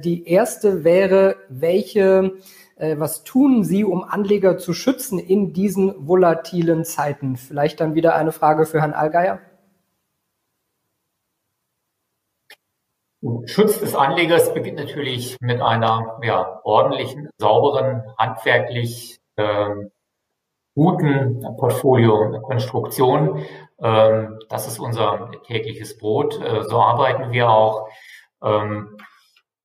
Die 0.03 0.27
erste 0.27 0.83
wäre, 0.83 1.37
welche 1.49 2.33
was 2.79 3.25
tun 3.25 3.65
Sie, 3.65 3.85
um 3.85 4.05
Anleger 4.05 4.59
zu 4.59 4.75
schützen 4.75 5.19
in 5.19 5.53
diesen 5.53 6.07
volatilen 6.07 6.85
Zeiten? 6.85 7.37
Vielleicht 7.37 7.81
dann 7.81 7.95
wieder 7.95 8.15
eine 8.15 8.33
Frage 8.33 8.67
für 8.67 8.81
Herrn 8.81 8.93
Allgeier. 8.93 9.41
Schutz 13.47 13.81
des 13.81 13.95
Anlegers 13.95 14.53
beginnt 14.55 14.79
natürlich 14.79 15.37
mit 15.41 15.61
einer 15.61 16.19
ja, 16.23 16.61
ordentlichen, 16.65 17.31
sauberen, 17.39 18.03
handwerklich 18.19 19.19
ähm, 19.37 19.91
guten 20.75 21.41
Portfolio-Konstruktion. 21.57 23.43
Ähm, 23.81 24.39
das 24.49 24.69
ist 24.69 24.79
unser 24.79 25.31
tägliches 25.47 25.99
Brot. 25.99 26.41
Äh, 26.41 26.63
so 26.65 26.81
arbeiten 26.81 27.33
wir 27.33 27.49
auch. 27.49 27.89
Ähm, 28.43 28.97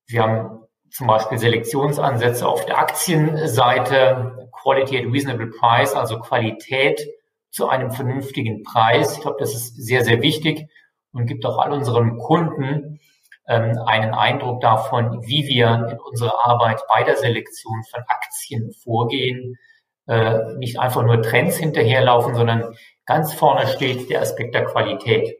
wir 0.07 0.23
haben 0.23 0.60
zum 0.91 1.07
Beispiel 1.07 1.37
Selektionsansätze 1.37 2.47
auf 2.47 2.65
der 2.65 2.77
Aktienseite, 2.77 4.49
Quality 4.51 4.99
at 4.99 5.11
Reasonable 5.11 5.47
Price, 5.47 5.95
also 5.95 6.19
Qualität 6.19 7.01
zu 7.49 7.69
einem 7.69 7.91
vernünftigen 7.91 8.63
Preis. 8.63 9.15
Ich 9.15 9.21
glaube, 9.21 9.37
das 9.39 9.53
ist 9.53 9.75
sehr, 9.75 10.03
sehr 10.03 10.21
wichtig 10.21 10.67
und 11.13 11.25
gibt 11.25 11.45
auch 11.45 11.57
all 11.59 11.71
unseren 11.71 12.17
Kunden 12.17 12.99
ähm, 13.47 13.77
einen 13.85 14.13
Eindruck 14.13 14.61
davon, 14.61 15.21
wie 15.25 15.47
wir 15.47 15.89
in 15.91 15.99
unserer 15.99 16.45
Arbeit 16.45 16.81
bei 16.87 17.03
der 17.03 17.17
Selektion 17.17 17.83
von 17.89 18.01
Aktien 18.07 18.71
vorgehen. 18.71 19.57
äh, 20.07 20.55
nicht 20.57 20.79
einfach 20.79 21.03
nur 21.03 21.21
Trends 21.21 21.57
hinterherlaufen, 21.57 22.35
sondern 22.35 22.75
ganz 23.05 23.33
vorne 23.33 23.67
steht 23.67 24.09
der 24.09 24.21
Aspekt 24.21 24.55
der 24.55 24.65
Qualität. 24.65 25.37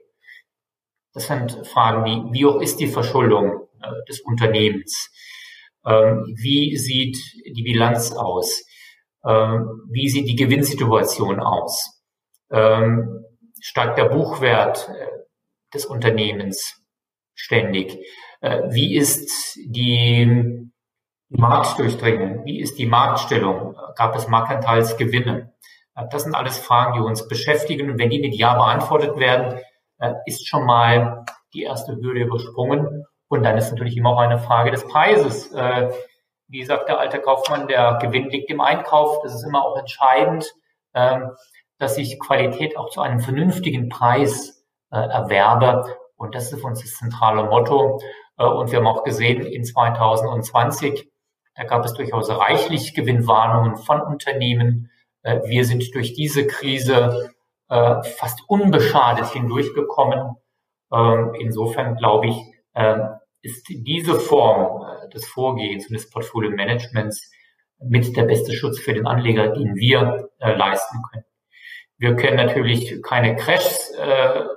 Das 1.14 1.28
sind 1.28 1.68
Fragen 1.68 2.06
wie, 2.06 2.34
wie 2.34 2.46
hoch 2.46 2.62
ist 2.62 2.80
die 2.80 2.88
Verschuldung 2.88 3.68
äh, 3.82 3.88
des 4.08 4.22
Unternehmens? 4.22 5.12
Ähm, 5.86 6.36
wie 6.38 6.78
sieht 6.78 7.18
die 7.46 7.64
Bilanz 7.64 8.12
aus? 8.12 8.64
Ähm, 9.26 9.88
wie 9.90 10.10
sieht 10.10 10.28
die 10.28 10.36
Gewinnsituation 10.36 11.40
aus? 11.40 12.02
Ähm, 12.52 13.24
steigt 13.60 13.98
der 13.98 14.06
Buchwert 14.06 14.90
äh, 14.90 15.08
des 15.74 15.86
Unternehmens 15.86 16.82
ständig? 17.34 17.98
Äh, 18.42 18.64
wie 18.70 18.96
ist 18.96 19.56
die 19.56 20.70
Marktdurchdringung? 21.30 22.46
Wie 22.46 22.60
ist 22.60 22.78
die 22.78 22.88
Marktstellung? 22.88 23.76
Gab 23.96 24.16
es 24.16 24.28
Marktanteilsgewinne? 24.28 25.54
Äh, 25.96 26.04
das 26.12 26.24
sind 26.24 26.36
alles 26.36 26.58
Fragen, 26.58 26.94
die 26.94 27.00
uns 27.00 27.28
beschäftigen. 27.28 27.92
Und 27.92 28.00
wenn 28.00 28.10
die 28.10 28.20
mit 28.20 28.36
Ja 28.36 28.56
beantwortet 28.56 29.18
werden, 29.18 29.60
ist 30.26 30.48
schon 30.48 30.66
mal 30.66 31.26
die 31.54 31.62
erste 31.62 31.96
Hürde 31.96 32.22
übersprungen. 32.22 33.06
Und 33.32 33.44
dann 33.44 33.58
ist 33.58 33.72
natürlich 33.72 33.96
immer 33.96 34.10
auch 34.12 34.20
eine 34.20 34.40
Frage 34.40 34.72
des 34.72 34.86
Preises. 34.86 35.52
Wie 36.48 36.66
sagt 36.66 36.90
der 36.90 37.00
alte 37.00 37.20
Kaufmann, 37.20 37.68
der 37.70 37.98
Gewinn 38.02 38.30
liegt 38.30 38.50
im 38.50 38.60
Einkauf. 38.60 39.22
Das 39.24 39.34
ist 39.34 39.44
immer 39.44 39.66
auch 39.66 39.78
entscheidend, 39.78 40.54
ähm, 40.94 41.32
dass 41.78 41.98
ich 41.98 42.20
Qualität 42.20 42.76
auch 42.78 42.90
zu 42.90 43.00
einem 43.00 43.22
vernünftigen 43.22 43.88
Preis 43.88 44.66
erwerbe. 44.90 45.96
Und 46.18 46.36
das 46.36 46.52
ist 46.52 46.60
für 46.60 46.68
uns 46.68 46.82
das 46.82 46.96
zentrale 46.96 47.46
Motto. 47.46 48.00
Äh, 48.38 48.46
und 48.46 48.72
wir 48.72 48.80
haben 48.80 48.88
auch 48.88 49.04
gesehen, 49.04 49.46
in 49.46 49.64
2020, 49.64 51.10
da 51.56 51.64
gab 51.64 51.86
es 51.86 51.94
durchaus 51.94 52.30
reichlich 52.30 52.94
Gewinnwarnungen 52.94 53.78
von 53.78 54.02
Unternehmen. 54.02 54.92
Äh, 55.24 55.42
wir 55.46 55.66
sind 55.66 55.94
durch 55.96 56.14
diese 56.14 56.48
Krise 56.48 57.34
äh, 57.70 58.04
fast 58.04 58.42
unbeschadet 58.48 59.28
hindurchgekommen. 59.28 60.36
Ähm, 60.94 61.34
insofern 61.40 61.96
glaube 61.96 62.28
ich, 62.28 62.36
ist 63.42 63.66
diese 63.70 64.20
Form 64.20 64.86
des 65.14 65.28
Vorgehens 65.28 65.88
und 65.88 65.94
des 65.94 66.10
Portfolio-Managements 66.10 67.32
mit 67.84 68.16
der 68.16 68.24
beste 68.24 68.54
Schutz 68.54 68.80
für 68.80 68.94
den 68.94 69.08
Anleger, 69.08 69.50
den 69.50 69.76
wir 69.76 70.30
leisten 70.40 71.00
können. 71.12 71.26
Wir 71.98 72.16
können 72.16 72.38
natürlich 72.38 73.02
keine 73.02 73.36
Crashs 73.36 73.92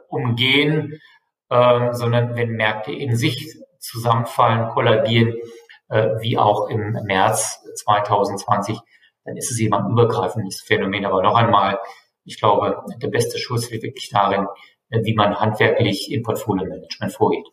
umgehen, 0.08 1.00
sondern 1.48 2.36
wenn 2.36 2.50
Märkte 2.50 2.92
in 2.92 3.16
sich 3.16 3.56
zusammenfallen, 3.78 4.68
kollabieren, 4.70 5.34
äh, 5.88 6.20
wie 6.20 6.38
auch 6.38 6.68
im 6.70 6.92
März 7.04 7.62
2020, 7.84 8.78
dann 9.24 9.36
ist 9.36 9.50
es 9.50 9.60
eben 9.60 9.74
ein 9.74 9.90
übergreifendes 9.90 10.60
Phänomen. 10.62 11.04
Aber 11.04 11.22
noch 11.22 11.34
einmal, 11.34 11.78
ich 12.24 12.38
glaube, 12.38 12.82
der 13.02 13.08
beste 13.08 13.38
Schutz 13.38 13.70
liegt 13.70 13.84
wirklich 13.84 14.10
darin, 14.10 14.46
äh, 14.90 15.04
wie 15.04 15.14
man 15.14 15.38
handwerklich 15.38 16.10
im 16.10 16.22
Portfolio-Management 16.22 17.12
vorgeht. 17.12 17.46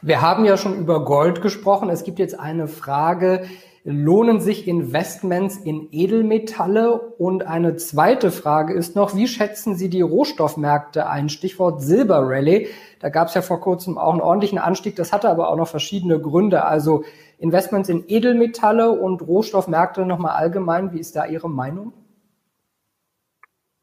Wir 0.00 0.22
haben 0.22 0.44
ja 0.44 0.56
schon 0.56 0.78
über 0.78 1.04
Gold 1.04 1.42
gesprochen. 1.42 1.90
Es 1.90 2.04
gibt 2.04 2.20
jetzt 2.20 2.38
eine 2.38 2.68
Frage, 2.68 3.48
lohnen 3.82 4.40
sich 4.40 4.68
Investments 4.68 5.56
in 5.56 5.88
Edelmetalle? 5.90 7.00
Und 7.00 7.44
eine 7.44 7.74
zweite 7.76 8.30
Frage 8.30 8.74
ist 8.74 8.94
noch, 8.94 9.16
wie 9.16 9.26
schätzen 9.26 9.74
Sie 9.74 9.88
die 9.88 10.02
Rohstoffmärkte 10.02 11.08
ein? 11.08 11.28
Stichwort 11.28 11.82
Silberrallye. 11.82 12.68
Da 13.00 13.08
gab 13.08 13.26
es 13.28 13.34
ja 13.34 13.42
vor 13.42 13.60
kurzem 13.60 13.98
auch 13.98 14.12
einen 14.12 14.20
ordentlichen 14.20 14.58
Anstieg. 14.58 14.94
Das 14.94 15.12
hatte 15.12 15.28
aber 15.28 15.48
auch 15.50 15.56
noch 15.56 15.68
verschiedene 15.68 16.20
Gründe. 16.20 16.64
Also 16.64 17.02
Investments 17.38 17.88
in 17.88 18.04
Edelmetalle 18.06 18.92
und 18.92 19.22
Rohstoffmärkte 19.22 20.06
nochmal 20.06 20.36
allgemein. 20.36 20.92
Wie 20.92 21.00
ist 21.00 21.16
da 21.16 21.26
Ihre 21.26 21.50
Meinung? 21.50 21.92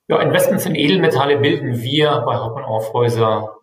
Ja, 0.08 0.22
Investments 0.22 0.66
in 0.66 0.76
Edelmetalle 0.76 1.40
bilden 1.40 1.82
wir 1.82 2.24
bei 2.26 2.36
Hauptmann 2.36 2.64
Aufhäuser 2.64 3.58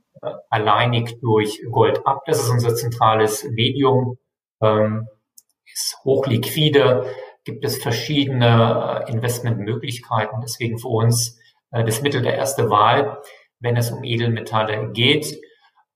alleinig 0.51 1.21
durch 1.21 1.63
Gold 1.71 2.07
ab. 2.07 2.23
Das 2.27 2.41
ist 2.41 2.51
unser 2.51 2.75
zentrales 2.75 3.45
Medium. 3.45 4.19
Ähm, 4.61 5.09
ist 5.73 5.99
hochliquide, 6.05 7.07
gibt 7.45 7.65
es 7.65 7.83
verschiedene 7.83 9.05
äh, 9.07 9.11
Investmentmöglichkeiten. 9.11 10.41
Deswegen 10.43 10.79
für 10.79 10.89
uns 10.89 11.39
äh, 11.71 11.85
das 11.85 12.03
Mittel 12.03 12.23
der 12.23 12.37
erste 12.37 12.71
Wahl, 12.71 13.21
wenn 13.59 13.77
es 13.77 13.91
um 13.91 14.05
Edelmetalle 14.05 14.93
geht. 14.93 15.41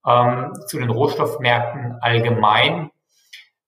Ähm, 0.06 0.52
zu 0.66 0.78
den 0.78 0.90
Rohstoffmärkten 0.90 1.98
allgemein. 2.00 2.90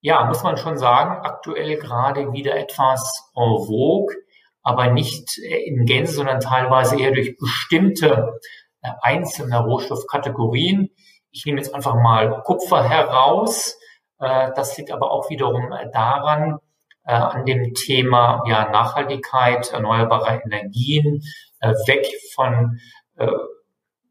Ja, 0.00 0.24
muss 0.24 0.42
man 0.44 0.56
schon 0.56 0.78
sagen, 0.78 1.24
aktuell 1.24 1.76
gerade 1.76 2.32
wieder 2.32 2.56
etwas 2.56 3.30
en 3.34 3.66
vogue, 3.66 4.14
aber 4.62 4.90
nicht 4.90 5.36
in 5.38 5.84
Gänze, 5.84 6.12
sondern 6.14 6.38
teilweise 6.38 6.98
eher 6.98 7.10
durch 7.10 7.36
bestimmte 7.36 8.38
äh, 8.82 8.90
einzelne 9.02 9.60
Rohstoffkategorien. 9.64 10.90
Ich 11.30 11.44
nehme 11.46 11.58
jetzt 11.58 11.74
einfach 11.74 11.94
mal 11.94 12.42
Kupfer 12.44 12.88
heraus. 12.88 13.78
Äh, 14.18 14.50
das 14.54 14.76
liegt 14.76 14.90
aber 14.90 15.10
auch 15.10 15.30
wiederum 15.30 15.70
daran, 15.92 16.58
äh, 17.04 17.12
an 17.12 17.44
dem 17.44 17.74
Thema 17.74 18.42
ja, 18.46 18.70
Nachhaltigkeit, 18.70 19.72
erneuerbare 19.72 20.40
Energien, 20.44 21.22
weg 21.60 22.06
von, 22.36 22.78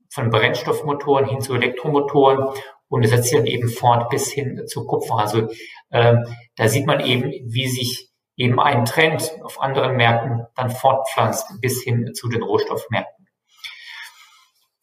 von 0.09 0.29
Brennstoffmotoren 0.29 1.25
hin 1.27 1.39
zu 1.39 1.53
Elektromotoren 1.53 2.49
und 2.89 3.03
es 3.03 3.11
setzt 3.11 3.29
sich 3.29 3.37
dann 3.37 3.45
eben 3.45 3.69
fort 3.69 4.09
bis 4.09 4.31
hin 4.31 4.63
zu 4.67 4.85
Kupfer. 4.85 5.17
Also 5.17 5.47
äh, 5.89 6.15
da 6.55 6.67
sieht 6.67 6.85
man 6.85 6.99
eben, 6.99 7.31
wie 7.45 7.67
sich 7.67 8.09
eben 8.35 8.59
ein 8.59 8.85
Trend 8.85 9.31
auf 9.43 9.61
anderen 9.61 9.97
Märkten 9.97 10.45
dann 10.55 10.69
fortpflanzt 10.69 11.47
bis 11.59 11.81
hin 11.83 12.13
zu 12.13 12.29
den 12.29 12.43
Rohstoffmärkten. 12.43 13.16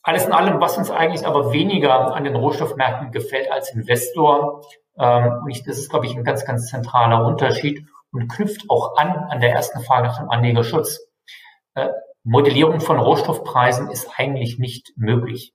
Alles 0.05 0.27
in 0.27 0.33
allem, 0.33 0.61
was 0.61 0.77
uns 0.77 0.91
eigentlich 0.91 1.27
aber 1.27 1.53
weniger 1.53 2.15
an 2.15 2.25
den 2.25 2.37
Rohstoffmärkten 2.37 3.11
gefällt 3.11 3.51
als 3.51 3.75
Investor, 3.75 4.63
ähm, 4.99 5.41
und 5.43 5.67
das 5.67 5.79
ist, 5.79 5.89
glaube 5.89 6.05
ich, 6.05 6.15
ein 6.15 6.25
ganz, 6.25 6.45
ganz 6.45 6.69
zentraler 6.69 7.25
Unterschied 7.27 7.87
und 8.13 8.29
knüpft 8.29 8.69
auch 8.69 8.97
an 8.97 9.09
an 9.31 9.41
der 9.41 9.53
ersten 9.53 9.81
Frage 9.81 10.09
nach 10.09 10.19
dem 10.19 10.29
Anlegerschutz. 10.29 11.01
Äh, 11.75 11.89
Modellierung 12.23 12.81
von 12.81 12.99
Rohstoffpreisen 12.99 13.91
ist 13.91 14.09
eigentlich 14.17 14.59
nicht 14.59 14.93
möglich. 14.97 15.55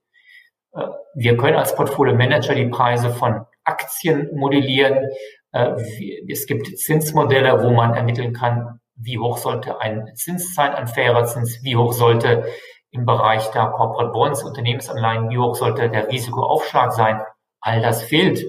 Äh, 0.74 0.88
wir 1.14 1.38
können 1.38 1.58
als 1.58 1.76
Portfolio 1.76 2.16
Manager 2.16 2.56
die 2.56 2.68
Preise 2.68 3.12
von 3.12 3.46
Aktien 3.64 4.30
modellieren. 4.36 5.10
Äh, 5.52 6.26
es 6.28 6.48
gibt 6.48 6.76
Zinsmodelle, 6.78 7.64
wo 7.64 7.70
man 7.70 7.94
ermitteln 7.94 8.34
kann, 8.34 8.80
wie 8.96 9.20
hoch 9.20 9.38
sollte 9.38 9.80
ein 9.80 10.10
Zins 10.16 10.56
sein, 10.56 10.74
ein 10.74 10.88
fairer 10.88 11.26
Zins, 11.26 11.64
wie 11.64 11.76
hoch 11.76 11.94
sollte 11.94 12.46
im 12.92 13.06
Bereich 13.06 13.50
der 13.52 13.68
Corporate 13.68 14.12
Bonds, 14.12 14.44
Unternehmensanleihen, 14.44 15.30
wie 15.30 15.38
hoch 15.38 15.56
sollte 15.56 15.90
der 15.90 16.08
Risikoaufschlag 16.10 16.92
sein. 16.92 17.22
All 17.62 17.82
das 17.82 18.04
fehlt 18.04 18.46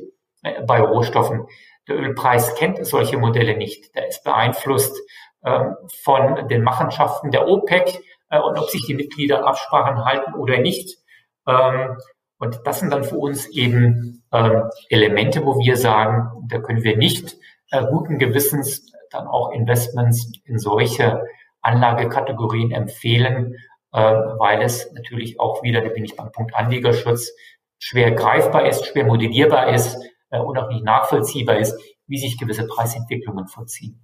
bei 0.67 0.81
Rohstoffen. 0.81 1.47
Der 1.89 1.97
Ölpreis 1.97 2.55
kennt 2.55 2.85
solche 2.87 3.19
Modelle 3.19 3.57
nicht. 3.57 3.95
Der 3.95 4.09
ist 4.09 4.25
beeinflusst 4.25 4.97
ähm, 5.45 5.77
von 6.03 6.49
den 6.49 6.63
Machenschaften 6.63 7.31
der 7.31 7.49
OPEC 7.49 8.01
äh, 8.31 8.41
und 8.41 8.59
ob 8.59 8.71
sich 8.71 8.87
die 8.87 8.95
Mitglieder 8.95 9.47
Absprachen 9.47 10.05
halten 10.05 10.35
oder 10.35 10.59
nicht. 10.59 10.99
Ähm, 11.47 11.97
und 12.39 12.61
das 12.65 12.81
sind 12.81 12.93
dann 12.93 13.05
für 13.05 13.17
uns 13.17 13.49
eben 13.49 14.23
ähm, 14.33 14.71
Elemente, 14.89 15.45
wo 15.45 15.59
wir 15.59 15.77
sagen, 15.77 16.47
da 16.49 16.59
können 16.59 16.83
wir 16.83 16.97
nicht 16.97 17.37
äh, 17.71 17.85
guten 17.85 18.19
Gewissens 18.19 18.93
dann 19.11 19.27
auch 19.27 19.51
Investments 19.53 20.33
in 20.45 20.59
solche 20.59 21.23
Anlagekategorien 21.63 22.71
empfehlen, 22.71 23.55
äh, 23.55 23.59
weil 23.99 24.63
es 24.63 24.93
natürlich 24.93 25.41
auch 25.41 25.63
wieder, 25.63 25.81
da 25.81 25.89
bin 25.89 26.05
ich 26.05 26.17
beim 26.17 26.33
Punkt 26.33 26.55
Anlegerschutz, 26.55 27.33
schwer 27.79 28.13
greifbar 28.13 28.67
ist, 28.69 28.87
schwer 28.87 29.05
modellierbar 29.05 29.73
ist 29.73 29.97
äh, 30.31 30.39
und 30.39 30.57
auch 30.59 30.69
nicht 30.69 30.85
nachvollziehbar 30.85 31.59
ist, 31.59 31.79
wie 32.07 32.19
sich 32.19 32.39
gewisse 32.39 32.67
Preisentwicklungen 32.67 33.47
vollziehen. 33.49 34.01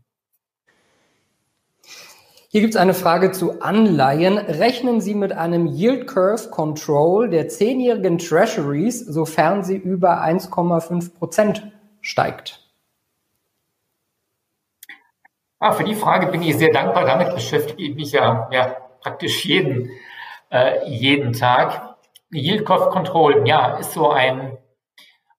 Hier 2.48 2.62
gibt 2.62 2.74
es 2.74 2.80
eine 2.80 2.94
Frage 2.94 3.32
zu 3.32 3.60
Anleihen. 3.60 4.38
Rechnen 4.38 5.00
Sie 5.00 5.14
mit 5.14 5.32
einem 5.32 5.66
Yield 5.66 6.06
Curve 6.06 6.48
Control 6.48 7.28
der 7.28 7.48
zehnjährigen 7.48 8.18
Treasuries, 8.18 9.00
sofern 9.00 9.62
sie 9.62 9.76
über 9.76 10.22
1,5 10.22 11.14
Prozent 11.14 11.70
steigt? 12.00 12.62
Ah, 15.58 15.72
für 15.72 15.84
die 15.84 15.94
Frage 15.94 16.28
bin 16.28 16.42
ich 16.42 16.56
sehr 16.56 16.72
dankbar. 16.72 17.04
Damit 17.04 17.34
beschäftige 17.34 17.82
ich 17.82 17.94
mich 17.94 18.12
ja, 18.12 18.48
ja 18.52 18.85
praktisch 19.06 19.44
jeden, 19.44 19.88
äh, 20.50 20.84
jeden 20.88 21.32
Tag. 21.32 21.96
Yield 22.32 22.66
Curve 22.66 22.90
Control, 22.90 23.46
ja, 23.46 23.76
ist 23.76 23.92
so 23.92 24.10
ein 24.10 24.58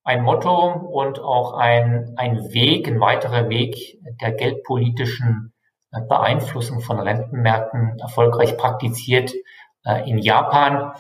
ein 0.06 0.24
Motto 0.24 0.72
und 0.72 1.20
auch 1.20 1.52
ein, 1.52 2.14
ein 2.16 2.54
Weg, 2.54 2.88
ein 2.88 3.02
weiterer 3.02 3.50
Weg 3.50 4.00
der 4.22 4.32
geldpolitischen 4.32 5.52
äh, 5.92 6.00
Beeinflussung 6.08 6.80
von 6.80 6.98
Rentenmärkten 6.98 8.00
erfolgreich 8.00 8.56
praktiziert 8.56 9.34
äh, 9.84 10.10
in 10.10 10.18
Japan. 10.18 10.94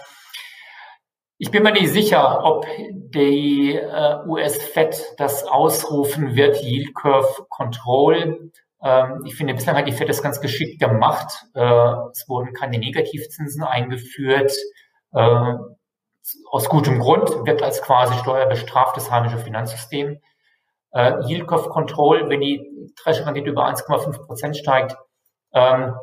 Ich 1.38 1.52
bin 1.52 1.64
mir 1.64 1.72
nicht 1.72 1.94
sicher, 1.94 2.44
ob 2.44 2.66
die 2.92 3.78
äh, 3.78 4.18
US-Fed 4.26 5.14
das 5.18 5.46
ausrufen 5.46 6.36
wird, 6.36 6.62
Yield 6.62 6.94
Curve 6.94 7.46
Control. 7.48 8.52
Ähm, 8.84 9.24
ich 9.26 9.36
finde, 9.36 9.54
bislang 9.54 9.76
hat 9.76 9.88
die 9.88 9.92
FED 9.92 10.10
das 10.10 10.24
ganz 10.24 10.42
geschickt 10.42 10.80
gemacht. 10.80 11.46
Äh, 11.54 11.94
es 12.12 12.28
wurden 12.28 12.54
keine 12.54 12.78
Negativzinsen 12.78 13.64
eingeführt. 13.64 14.54
Äh, 15.14 15.54
aus 16.52 16.70
gutem 16.70 17.00
Grund 17.00 17.30
wird 17.46 17.64
als 17.64 17.82
quasi 17.82 18.14
steuerbestraft 18.16 18.98
das 18.98 19.10
heimische 19.10 19.38
Finanzsystem. 19.38 20.20
Äh, 20.92 21.14
Yield 21.26 21.48
Curve 21.48 21.70
Control, 21.70 22.30
wenn 22.30 22.42
die 22.42 22.92
Treasury-Rendite 22.98 23.50
über 23.50 23.66
1,5 23.68 24.26
Prozent 24.26 24.58
steigt, 24.58 24.98
ähm, 25.54 25.96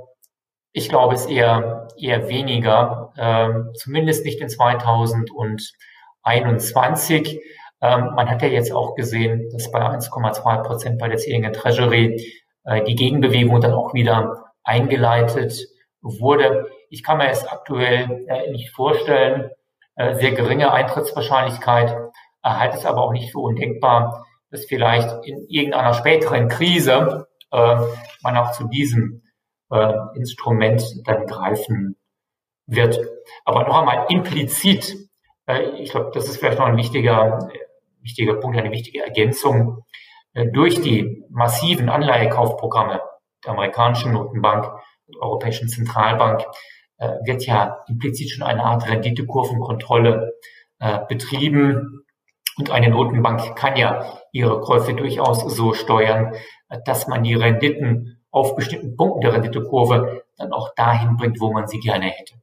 ich 0.72 0.88
glaube 0.88 1.14
es 1.14 1.26
eher, 1.26 1.88
eher 1.96 2.28
weniger, 2.28 3.12
ähm, 3.16 3.70
zumindest 3.74 4.24
nicht 4.24 4.40
in 4.40 4.48
2021. 4.48 7.40
Ähm, 7.80 8.10
man 8.14 8.28
hat 8.28 8.42
ja 8.42 8.48
jetzt 8.48 8.72
auch 8.72 8.96
gesehen, 8.96 9.48
dass 9.52 9.70
bei 9.70 9.80
1,2 9.80 10.62
Prozent 10.62 10.98
bei 10.98 11.08
der 11.08 11.18
zehnjährigen 11.18 11.52
Treasury 11.52 12.43
die 12.86 12.94
Gegenbewegung 12.94 13.60
dann 13.60 13.74
auch 13.74 13.92
wieder 13.92 14.44
eingeleitet 14.62 15.68
wurde. 16.00 16.66
Ich 16.90 17.02
kann 17.02 17.18
mir 17.18 17.28
es 17.28 17.46
aktuell 17.46 18.26
äh, 18.28 18.50
nicht 18.50 18.70
vorstellen. 18.70 19.50
Äh, 19.96 20.14
sehr 20.14 20.32
geringe 20.32 20.72
Eintrittswahrscheinlichkeit, 20.72 21.90
äh, 21.90 22.48
halte 22.48 22.76
es 22.76 22.86
aber 22.86 23.02
auch 23.02 23.12
nicht 23.12 23.32
für 23.32 23.38
undenkbar, 23.38 24.26
dass 24.50 24.66
vielleicht 24.66 25.08
in 25.24 25.46
irgendeiner 25.48 25.94
späteren 25.94 26.48
Krise 26.48 27.26
äh, 27.52 27.76
man 28.22 28.36
auch 28.36 28.52
zu 28.52 28.68
diesem 28.68 29.22
äh, 29.70 29.92
Instrument 30.14 30.84
dann 31.04 31.26
greifen 31.26 31.96
wird. 32.66 32.98
Aber 33.44 33.64
noch 33.64 33.78
einmal 33.78 34.06
implizit, 34.08 34.96
äh, 35.46 35.62
ich 35.80 35.90
glaube, 35.90 36.10
das 36.14 36.28
ist 36.28 36.38
vielleicht 36.38 36.58
noch 36.58 36.66
ein 36.66 36.76
wichtiger, 36.76 37.48
wichtiger 38.00 38.34
Punkt, 38.34 38.58
eine 38.58 38.70
wichtige 38.70 39.04
Ergänzung. 39.04 39.84
Äh, 40.34 40.46
durch 40.52 40.80
die 40.82 41.24
massiven 41.30 41.88
Anleihekaufprogramme 41.88 43.00
der 43.44 43.52
amerikanischen 43.52 44.12
Notenbank 44.12 44.70
und 45.06 45.16
Europäischen 45.16 45.68
Zentralbank 45.68 46.44
äh, 46.98 47.08
wird 47.24 47.46
ja 47.46 47.84
implizit 47.88 48.30
schon 48.30 48.42
eine 48.42 48.64
Art 48.64 48.88
Renditekurvenkontrolle 48.88 50.34
äh, 50.80 50.98
betrieben. 51.08 52.04
Und 52.56 52.70
eine 52.70 52.90
Notenbank 52.90 53.56
kann 53.56 53.76
ja 53.76 54.18
ihre 54.32 54.60
Käufe 54.60 54.94
durchaus 54.94 55.56
so 55.56 55.72
steuern, 55.72 56.34
dass 56.84 57.08
man 57.08 57.24
die 57.24 57.34
Renditen 57.34 58.24
auf 58.30 58.54
bestimmten 58.54 58.96
Punkten 58.96 59.22
der 59.22 59.32
Renditekurve 59.32 60.22
dann 60.36 60.52
auch 60.52 60.72
dahin 60.76 61.16
bringt, 61.16 61.40
wo 61.40 61.52
man 61.52 61.66
sie 61.66 61.80
gerne 61.80 62.06
hätte. 62.06 62.34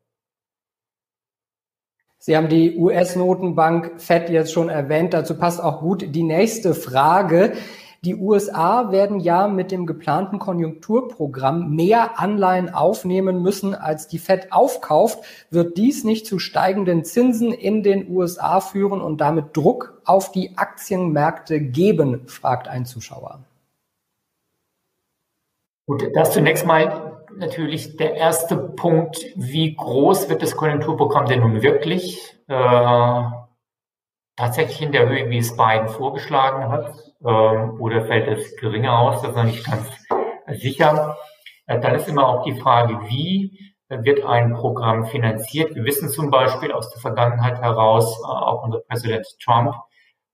Sie 2.17 2.37
haben 2.37 2.49
die 2.49 2.77
US-Notenbank 2.77 3.99
Fed 3.99 4.29
jetzt 4.29 4.53
schon 4.53 4.69
erwähnt. 4.69 5.13
Dazu 5.13 5.37
passt 5.37 5.59
auch 5.59 5.79
gut 5.79 6.13
die 6.13 6.23
nächste 6.23 6.75
Frage. 6.75 7.53
Die 8.03 8.15
USA 8.15 8.91
werden 8.91 9.19
ja 9.19 9.47
mit 9.47 9.71
dem 9.71 9.85
geplanten 9.85 10.39
Konjunkturprogramm 10.39 11.75
mehr 11.75 12.19
Anleihen 12.19 12.73
aufnehmen 12.73 13.43
müssen, 13.43 13.75
als 13.75 14.07
die 14.07 14.17
Fed 14.17 14.51
aufkauft. 14.51 15.23
Wird 15.51 15.77
dies 15.77 16.03
nicht 16.03 16.25
zu 16.25 16.39
steigenden 16.39 17.03
Zinsen 17.03 17.53
in 17.53 17.83
den 17.83 18.09
USA 18.09 18.59
führen 18.59 19.01
und 19.01 19.21
damit 19.21 19.55
Druck 19.55 20.01
auf 20.03 20.31
die 20.31 20.57
Aktienmärkte 20.57 21.61
geben, 21.61 22.27
fragt 22.27 22.67
ein 22.67 22.87
Zuschauer. 22.87 23.43
Gut, 25.85 26.03
das 26.15 26.31
zunächst 26.31 26.65
mal 26.65 27.23
natürlich 27.35 27.97
der 27.97 28.15
erste 28.15 28.55
Punkt, 28.57 29.23
wie 29.35 29.75
groß 29.75 30.27
wird 30.27 30.41
das 30.41 30.55
Konjunkturprogramm 30.55 31.27
denn 31.27 31.41
nun 31.41 31.61
wirklich? 31.61 32.35
Äh, 32.47 33.23
tatsächlich 34.35 34.81
in 34.81 34.91
der 34.91 35.07
Höhe, 35.07 35.29
wie 35.29 35.37
es 35.37 35.55
Biden 35.55 35.87
vorgeschlagen 35.87 36.69
hat, 36.69 37.10
äh, 37.23 37.27
oder 37.27 38.05
fällt 38.05 38.27
es 38.27 38.55
geringer 38.57 38.97
aus? 38.97 39.21
Das 39.21 39.31
ist 39.31 39.37
noch 39.37 39.43
nicht 39.43 39.65
ganz 39.65 39.87
sicher. 40.59 41.17
Äh, 41.67 41.79
dann 41.79 41.95
ist 41.95 42.07
immer 42.07 42.27
auch 42.27 42.43
die 42.43 42.59
Frage, 42.59 42.99
wie 43.07 43.73
wird 43.89 44.23
ein 44.25 44.53
Programm 44.53 45.05
finanziert? 45.05 45.75
Wir 45.75 45.83
wissen 45.83 46.09
zum 46.09 46.29
Beispiel 46.29 46.71
aus 46.71 46.89
der 46.89 47.01
Vergangenheit 47.01 47.59
heraus, 47.61 48.19
äh, 48.21 48.25
auch 48.25 48.63
unter 48.63 48.79
Präsident 48.79 49.27
Trump, 49.43 49.75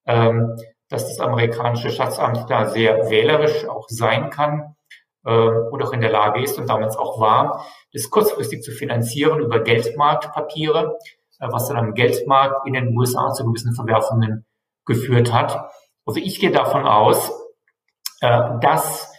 ähm, 0.06 0.56
dass 0.90 1.08
das 1.08 1.20
amerikanische 1.20 1.90
Schatzamt 1.90 2.50
da 2.50 2.68
sehr 2.68 3.10
wählerisch 3.10 3.68
auch 3.68 3.88
sein 3.90 4.30
kann 4.30 4.76
äh, 5.26 5.32
und 5.32 5.82
auch 5.84 5.92
in 5.92 6.02
der 6.02 6.12
Lage 6.12 6.42
ist 6.42 6.58
und 6.58 6.70
damals 6.70 6.98
auch 6.98 7.20
war, 7.20 7.66
das 7.94 8.10
kurzfristig 8.10 8.62
zu 8.62 8.72
finanzieren 8.72 9.40
über 9.42 9.60
Geldmarktpapiere, 9.60 10.98
äh, 11.40 11.48
was 11.50 11.68
dann 11.68 11.78
am 11.78 11.94
Geldmarkt 11.94 12.68
in 12.68 12.74
den 12.74 12.96
USA 12.98 13.34
zu 13.34 13.46
gewissen 13.46 13.74
Verwerfungen 13.74 14.46
geführt 14.86 15.34
hat. 15.34 15.70
Also 16.08 16.22
ich 16.22 16.40
gehe 16.40 16.52
davon 16.52 16.88
aus, 16.88 17.32
äh, 18.22 18.42
dass 18.62 19.12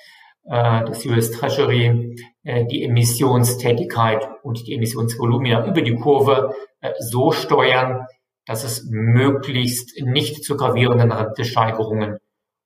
äh, 0.45 0.85
das 0.87 1.05
US 1.05 1.31
Treasury 1.31 2.17
äh, 2.43 2.65
die 2.65 2.83
Emissionstätigkeit 2.83 4.27
und 4.43 4.67
die 4.67 4.75
Emissionsvolumina 4.75 5.67
über 5.67 5.83
die 5.83 5.95
Kurve 5.95 6.55
äh, 6.81 6.93
so 6.99 7.31
steuern, 7.31 8.07
dass 8.47 8.65
es 8.65 8.87
möglichst 8.89 10.01
nicht 10.01 10.43
zu 10.43 10.57
gravierenden 10.57 11.13
Rentesteigerungen 11.13 12.17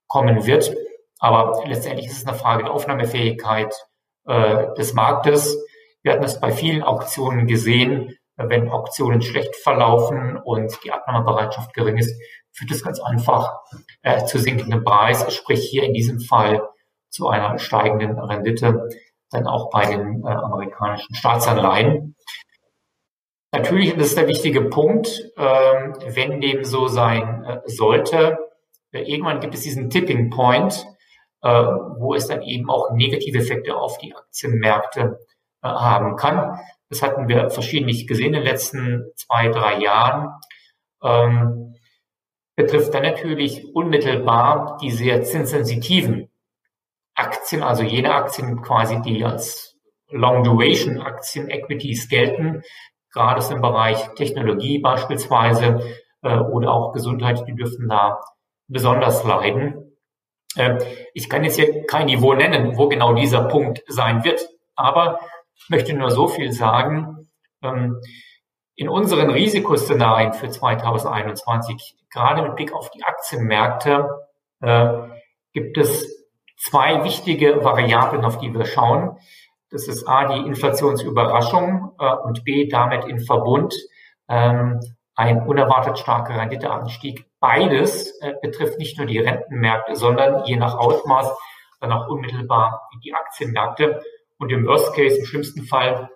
kommen 0.06 0.46
wird. 0.46 0.72
Aber 1.18 1.64
letztendlich 1.66 2.06
ist 2.06 2.18
es 2.18 2.26
eine 2.26 2.38
Frage 2.38 2.62
der 2.62 2.72
Aufnahmefähigkeit 2.72 3.74
äh, 4.26 4.72
des 4.74 4.94
Marktes. 4.94 5.58
Wir 6.02 6.12
hatten 6.12 6.24
es 6.24 6.40
bei 6.40 6.52
vielen 6.52 6.84
Auktionen 6.84 7.48
gesehen, 7.48 8.16
wenn 8.36 8.68
Auktionen 8.68 9.20
schlecht 9.20 9.56
verlaufen 9.56 10.36
und 10.36 10.72
die 10.84 10.92
Abnahmebereitschaft 10.92 11.74
gering 11.74 11.98
ist, 11.98 12.14
führt 12.52 12.70
es 12.70 12.84
ganz 12.84 13.00
einfach 13.00 13.60
äh, 14.02 14.24
zu 14.24 14.38
sinkendem 14.38 14.84
Preis, 14.84 15.32
sprich 15.34 15.68
hier 15.68 15.84
in 15.84 15.94
diesem 15.94 16.20
Fall 16.20 16.68
zu 17.08 17.28
einer 17.28 17.58
steigenden 17.58 18.18
Rendite, 18.18 18.88
dann 19.30 19.46
auch 19.46 19.70
bei 19.70 19.86
den 19.86 20.24
äh, 20.24 20.28
amerikanischen 20.28 21.14
Staatsanleihen. 21.14 22.14
Natürlich 23.54 23.94
ist 23.94 24.06
es 24.06 24.14
der 24.14 24.28
wichtige 24.28 24.62
Punkt, 24.62 25.08
äh, 25.36 25.44
wenn 26.14 26.40
dem 26.40 26.64
so 26.64 26.88
sein 26.88 27.44
äh, 27.44 27.60
sollte, 27.66 28.38
äh, 28.92 29.02
irgendwann 29.02 29.40
gibt 29.40 29.54
es 29.54 29.62
diesen 29.62 29.90
Tipping 29.90 30.30
Point, 30.30 30.86
äh, 31.42 31.48
wo 31.48 32.14
es 32.14 32.28
dann 32.28 32.42
eben 32.42 32.70
auch 32.70 32.92
negative 32.92 33.38
Effekte 33.38 33.76
auf 33.76 33.98
die 33.98 34.14
Aktienmärkte 34.14 35.18
haben 35.64 36.16
kann. 36.16 36.58
Das 36.88 37.02
hatten 37.02 37.28
wir 37.28 37.48
verschiedentlich 37.50 38.08
gesehen 38.08 38.28
in 38.28 38.32
den 38.32 38.42
letzten 38.42 39.12
zwei, 39.14 39.46
drei 39.46 39.78
Jahren. 39.78 40.28
Ähm, 41.04 41.61
betrifft 42.56 42.94
dann 42.94 43.02
natürlich 43.02 43.74
unmittelbar 43.74 44.78
die 44.82 44.90
sehr 44.90 45.22
zinssensitiven 45.22 46.28
Aktien, 47.14 47.62
also 47.62 47.82
jene 47.82 48.14
Aktien 48.14 48.62
quasi, 48.62 49.00
die 49.02 49.24
als 49.24 49.76
Long 50.08 50.44
Duration 50.44 51.00
Aktien, 51.00 51.48
Equities 51.48 52.08
gelten, 52.08 52.62
gerade 53.12 53.42
im 53.52 53.60
Bereich 53.60 54.14
Technologie 54.14 54.78
beispielsweise 54.78 55.80
äh, 56.22 56.38
oder 56.38 56.72
auch 56.72 56.92
Gesundheit, 56.92 57.44
die 57.46 57.54
dürfen 57.54 57.88
da 57.88 58.20
besonders 58.68 59.24
leiden. 59.24 59.96
Ähm, 60.56 60.78
ich 61.14 61.28
kann 61.28 61.44
jetzt 61.44 61.56
hier 61.56 61.86
kein 61.86 62.06
Niveau 62.06 62.34
nennen, 62.34 62.76
wo 62.76 62.88
genau 62.88 63.14
dieser 63.14 63.44
Punkt 63.44 63.82
sein 63.86 64.24
wird, 64.24 64.46
aber 64.74 65.20
möchte 65.68 65.94
nur 65.94 66.10
so 66.10 66.28
viel 66.28 66.52
sagen. 66.52 67.30
Ähm, 67.62 68.00
in 68.82 68.88
unseren 68.88 69.30
Risikoszenarien 69.30 70.32
für 70.32 70.50
2021, 70.50 71.94
gerade 72.10 72.42
mit 72.42 72.56
Blick 72.56 72.72
auf 72.72 72.90
die 72.90 73.04
Aktienmärkte, 73.04 74.08
äh, 74.60 74.92
gibt 75.52 75.78
es 75.78 76.26
zwei 76.58 77.04
wichtige 77.04 77.62
Variablen, 77.62 78.24
auf 78.24 78.38
die 78.38 78.52
wir 78.52 78.64
schauen. 78.64 79.18
Das 79.70 79.86
ist 79.86 80.08
A, 80.08 80.34
die 80.34 80.44
Inflationsüberraschung 80.48 81.92
äh, 81.96 82.12
und 82.24 82.42
B, 82.42 82.68
damit 82.68 83.04
in 83.04 83.20
Verbund 83.20 83.72
ähm, 84.28 84.80
ein 85.14 85.46
unerwartet 85.46 86.00
starker 86.00 86.36
Renditeanstieg. 86.36 87.26
Beides 87.38 88.20
äh, 88.20 88.32
betrifft 88.42 88.80
nicht 88.80 88.98
nur 88.98 89.06
die 89.06 89.20
Rentenmärkte, 89.20 89.94
sondern 89.94 90.44
je 90.46 90.56
nach 90.56 90.76
Ausmaß 90.76 91.30
dann 91.78 91.92
auch 91.92 92.08
unmittelbar 92.08 92.88
die 93.04 93.14
Aktienmärkte. 93.14 94.02
Und 94.38 94.50
im 94.50 94.66
Worst 94.66 94.92
Case, 94.96 95.18
im 95.18 95.24
schlimmsten 95.24 95.62
Fall, 95.66 96.10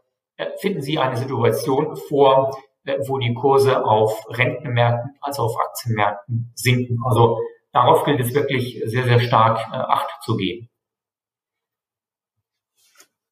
finden 0.61 0.83
Sie 0.83 0.99
eine 0.99 1.17
Situation 1.17 1.97
vor, 2.09 2.57
äh, 2.85 2.99
wo 3.07 3.19
die 3.19 3.35
Kurse 3.35 3.85
auf 3.85 4.25
Rentenmärkten 4.31 5.17
als 5.21 5.39
auf 5.39 5.57
Aktienmärkten 5.59 6.53
sinken. 6.55 6.99
Also 7.05 7.39
darauf 7.73 8.05
gilt 8.05 8.21
es 8.21 8.35
wirklich 8.35 8.83
sehr, 8.87 9.05
sehr 9.05 9.21
stark 9.21 9.59
äh, 9.73 9.77
Acht 9.77 10.23
zu 10.23 10.37
geben 10.37 10.69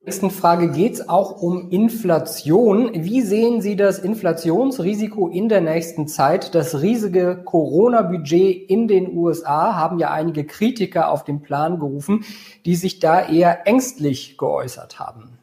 nächsten 0.05 0.31
Frage 0.31 0.71
geht 0.71 0.95
es 0.95 1.09
auch 1.09 1.41
um 1.41 1.71
Inflation. 1.71 2.91
Wie 2.93 3.23
sehen 3.23 3.63
Sie 3.63 3.75
das 3.75 3.99
Inflationsrisiko 3.99 5.29
in 5.29 5.49
der 5.49 5.63
nächsten 5.63 6.09
Zeit? 6.09 6.55
Das 6.55 6.83
riesige 6.83 7.43
Corona-Budget 7.43 8.69
in 8.69 8.87
den 8.87 9.17
USA 9.17 9.77
haben 9.77 9.99
ja 9.99 10.11
einige 10.11 10.45
Kritiker 10.45 11.11
auf 11.11 11.25
den 11.25 11.41
Plan 11.41 11.79
gerufen, 11.79 12.25
die 12.67 12.77
sich 12.77 12.99
da 12.99 13.27
eher 13.27 13.67
ängstlich 13.67 14.37
geäußert 14.37 14.99
haben. 14.99 15.39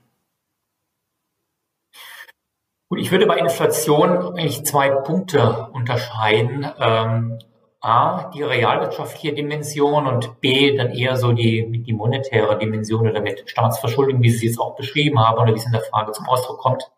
Gut, 2.91 2.99
ich 2.99 3.09
würde 3.09 3.25
bei 3.25 3.37
Inflation 3.37 4.37
eigentlich 4.37 4.65
zwei 4.65 4.89
Punkte 4.89 5.69
unterscheiden. 5.71 6.69
Ähm, 6.77 7.39
A, 7.79 8.29
die 8.31 8.43
realwirtschaftliche 8.43 9.33
Dimension 9.33 10.07
und 10.07 10.41
B, 10.41 10.75
dann 10.75 10.91
eher 10.91 11.15
so 11.15 11.31
die, 11.31 11.83
die 11.83 11.93
monetäre 11.93 12.57
Dimension 12.57 13.09
oder 13.09 13.21
mit 13.21 13.49
Staatsverschuldung, 13.49 14.21
wie 14.21 14.29
Sie 14.29 14.47
es 14.47 14.51
jetzt 14.51 14.59
auch 14.59 14.75
beschrieben 14.75 15.25
haben 15.25 15.39
oder 15.39 15.53
wie 15.53 15.57
es 15.57 15.65
in 15.65 15.71
der 15.71 15.83
Frage 15.83 16.11
zum 16.11 16.27
Ausdruck 16.27 16.57
kommt. 16.57 16.91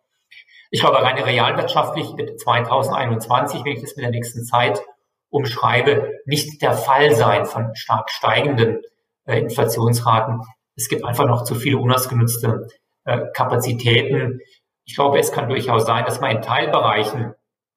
Ich 0.71 0.79
glaube, 0.79 0.99
rein 0.99 1.15
realwirtschaftlich 1.15 2.07
wird 2.17 2.39
2021, 2.39 3.63
wenn 3.63 3.73
ich 3.73 3.81
das 3.81 3.95
mit 3.95 4.03
der 4.03 4.11
nächsten 4.11 4.43
Zeit 4.45 4.81
umschreibe, 5.29 6.11
nicht 6.25 6.59
der 6.63 6.73
Fall 6.73 7.13
sein 7.13 7.45
von 7.45 7.75
stark 7.75 8.09
steigenden 8.09 8.81
äh, 9.25 9.37
Inflationsraten. 9.37 10.41
Es 10.75 10.89
gibt 10.89 11.05
einfach 11.05 11.27
noch 11.27 11.43
zu 11.43 11.53
viele 11.53 11.77
unausgenutzte 11.77 12.67
äh, 13.05 13.19
Kapazitäten. 13.35 14.41
Ich 14.85 14.95
glaube, 14.95 15.19
es 15.19 15.31
kann 15.31 15.49
durchaus 15.49 15.85
sein, 15.85 16.05
dass 16.05 16.19
man 16.19 16.31
in 16.31 16.41
Teilbereichen 16.41 17.33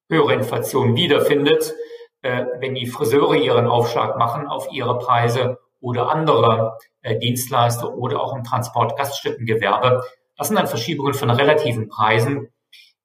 höhere 0.08 0.34
Inflation 0.34 0.96
wiederfindet, 0.96 1.74
äh, 2.22 2.44
wenn 2.58 2.74
die 2.74 2.86
Friseure 2.86 3.36
ihren 3.36 3.66
Aufschlag 3.66 4.18
machen 4.18 4.46
auf 4.46 4.68
ihre 4.72 4.98
Preise 4.98 5.58
oder 5.80 6.10
andere 6.10 6.78
äh, 7.02 7.18
Dienstleister 7.18 7.94
oder 7.94 8.20
auch 8.20 8.34
im 8.34 8.44
Transport 8.44 8.96
Gaststättengewerbe. 8.96 10.02
Das 10.36 10.48
sind 10.48 10.56
dann 10.56 10.66
Verschiebungen 10.66 11.14
von 11.14 11.30
relativen 11.30 11.88
Preisen, 11.88 12.48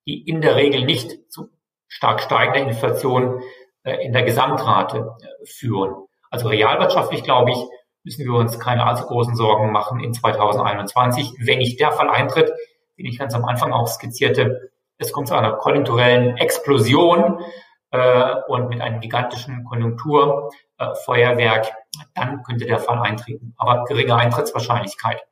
die 0.06 0.28
in 0.28 0.42
der 0.42 0.56
Regel 0.56 0.86
nicht 0.86 1.32
zu 1.32 1.50
stark 1.88 2.22
steigender 2.22 2.70
Inflation 2.70 3.42
äh, 3.84 4.04
in 4.04 4.14
der 4.14 4.24
Gesamtrate 4.24 5.16
äh, 5.22 5.46
führen. 5.46 5.96
Also 6.30 6.48
realwirtschaftlich, 6.48 7.24
glaube 7.24 7.52
ich, 7.52 7.58
müssen 8.04 8.26
wir 8.26 8.34
uns 8.34 8.60
keine 8.60 8.86
allzu 8.86 9.06
großen 9.06 9.36
Sorgen 9.36 9.72
machen 9.72 10.00
in 10.00 10.14
2021. 10.14 11.34
Wenn 11.40 11.60
nicht 11.60 11.80
der 11.80 11.92
Fall 11.92 12.10
eintritt, 12.10 12.52
den 13.02 13.12
ich 13.12 13.18
ganz 13.18 13.34
am 13.34 13.46
Anfang 13.46 13.74
auch 13.74 13.88
skizzierte, 13.88 14.72
es 14.98 15.12
kommt 15.12 15.28
zu 15.28 15.34
einer 15.34 15.54
konjunkturellen 15.54 16.38
Explosion 16.38 17.44
äh, 17.90 18.36
und 18.48 18.70
mit 18.70 18.82
einem 18.82 19.00
gigantischen 19.00 19.64
Konjunkturfeuerwerk, 19.64 21.66
äh, 21.66 22.04
dann 22.14 22.44
könnte 22.44 22.66
der 22.66 22.78
Fall 22.78 23.00
eintreten. 23.00 23.56
Aber 23.58 23.86
geringe 23.86 24.16
Eintrittswahrscheinlichkeit. 24.16 25.24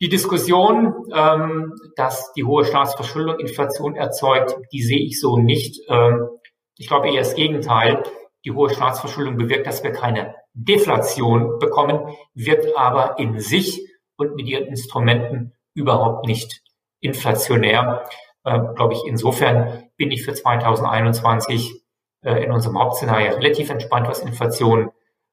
Die 0.00 0.08
Diskussion, 0.08 1.08
ähm, 1.12 1.74
dass 1.96 2.32
die 2.34 2.44
hohe 2.44 2.64
Staatsverschuldung 2.64 3.40
Inflation 3.40 3.96
erzeugt, 3.96 4.56
die 4.72 4.82
sehe 4.82 5.04
ich 5.04 5.20
so 5.20 5.36
nicht. 5.36 5.82
Ähm, 5.88 6.28
ich 6.76 6.86
glaube 6.86 7.08
eher 7.08 7.22
das 7.22 7.34
Gegenteil. 7.34 8.04
Die 8.44 8.52
hohe 8.52 8.70
Staatsverschuldung 8.70 9.36
bewirkt, 9.36 9.66
dass 9.66 9.82
wir 9.82 9.92
keine 9.92 10.36
Deflation 10.54 11.58
bekommen, 11.58 12.14
wird 12.34 12.76
aber 12.76 13.18
in 13.18 13.40
sich 13.40 13.84
und 14.16 14.36
mit 14.36 14.46
ihren 14.46 14.66
Instrumenten 14.66 15.54
überhaupt 15.74 16.26
nicht 16.26 16.62
inflationär. 17.00 18.08
Äh, 18.44 18.58
glaube 18.74 18.94
ich, 18.94 19.02
insofern 19.06 19.90
bin 19.96 20.10
ich 20.10 20.24
für 20.24 20.34
2021 20.34 21.82
äh, 22.22 22.44
in 22.44 22.52
unserem 22.52 22.78
Hauptszenario 22.78 23.34
relativ 23.34 23.70
entspannt, 23.70 24.08
was 24.08 24.20
Inflation 24.20 24.90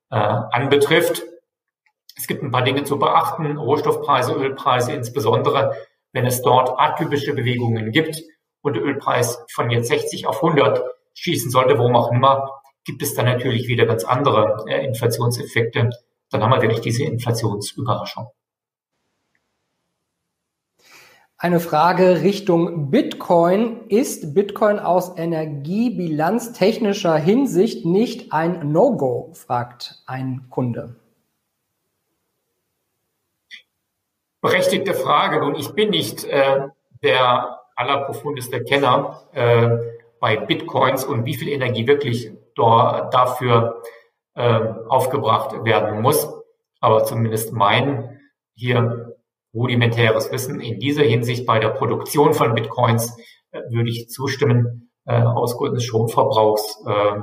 äh, 0.10 0.16
anbetrifft. 0.16 1.24
Es 2.16 2.28
gibt 2.28 2.44
ein 2.44 2.52
paar 2.52 2.64
Dinge 2.64 2.84
zu 2.84 2.98
beachten, 2.98 3.58
Rohstoffpreise, 3.58 4.34
Ölpreise 4.34 4.92
insbesondere, 4.92 5.76
wenn 6.14 6.26
es 6.26 6.42
dort 6.42 6.80
atypische 6.80 7.34
Bewegungen 7.34 7.92
gibt 7.92 8.24
und 8.62 8.76
der 8.76 8.84
Ölpreis 8.84 9.44
von 9.54 9.70
jetzt 9.70 9.88
60 9.88 10.28
auf 10.28 10.44
100 10.44 10.84
schießen 11.14 11.52
sollte, 11.52 11.78
warum 11.78 11.96
auch 11.96 12.12
immer, 12.12 12.62
gibt 12.86 13.02
es 13.02 13.14
dann 13.14 13.26
natürlich 13.26 13.68
wieder 13.68 13.86
ganz 13.86 14.04
andere 14.04 14.66
äh, 14.68 14.86
Inflationseffekte. 14.86 15.90
Dann 16.30 16.44
haben 16.44 16.52
wir 16.52 16.62
wirklich 16.62 16.82
diese 16.82 17.04
Inflationsüberraschung. 17.04 18.28
Eine 21.40 21.60
Frage 21.60 22.24
Richtung 22.24 22.90
Bitcoin. 22.90 23.86
Ist 23.90 24.34
Bitcoin 24.34 24.80
aus 24.80 25.16
energiebilanztechnischer 25.20 27.16
Hinsicht 27.16 27.86
nicht 27.86 28.34
ein 28.34 28.72
No-Go? 28.72 29.34
fragt 29.34 30.02
ein 30.08 30.48
Kunde. 30.50 30.96
Berechtigte 34.42 34.96
Frage. 34.96 35.40
Nun, 35.40 35.54
ich 35.54 35.70
bin 35.74 35.92
nicht 35.92 36.24
äh, 36.24 36.70
der 37.04 37.60
allerprofundeste 37.76 38.64
Kenner 38.64 39.22
äh, 39.34 39.78
bei 40.20 40.38
Bitcoins 40.38 41.06
und 41.06 41.26
wie 41.26 41.36
viel 41.36 41.50
Energie 41.50 41.86
wirklich 41.86 42.32
dort 42.56 43.14
dafür 43.14 43.84
äh, 44.34 44.60
aufgebracht 44.90 45.64
werden 45.64 46.02
muss. 46.02 46.28
Aber 46.80 47.04
zumindest 47.04 47.54
mein 47.54 48.20
hier 48.56 49.07
rudimentäres 49.54 50.32
Wissen 50.32 50.60
in 50.60 50.80
dieser 50.80 51.04
Hinsicht 51.04 51.46
bei 51.46 51.60
der 51.60 51.70
Produktion 51.70 52.34
von 52.34 52.54
Bitcoins 52.54 53.18
äh, 53.52 53.62
würde 53.70 53.90
ich 53.90 54.10
zustimmen. 54.10 54.92
Äh, 55.06 55.22
aus 55.22 55.56
Gründen 55.56 55.76
des 55.76 55.86
Stromverbrauchs, 55.86 56.84
äh, 56.86 57.22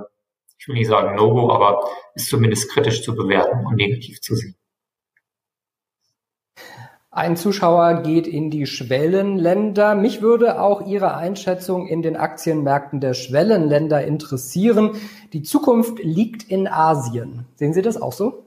ich 0.59 0.69
will 0.69 0.75
nicht 0.75 0.89
sagen 0.89 1.17
No-Go, 1.17 1.51
aber 1.51 1.87
ist 2.15 2.29
zumindest 2.29 2.71
kritisch 2.71 3.03
zu 3.03 3.15
bewerten 3.15 3.67
und 3.67 3.77
negativ 3.77 4.23
zu 4.23 4.35
sehen. 4.35 4.57
Ein 7.11 7.37
Zuschauer 7.37 8.03
geht 8.03 8.27
in 8.27 8.51
die 8.51 8.67
Schwellenländer. 8.67 9.95
Mich 9.95 10.21
würde 10.21 10.61
auch 10.61 10.85
Ihre 10.87 11.15
Einschätzung 11.15 11.87
in 11.87 12.03
den 12.03 12.17
Aktienmärkten 12.17 13.01
der 13.01 13.15
Schwellenländer 13.15 14.03
interessieren. 14.05 14.97
Die 15.33 15.43
Zukunft 15.43 16.03
liegt 16.03 16.51
in 16.51 16.67
Asien. 16.67 17.47
Sehen 17.55 17.73
Sie 17.73 17.83
das 17.83 18.01
auch 18.01 18.13
so? 18.13 18.44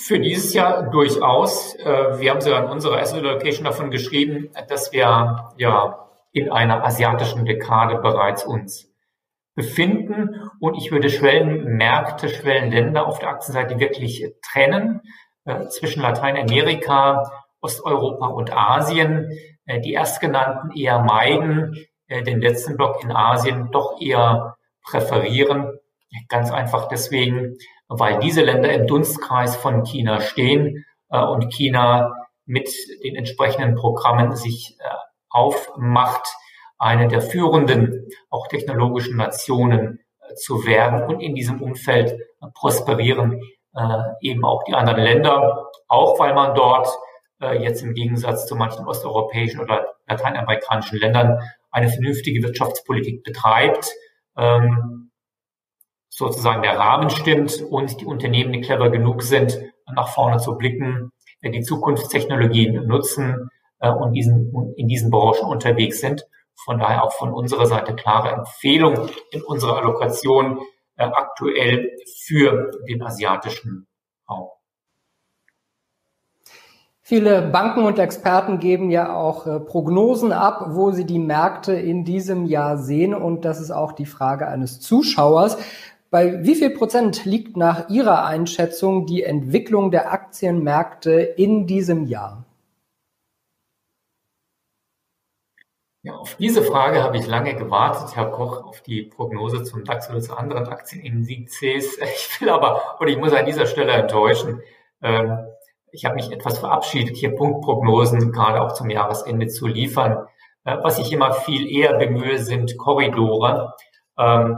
Für 0.00 0.18
dieses 0.18 0.54
Jahr 0.54 0.90
durchaus. 0.90 1.74
Äh, 1.74 2.20
wir 2.20 2.30
haben 2.30 2.40
sogar 2.40 2.64
in 2.64 2.70
unserer 2.70 2.98
Asset 2.98 3.24
Allocation 3.24 3.64
davon 3.64 3.90
geschrieben, 3.90 4.50
dass 4.68 4.92
wir 4.92 5.52
ja 5.58 6.08
in 6.32 6.50
einer 6.50 6.84
asiatischen 6.84 7.44
Dekade 7.44 7.98
bereits 7.98 8.44
uns 8.44 8.90
befinden. 9.54 10.50
Und 10.58 10.76
ich 10.76 10.90
würde 10.90 11.10
Schwellenmärkte, 11.10 12.30
Schwellenländer 12.30 13.06
auf 13.06 13.18
der 13.18 13.28
Aktienseite 13.28 13.78
wirklich 13.78 14.24
trennen 14.42 15.02
äh, 15.44 15.66
zwischen 15.66 16.02
Lateinamerika, 16.02 17.30
Osteuropa 17.60 18.28
und 18.28 18.56
Asien. 18.56 19.30
Äh, 19.66 19.80
die 19.80 19.92
erstgenannten 19.94 20.70
eher 20.72 21.00
meiden, 21.00 21.86
den 22.08 22.40
letzten 22.40 22.76
Block 22.76 23.04
in 23.04 23.12
Asien 23.12 23.70
doch 23.70 24.00
eher 24.00 24.56
präferieren. 24.82 25.78
Ganz 26.28 26.50
einfach 26.50 26.88
deswegen, 26.88 27.56
weil 27.90 28.20
diese 28.20 28.42
Länder 28.42 28.72
im 28.72 28.86
Dunstkreis 28.86 29.56
von 29.56 29.84
China 29.84 30.20
stehen 30.20 30.84
äh, 31.10 31.18
und 31.18 31.52
China 31.52 32.14
mit 32.46 32.70
den 33.04 33.16
entsprechenden 33.16 33.74
Programmen 33.74 34.36
sich 34.36 34.76
äh, 34.78 34.84
aufmacht, 35.28 36.26
eine 36.78 37.08
der 37.08 37.20
führenden, 37.20 38.08
auch 38.30 38.46
technologischen 38.46 39.16
Nationen 39.16 40.00
äh, 40.20 40.34
zu 40.34 40.64
werden 40.64 41.02
und 41.02 41.20
in 41.20 41.34
diesem 41.34 41.60
Umfeld 41.60 42.12
äh, 42.12 42.46
prosperieren 42.54 43.42
äh, 43.74 43.98
eben 44.20 44.44
auch 44.44 44.62
die 44.64 44.74
anderen 44.74 45.02
Länder, 45.02 45.68
auch 45.88 46.18
weil 46.18 46.32
man 46.32 46.54
dort 46.54 46.88
äh, 47.40 47.60
jetzt 47.60 47.82
im 47.82 47.94
Gegensatz 47.94 48.46
zu 48.46 48.54
manchen 48.54 48.86
osteuropäischen 48.86 49.60
oder 49.60 49.94
lateinamerikanischen 50.06 50.98
Ländern 50.98 51.40
eine 51.72 51.88
vernünftige 51.88 52.42
Wirtschaftspolitik 52.42 53.24
betreibt. 53.24 53.90
Ähm, 54.36 55.09
sozusagen 56.10 56.62
der 56.62 56.78
Rahmen 56.78 57.08
stimmt 57.08 57.62
und 57.62 58.00
die 58.00 58.06
Unternehmen, 58.06 58.60
clever 58.60 58.90
genug 58.90 59.22
sind, 59.22 59.58
nach 59.94 60.08
vorne 60.08 60.38
zu 60.38 60.56
blicken, 60.56 61.12
die 61.42 61.62
Zukunftstechnologien 61.62 62.86
nutzen 62.86 63.50
äh, 63.80 63.90
und 63.90 64.12
diesen, 64.12 64.52
in 64.76 64.88
diesen 64.88 65.10
Branchen 65.10 65.48
unterwegs 65.48 66.00
sind. 66.00 66.26
Von 66.64 66.78
daher 66.78 67.04
auch 67.04 67.12
von 67.12 67.32
unserer 67.32 67.66
Seite 67.66 67.94
klare 67.94 68.30
Empfehlung 68.32 69.08
in 69.30 69.42
unserer 69.42 69.78
Allokation 69.78 70.60
äh, 70.96 71.04
aktuell 71.04 71.96
für 72.26 72.70
den 72.86 73.02
asiatischen 73.02 73.86
Raum. 74.28 74.50
Viele 77.00 77.42
Banken 77.42 77.84
und 77.84 77.98
Experten 77.98 78.60
geben 78.60 78.90
ja 78.90 79.16
auch 79.16 79.46
äh, 79.46 79.58
Prognosen 79.58 80.30
ab, 80.30 80.66
wo 80.68 80.92
sie 80.92 81.06
die 81.06 81.18
Märkte 81.18 81.72
in 81.72 82.04
diesem 82.04 82.44
Jahr 82.44 82.78
sehen. 82.78 83.14
Und 83.14 83.44
das 83.44 83.60
ist 83.60 83.70
auch 83.70 83.92
die 83.92 84.06
Frage 84.06 84.46
eines 84.46 84.80
Zuschauers. 84.80 85.58
Bei 86.10 86.42
wie 86.44 86.56
viel 86.56 86.70
Prozent 86.70 87.24
liegt 87.24 87.56
nach 87.56 87.88
Ihrer 87.88 88.24
Einschätzung 88.24 89.06
die 89.06 89.22
Entwicklung 89.22 89.92
der 89.92 90.12
Aktienmärkte 90.12 91.12
in 91.12 91.68
diesem 91.68 92.04
Jahr? 92.06 92.44
Ja, 96.02 96.14
auf 96.14 96.34
diese 96.36 96.62
Frage 96.62 97.02
habe 97.02 97.18
ich 97.18 97.26
lange 97.26 97.54
gewartet, 97.54 98.16
Herr 98.16 98.30
Koch, 98.30 98.64
auf 98.64 98.80
die 98.80 99.02
Prognose 99.02 99.62
zum 99.64 99.84
DAX 99.84 100.08
oder 100.10 100.20
zu 100.20 100.34
anderen 100.34 100.66
Aktienindizes. 100.66 101.98
Ich 102.02 102.40
will 102.40 102.48
aber, 102.48 102.96
oder 102.98 103.10
ich 103.10 103.18
muss 103.18 103.32
an 103.32 103.46
dieser 103.46 103.66
Stelle 103.66 103.92
enttäuschen, 103.92 104.62
ähm, 105.02 105.38
ich 105.92 106.04
habe 106.04 106.14
mich 106.14 106.32
etwas 106.32 106.58
verabschiedet, 106.58 107.16
hier 107.16 107.34
Punktprognosen 107.34 108.32
gerade 108.32 108.62
auch 108.62 108.72
zum 108.72 108.90
Jahresende 108.90 109.48
zu 109.48 109.66
liefern. 109.66 110.26
Äh, 110.64 110.78
was 110.82 110.98
ich 110.98 111.12
immer 111.12 111.32
viel 111.34 111.70
eher 111.70 111.98
bemühe, 111.98 112.38
sind 112.38 112.76
Korridore. 112.78 113.74
Ähm, 114.18 114.56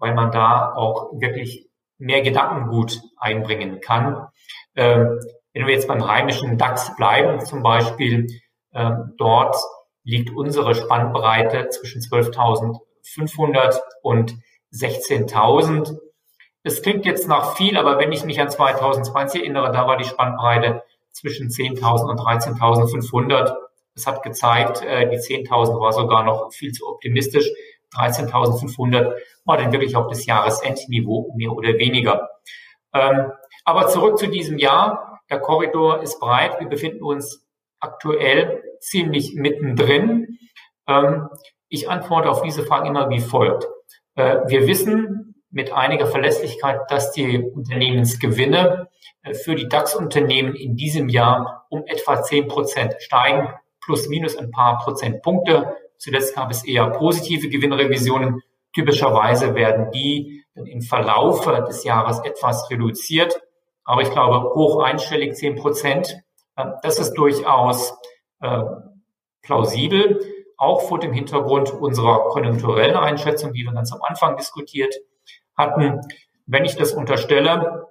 weil 0.00 0.14
man 0.14 0.32
da 0.32 0.72
auch 0.74 1.12
wirklich 1.12 1.68
mehr 1.98 2.22
Gedankengut 2.22 3.00
einbringen 3.16 3.80
kann. 3.80 4.26
Ähm, 4.74 5.20
wenn 5.52 5.66
wir 5.66 5.74
jetzt 5.74 5.86
beim 5.88 6.06
heimischen 6.08 6.58
DAX 6.58 6.96
bleiben, 6.96 7.44
zum 7.44 7.62
Beispiel, 7.62 8.26
ähm, 8.72 9.14
dort 9.18 9.56
liegt 10.02 10.30
unsere 10.30 10.74
Spannbreite 10.74 11.68
zwischen 11.68 12.00
12.000 12.00 12.78
16.000. 14.72 15.98
Es 16.62 16.82
klingt 16.82 17.06
jetzt 17.06 17.26
nach 17.26 17.56
viel, 17.56 17.76
aber 17.76 17.98
wenn 17.98 18.12
ich 18.12 18.24
mich 18.24 18.40
an 18.40 18.50
2020 18.50 19.40
erinnere, 19.42 19.72
da 19.72 19.86
war 19.86 19.96
die 19.96 20.04
Spannbreite 20.04 20.82
zwischen 21.10 21.48
10.000 21.48 22.10
und 22.10 22.20
13.500. 22.20 23.56
Es 23.94 24.06
hat 24.06 24.22
gezeigt, 24.22 24.82
äh, 24.82 25.08
die 25.08 25.16
10.000 25.16 25.80
war 25.80 25.92
sogar 25.92 26.22
noch 26.22 26.52
viel 26.52 26.72
zu 26.72 26.86
optimistisch. 26.86 27.50
13.500 27.96 29.14
war 29.44 29.56
dann 29.56 29.72
wirklich 29.72 29.96
auf 29.96 30.08
das 30.08 30.26
Jahresendniveau 30.26 31.32
mehr 31.36 31.52
oder 31.52 31.74
weniger. 31.78 32.28
Ähm, 32.94 33.32
aber 33.64 33.88
zurück 33.88 34.18
zu 34.18 34.28
diesem 34.28 34.58
Jahr. 34.58 35.20
Der 35.30 35.38
Korridor 35.38 36.02
ist 36.02 36.18
breit. 36.18 36.58
Wir 36.58 36.68
befinden 36.68 37.04
uns 37.04 37.46
aktuell 37.78 38.62
ziemlich 38.80 39.34
mittendrin. 39.34 40.38
Ähm, 40.88 41.28
ich 41.68 41.88
antworte 41.88 42.30
auf 42.30 42.42
diese 42.42 42.64
Frage 42.64 42.88
immer 42.88 43.08
wie 43.10 43.20
folgt. 43.20 43.66
Äh, 44.16 44.38
wir 44.46 44.66
wissen 44.66 45.44
mit 45.50 45.72
einiger 45.72 46.06
Verlässlichkeit, 46.06 46.80
dass 46.90 47.12
die 47.12 47.38
Unternehmensgewinne 47.38 48.88
äh, 49.22 49.34
für 49.34 49.54
die 49.54 49.68
DAX-Unternehmen 49.68 50.54
in 50.54 50.76
diesem 50.76 51.08
Jahr 51.08 51.66
um 51.70 51.84
etwa 51.86 52.22
10 52.22 52.48
Prozent 52.48 52.96
steigen, 52.98 53.48
plus 53.84 54.08
minus 54.08 54.36
ein 54.36 54.50
paar 54.50 54.78
Prozentpunkte. 54.78 55.76
Zuletzt 56.00 56.34
gab 56.34 56.50
es 56.50 56.64
eher 56.64 56.88
positive 56.88 57.50
Gewinnrevisionen. 57.50 58.42
Typischerweise 58.72 59.54
werden 59.54 59.90
die 59.90 60.42
dann 60.54 60.64
im 60.64 60.80
Verlaufe 60.80 61.62
des 61.68 61.84
Jahres 61.84 62.20
etwas 62.20 62.70
reduziert. 62.70 63.38
Aber 63.84 64.00
ich 64.00 64.10
glaube, 64.10 64.54
hoch 64.54 64.82
einstellig 64.82 65.34
10 65.34 65.56
Prozent, 65.56 66.16
äh, 66.56 66.64
das 66.82 66.98
ist 66.98 67.12
durchaus 67.12 67.92
äh, 68.40 68.62
plausibel, 69.42 70.20
auch 70.56 70.88
vor 70.88 71.00
dem 71.00 71.12
Hintergrund 71.12 71.70
unserer 71.70 72.28
konjunkturellen 72.30 72.96
Einschätzung, 72.96 73.52
die 73.52 73.64
wir 73.64 73.72
ganz 73.72 73.92
am 73.92 74.00
Anfang 74.00 74.38
diskutiert 74.38 74.94
hatten. 75.54 76.00
Wenn 76.46 76.64
ich 76.64 76.76
das 76.76 76.94
unterstelle 76.94 77.88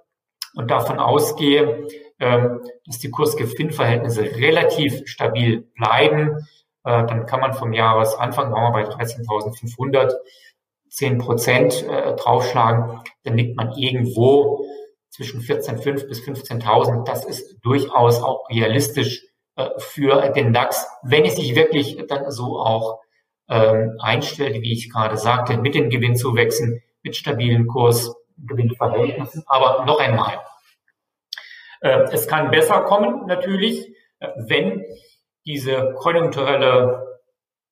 und 0.54 0.68
davon 0.68 0.98
ausgehe, 0.98 1.86
ähm, 2.18 2.60
dass 2.86 2.98
die 2.98 3.10
Kursgewinnverhältnisse 3.10 4.22
relativ 4.22 5.06
stabil 5.06 5.60
bleiben, 5.76 6.44
äh, 6.84 7.06
dann 7.06 7.26
kann 7.26 7.40
man 7.40 7.54
vom 7.54 7.72
Jahresanfang, 7.72 8.52
waren 8.52 8.74
wir 8.74 8.84
bei 8.84 9.04
13.500, 9.04 10.12
10 10.88 11.18
Prozent 11.18 11.86
äh, 11.88 12.16
draufschlagen, 12.16 13.00
dann 13.24 13.36
liegt 13.36 13.56
man 13.56 13.72
irgendwo 13.72 14.64
zwischen 15.10 15.40
14.500 15.40 16.08
bis 16.08 16.20
15.000. 16.20 17.04
Das 17.04 17.24
ist 17.24 17.58
durchaus 17.62 18.22
auch 18.22 18.48
realistisch 18.48 19.24
äh, 19.56 19.68
für 19.78 20.30
den 20.30 20.52
DAX, 20.52 20.86
wenn 21.02 21.24
es 21.24 21.36
sich 21.36 21.54
wirklich 21.54 22.02
dann 22.08 22.30
so 22.30 22.58
auch 22.58 23.00
ähm, 23.48 23.96
einstellt, 24.00 24.62
wie 24.62 24.72
ich 24.72 24.90
gerade 24.90 25.16
sagte, 25.16 25.58
mit 25.58 25.74
den 25.74 25.90
Gewinnzuwächsen, 25.90 26.82
mit 27.02 27.16
stabilen 27.16 27.66
Kurs, 27.66 28.14
Gewinnverhältnissen. 28.38 29.42
Aber 29.46 29.84
noch 29.84 30.00
einmal, 30.00 30.40
äh, 31.80 32.04
es 32.12 32.28
kann 32.28 32.50
besser 32.50 32.82
kommen 32.82 33.26
natürlich, 33.26 33.94
äh, 34.20 34.28
wenn 34.36 34.84
diese 35.44 35.94
konjunkturelle 35.98 37.20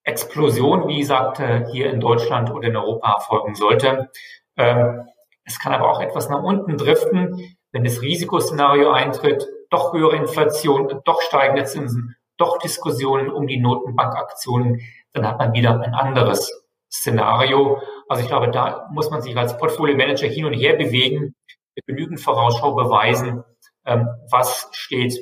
Explosion, 0.05 0.89
wie 0.89 1.05
sagte, 1.05 1.67
hier 1.71 1.91
in 1.91 2.01
Deutschland 2.01 2.51
oder 2.51 2.69
in 2.69 2.77
Europa 2.77 3.13
erfolgen 3.13 3.55
sollte. 3.55 4.11
Ähm, 4.57 5.07
es 5.45 5.59
kann 5.59 5.73
aber 5.73 5.91
auch 5.91 6.01
etwas 6.01 6.29
nach 6.29 6.43
unten 6.43 6.77
driften, 6.77 7.57
wenn 7.73 7.85
das 7.85 8.01
Risikoszenario 8.01 8.91
eintritt, 8.91 9.47
doch 9.71 9.93
höhere 9.93 10.17
Inflation, 10.17 11.01
doch 11.05 11.21
steigende 11.21 11.65
Zinsen, 11.65 12.17
doch 12.39 12.59
Diskussionen 12.59 13.31
um 13.31 13.47
die 13.47 13.59
Notenbankaktionen, 13.59 14.81
dann 15.13 15.27
hat 15.27 15.39
man 15.39 15.53
wieder 15.53 15.79
ein 15.81 15.95
anderes 15.95 16.51
Szenario. 16.91 17.83
Also 18.09 18.23
ich 18.23 18.29
glaube, 18.29 18.51
da 18.51 18.89
muss 18.91 19.11
man 19.11 19.21
sich 19.21 19.37
als 19.37 19.59
Portfolio-Manager 19.59 20.27
hin 20.27 20.47
und 20.47 20.55
her 20.55 20.77
bewegen, 20.77 21.35
mit 21.75 21.87
genügend 21.87 22.21
Vorausschau 22.21 22.75
beweisen, 22.75 23.45
ähm, 23.85 24.09
was 24.31 24.69
steht 24.73 25.19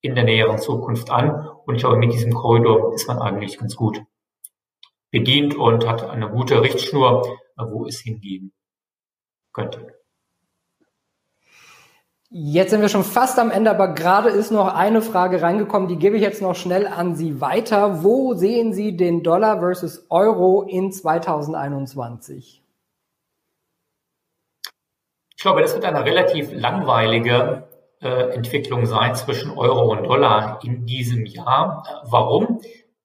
in 0.00 0.14
der 0.14 0.24
näheren 0.24 0.58
Zukunft 0.58 1.10
an. 1.10 1.48
Und 1.66 1.74
ich 1.74 1.80
glaube, 1.80 1.96
mit 1.96 2.12
diesem 2.12 2.32
Korridor 2.32 2.94
ist 2.94 3.08
man 3.08 3.18
eigentlich 3.18 3.58
ganz 3.58 3.76
gut 3.76 4.02
bedient 5.10 5.56
und 5.56 5.86
hat 5.86 6.08
eine 6.08 6.30
gute 6.30 6.62
Richtschnur, 6.62 7.38
wo 7.56 7.86
es 7.86 8.00
hingehen 8.00 8.52
könnte. 9.52 9.94
Jetzt 12.32 12.70
sind 12.70 12.80
wir 12.80 12.88
schon 12.88 13.02
fast 13.02 13.40
am 13.40 13.50
Ende, 13.50 13.72
aber 13.72 13.92
gerade 13.92 14.28
ist 14.28 14.52
noch 14.52 14.72
eine 14.72 15.02
Frage 15.02 15.42
reingekommen, 15.42 15.88
die 15.88 15.98
gebe 15.98 16.14
ich 16.14 16.22
jetzt 16.22 16.40
noch 16.40 16.54
schnell 16.54 16.86
an 16.86 17.16
Sie 17.16 17.40
weiter. 17.40 18.04
Wo 18.04 18.34
sehen 18.34 18.72
Sie 18.72 18.96
den 18.96 19.24
Dollar 19.24 19.58
versus 19.58 20.06
Euro 20.10 20.62
in 20.62 20.92
2021? 20.92 22.62
Ich 25.36 25.42
glaube, 25.42 25.60
das 25.62 25.74
wird 25.74 25.84
eine 25.84 26.04
relativ 26.04 26.52
langweilige 26.52 27.68
Entwicklung 28.08 28.86
sein 28.86 29.14
zwischen 29.14 29.56
Euro 29.56 29.90
und 29.90 30.04
Dollar 30.04 30.60
in 30.62 30.86
diesem 30.86 31.26
Jahr. 31.26 31.84
Warum? 32.04 32.60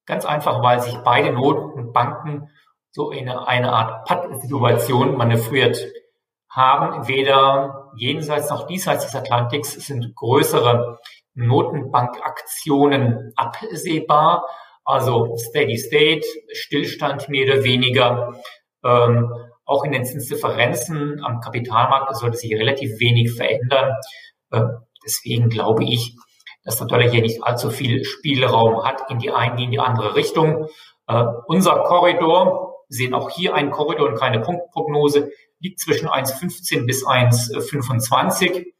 Ganz 0.05 0.25
einfach, 0.25 0.63
weil 0.63 0.79
sich 0.79 0.95
beide 1.03 1.33
Notenbanken 1.33 2.49
so 2.91 3.11
in 3.11 3.27
eine 3.27 3.73
Art 3.73 4.05
Patt-Situation 4.05 5.17
manövriert 5.17 5.77
haben. 6.49 7.07
Weder 7.07 7.91
jenseits 7.97 8.49
noch 8.49 8.67
diesseits 8.67 9.05
des 9.05 9.15
Atlantiks 9.15 9.73
sind 9.73 10.15
größere 10.15 10.99
Notenbankaktionen 11.33 13.33
absehbar. 13.35 14.47
Also 14.85 15.35
Steady 15.35 15.77
State, 15.77 16.25
Stillstand 16.53 17.27
mehr 17.27 17.53
oder 17.53 17.63
weniger. 17.63 18.35
Ähm, 18.83 19.33
auch 19.65 19.83
in 19.83 19.91
den 19.91 20.05
Zinsdifferenzen 20.05 21.21
am 21.25 21.41
Kapitalmarkt 21.41 22.15
sollte 22.15 22.37
sich 22.37 22.53
relativ 22.53 22.99
wenig 22.99 23.33
verändern. 23.33 23.95
Deswegen 25.05 25.49
glaube 25.49 25.83
ich, 25.83 26.15
dass 26.63 26.77
der 26.77 26.87
Dollar 26.87 27.09
hier 27.09 27.21
nicht 27.21 27.43
allzu 27.43 27.69
viel 27.69 28.03
Spielraum 28.03 28.83
hat 28.83 29.09
in 29.09 29.19
die 29.19 29.31
eine, 29.31 29.63
in 29.63 29.71
die 29.71 29.79
andere 29.79 30.15
Richtung. 30.15 30.67
Äh, 31.07 31.23
unser 31.47 31.83
Korridor, 31.83 32.83
sehen 32.89 33.13
auch 33.13 33.29
hier 33.29 33.53
einen 33.53 33.71
Korridor 33.71 34.09
und 34.09 34.17
keine 34.17 34.39
Punktprognose, 34.41 35.31
liegt 35.59 35.79
zwischen 35.79 36.07
1,15 36.07 36.85
bis 36.85 37.05
1,25. 37.05 38.73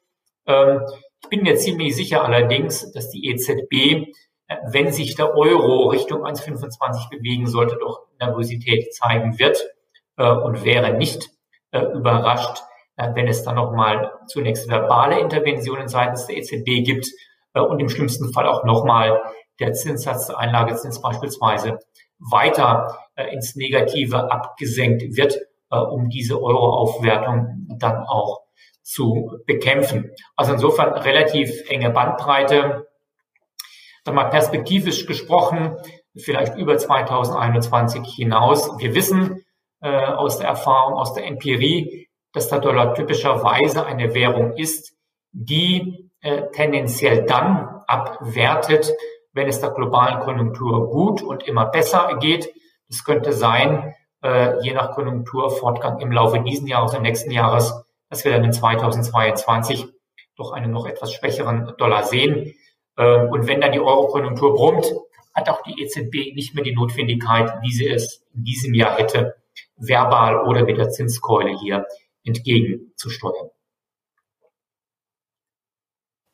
Ähm, 0.47 0.81
ich 1.21 1.29
bin 1.29 1.43
mir 1.43 1.55
ziemlich 1.57 1.95
sicher 1.95 2.23
allerdings, 2.23 2.91
dass 2.91 3.09
die 3.09 3.29
EZB, 3.29 4.13
äh, 4.47 4.57
wenn 4.67 4.91
sich 4.91 5.15
der 5.15 5.35
Euro 5.35 5.87
Richtung 5.87 6.23
1,25 6.23 7.09
bewegen 7.09 7.47
sollte, 7.47 7.77
doch 7.79 8.01
Nervosität 8.19 8.93
zeigen 8.93 9.39
wird 9.39 9.63
äh, 10.17 10.29
und 10.29 10.63
wäre 10.65 10.93
nicht 10.93 11.29
überrascht, 11.71 12.63
wenn 12.97 13.27
es 13.27 13.43
dann 13.43 13.55
nochmal 13.55 14.11
zunächst 14.27 14.69
verbale 14.69 15.19
Interventionen 15.19 15.87
seitens 15.87 16.27
der 16.27 16.37
EZB 16.37 16.85
gibt 16.85 17.07
äh, 17.53 17.59
und 17.59 17.79
im 17.79 17.89
schlimmsten 17.89 18.31
Fall 18.33 18.47
auch 18.47 18.63
nochmal 18.63 19.21
der 19.59 19.73
Zinssatz, 19.73 20.27
der 20.27 20.37
Einlagezins 20.37 21.01
beispielsweise 21.01 21.79
weiter 22.19 22.99
äh, 23.15 23.33
ins 23.33 23.55
Negative 23.55 24.31
abgesenkt 24.31 25.03
wird, 25.15 25.37
um 25.69 26.09
diese 26.09 26.41
Euroaufwertung 26.41 27.67
dann 27.79 28.05
auch 28.05 28.45
zu 28.85 29.39
bekämpfen. 29.47 30.11
Also 30.35 30.53
insofern 30.53 30.93
relativ 30.93 31.67
enge 31.69 31.89
Bandbreite. 31.89 32.87
Dann 34.03 34.15
mal 34.15 34.29
perspektivisch 34.29 35.07
gesprochen, 35.07 35.75
vielleicht 36.15 36.55
über 36.55 36.77
2021 36.77 38.07
hinaus. 38.15 38.77
Wir 38.77 38.93
wissen 38.93 39.43
äh, 39.81 39.89
aus 39.89 40.37
der 40.37 40.47
Erfahrung, 40.47 40.93
aus 40.93 41.13
der 41.13 41.25
Empirie, 41.25 42.04
dass 42.35 42.49
der 42.49 42.59
Dollar 42.59 42.93
typischerweise 42.93 43.85
eine 43.85 44.13
Währung 44.13 44.57
ist, 44.57 44.93
die 45.31 46.11
äh, 46.21 46.43
tendenziell 46.51 47.25
dann 47.25 47.81
abwertet, 47.87 48.93
wenn 49.31 49.47
es 49.47 49.61
der 49.61 49.71
globalen 49.71 50.19
Konjunktur 50.19 50.89
gut 50.89 51.21
und 51.21 51.47
immer 51.47 51.65
besser 51.65 52.17
geht. 52.19 52.53
Das 52.89 53.05
könnte 53.05 53.31
sein, 53.31 53.95
äh, 54.21 54.61
je 54.61 54.73
nach 54.73 54.91
Konjunkturfortgang 54.91 55.99
im 56.01 56.11
Laufe 56.11 56.39
diesen 56.41 56.67
Jahres 56.67 56.93
und 56.93 57.03
nächsten 57.03 57.31
Jahres, 57.31 57.73
dass 58.09 58.25
wir 58.25 58.33
dann 58.33 58.43
in 58.43 58.51
2022 58.51 59.87
doch 60.35 60.51
einen 60.51 60.71
noch 60.71 60.85
etwas 60.85 61.13
schwächeren 61.13 61.73
Dollar 61.77 62.03
sehen. 62.03 62.53
Äh, 62.97 63.27
und 63.27 63.47
wenn 63.47 63.61
dann 63.61 63.71
die 63.71 63.79
Euro-Konjunktur 63.79 64.55
brummt, 64.55 64.93
hat 65.33 65.49
auch 65.49 65.63
die 65.63 65.81
EZB 65.81 66.35
nicht 66.35 66.53
mehr 66.53 66.65
die 66.65 66.75
Notwendigkeit, 66.75 67.53
wie 67.61 67.71
sie 67.71 67.87
es 67.87 68.25
in 68.33 68.43
diesem 68.43 68.73
Jahr 68.73 68.97
hätte, 68.97 69.35
verbal 69.77 70.41
oder 70.45 70.63
mit 70.63 70.77
der 70.77 70.89
Zinskeule 70.89 71.57
hier 71.59 71.85
entgegenzusteuern. 72.25 73.49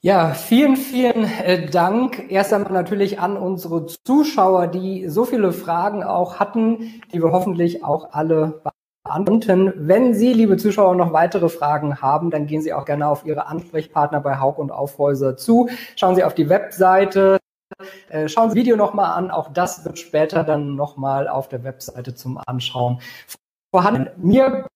Ja, 0.04 0.34
vielen, 0.34 0.78
vielen 0.78 1.26
äh, 1.26 1.70
Dank. 1.70 2.32
Erst 2.32 2.54
einmal 2.54 2.74
natürlich 2.74 3.20
an 3.20 3.38
unsere 3.38 3.86
Zuschauer, 3.86 4.66
die 4.66 5.08
so 5.08 5.26
viele 5.26 5.52
Fragen 5.54 6.04
auch 6.04 6.40
hatten, 6.40 7.02
die 7.14 7.22
wir 7.22 7.32
hoffentlich 7.32 7.84
auch 7.84 8.14
alle 8.14 8.64
beantworten. 9.04 9.74
Wenn 9.76 10.16
Sie, 10.16 10.34
liebe 10.34 10.58
Zuschauer, 10.58 10.96
noch 10.96 11.14
weitere 11.14 11.50
Fragen 11.50 12.02
haben, 12.02 12.32
dann 12.32 12.48
gehen 12.48 12.64
Sie 12.64 12.74
auch 12.74 12.86
gerne 12.86 13.08
auf 13.08 13.26
Ihre 13.26 13.46
Ansprechpartner 13.46 14.22
bei 14.22 14.40
Haug 14.40 14.58
und 14.58 14.72
Aufhäuser 14.72 15.38
zu. 15.38 15.70
Schauen 15.96 16.16
Sie 16.16 16.24
auf 16.24 16.34
die 16.34 16.50
Webseite 16.50 17.38
Äh, 18.10 18.28
schauen 18.28 18.50
Sie 18.50 18.56
das 18.56 18.64
Video 18.64 18.76
nochmal 18.76 19.12
an. 19.18 19.32
Auch 19.32 19.52
das 19.54 19.86
wird 19.86 20.00
später 20.00 20.44
dann 20.44 20.76
nochmal 20.76 21.28
auf 21.28 21.48
der 21.50 21.64
Webseite 21.64 22.16
zum 22.16 22.40
Anschauen 22.46 23.02
vorhanden. 23.72 24.10
Mir 24.18 24.68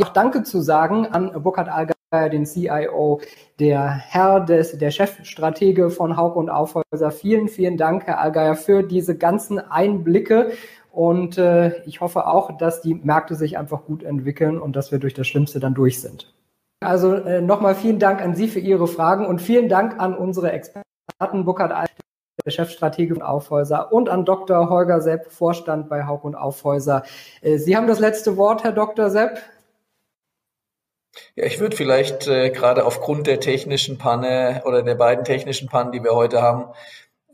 auch 0.00 0.08
Danke 0.10 0.42
zu 0.42 0.60
sagen 0.60 1.06
an 1.06 1.42
Burkhard 1.42 1.68
Allgeier, 1.68 2.28
den 2.30 2.46
CIO, 2.46 3.20
der 3.58 3.88
Herr 3.88 4.40
des, 4.40 4.78
der 4.78 4.90
Chefstratege 4.90 5.90
von 5.90 6.16
Hauke 6.16 6.38
und 6.38 6.50
Aufhäuser. 6.50 7.10
Vielen, 7.10 7.48
vielen 7.48 7.76
Dank, 7.76 8.06
Herr 8.06 8.20
Allgeier, 8.20 8.54
für 8.54 8.82
diese 8.82 9.16
ganzen 9.16 9.58
Einblicke. 9.58 10.52
Und 10.90 11.38
äh, 11.38 11.82
ich 11.84 12.00
hoffe 12.00 12.26
auch, 12.26 12.56
dass 12.58 12.82
die 12.82 12.94
Märkte 12.94 13.34
sich 13.34 13.56
einfach 13.56 13.84
gut 13.84 14.02
entwickeln 14.02 14.60
und 14.60 14.76
dass 14.76 14.92
wir 14.92 14.98
durch 14.98 15.14
das 15.14 15.26
Schlimmste 15.26 15.58
dann 15.58 15.74
durch 15.74 16.00
sind. 16.00 16.32
Also 16.80 17.14
äh, 17.14 17.40
nochmal 17.40 17.74
vielen 17.74 17.98
Dank 17.98 18.20
an 18.20 18.34
Sie 18.34 18.48
für 18.48 18.60
Ihre 18.60 18.86
Fragen 18.86 19.24
und 19.24 19.40
vielen 19.40 19.68
Dank 19.68 19.98
an 19.98 20.14
unsere 20.14 20.52
Experten, 20.52 21.44
Burkhard 21.44 21.72
Allgeier 21.72 22.02
der 22.44 22.50
Chefstratege 22.50 23.14
von 23.14 23.22
Aufhäuser 23.22 23.92
und 23.92 24.08
an 24.08 24.24
Dr. 24.24 24.68
Holger 24.68 25.00
Sepp, 25.00 25.30
Vorstand 25.30 25.88
bei 25.88 26.06
Hauck 26.06 26.24
und 26.24 26.34
Aufhäuser. 26.34 27.04
Äh, 27.40 27.58
Sie 27.58 27.76
haben 27.76 27.86
das 27.86 28.00
letzte 28.00 28.36
Wort, 28.36 28.64
Herr 28.64 28.72
Dr. 28.72 29.10
Sepp. 29.10 29.38
Ja, 31.36 31.44
ich 31.44 31.60
würde 31.60 31.76
vielleicht 31.76 32.26
äh, 32.26 32.50
gerade 32.50 32.84
aufgrund 32.84 33.26
der 33.26 33.40
technischen 33.40 33.98
Panne 33.98 34.62
oder 34.64 34.82
der 34.82 34.94
beiden 34.94 35.24
technischen 35.24 35.68
Pannen, 35.68 35.92
die 35.92 36.02
wir 36.02 36.14
heute 36.14 36.42
haben, 36.42 36.72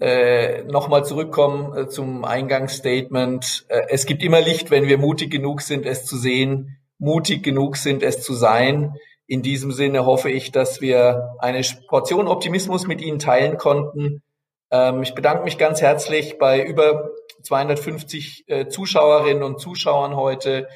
äh, 0.00 0.62
nochmal 0.64 1.04
zurückkommen 1.04 1.76
äh, 1.76 1.88
zum 1.88 2.24
Eingangsstatement. 2.24 3.66
Äh, 3.68 3.82
es 3.88 4.06
gibt 4.06 4.22
immer 4.22 4.40
Licht, 4.40 4.70
wenn 4.70 4.86
wir 4.86 4.98
mutig 4.98 5.30
genug 5.30 5.60
sind, 5.60 5.86
es 5.86 6.04
zu 6.04 6.16
sehen, 6.16 6.78
mutig 6.98 7.42
genug 7.42 7.76
sind, 7.76 8.02
es 8.02 8.22
zu 8.22 8.34
sein. 8.34 8.94
In 9.26 9.42
diesem 9.42 9.72
Sinne 9.72 10.06
hoffe 10.06 10.30
ich, 10.30 10.52
dass 10.52 10.80
wir 10.80 11.34
eine 11.38 11.60
Portion 11.88 12.28
Optimismus 12.28 12.86
mit 12.86 13.00
Ihnen 13.00 13.18
teilen 13.18 13.58
konnten. 13.58 14.22
Ähm, 14.70 15.02
ich 15.02 15.14
bedanke 15.14 15.44
mich 15.44 15.58
ganz 15.58 15.82
herzlich 15.82 16.38
bei 16.38 16.64
über 16.64 17.10
250 17.42 18.44
äh, 18.46 18.68
Zuschauerinnen 18.68 19.42
und 19.42 19.60
Zuschauern 19.60 20.16
heute 20.16 20.68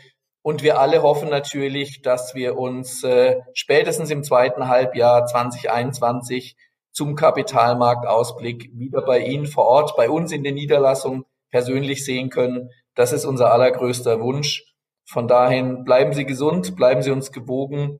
und 0.43 0.63
wir 0.63 0.81
alle 0.81 1.03
hoffen 1.03 1.29
natürlich, 1.29 2.03
dass 2.03 2.35
wir 2.35 2.59
uns 2.59 3.05
äh, 3.05 3.41
spätestens 3.55 4.11
im 4.11 4.25
zweiten 4.25 4.69
Halbjahr 4.69 5.25
2021 5.25 6.57
zum 6.91 7.15
Kapitalmarktausblick 7.15 8.71
wieder 8.75 9.03
bei 9.03 9.21
Ihnen 9.21 9.47
vor 9.47 9.67
Ort, 9.67 9.97
bei 9.97 10.11
uns 10.11 10.33
in 10.33 10.45
den 10.45 10.55
Niederlassungen 10.55 11.25
persönlich 11.51 12.05
sehen 12.05 12.29
können. 12.29 12.71
Das 12.95 13.13
ist 13.13 13.25
unser 13.25 13.53
allergrößter 13.53 14.21
Wunsch. 14.21 14.65
Von 15.05 15.29
dahin 15.29 15.85
bleiben 15.85 16.13
Sie 16.13 16.27
gesund, 16.27 16.77
bleiben 16.77 17.03
Sie 17.03 17.11
uns 17.11 17.33
gewogen 17.33 17.99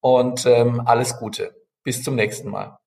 und 0.00 0.46
ähm, 0.46 0.82
alles 0.84 1.18
Gute. 1.18 1.54
Bis 1.84 2.02
zum 2.02 2.16
nächsten 2.16 2.50
Mal. 2.50 2.78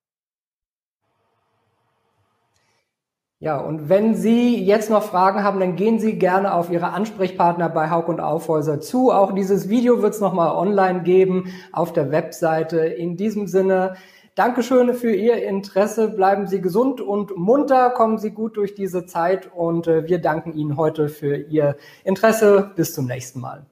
Ja, 3.40 3.60
und 3.60 3.88
wenn 3.88 4.16
Sie 4.16 4.64
jetzt 4.64 4.90
noch 4.90 5.04
Fragen 5.04 5.44
haben, 5.44 5.60
dann 5.60 5.76
gehen 5.76 6.00
Sie 6.00 6.18
gerne 6.18 6.56
auf 6.56 6.72
Ihre 6.72 6.90
Ansprechpartner 6.90 7.70
bei 7.70 7.92
Haug 7.92 8.08
und 8.08 8.20
Aufhäuser 8.20 8.80
zu. 8.80 9.12
Auch 9.12 9.32
dieses 9.32 9.70
Video 9.70 10.02
wird 10.02 10.16
es 10.16 10.22
nochmal 10.22 10.56
online 10.56 11.04
geben 11.04 11.54
auf 11.72 11.94
der 11.94 12.12
Webseite. 12.12 12.80
In 12.80 13.16
diesem 13.16 13.46
Sinne, 13.46 13.96
Dankeschön 14.34 14.94
für 14.94 15.14
Ihr 15.14 15.44
Interesse. 15.44 16.10
Bleiben 16.10 16.46
Sie 16.46 16.62
gesund 16.62 17.02
und 17.02 17.36
munter. 17.38 17.90
Kommen 17.90 18.20
Sie 18.20 18.32
gut 18.32 18.58
durch 18.58 18.76
diese 18.76 19.06
Zeit. 19.06 19.52
Und 19.52 19.88
äh, 19.88 20.08
wir 20.08 20.20
danken 20.20 20.54
Ihnen 20.54 20.78
heute 20.78 21.10
für 21.10 21.38
Ihr 21.38 21.76
Interesse. 22.04 22.72
Bis 22.76 22.94
zum 22.94 23.06
nächsten 23.06 23.40
Mal. 23.40 23.66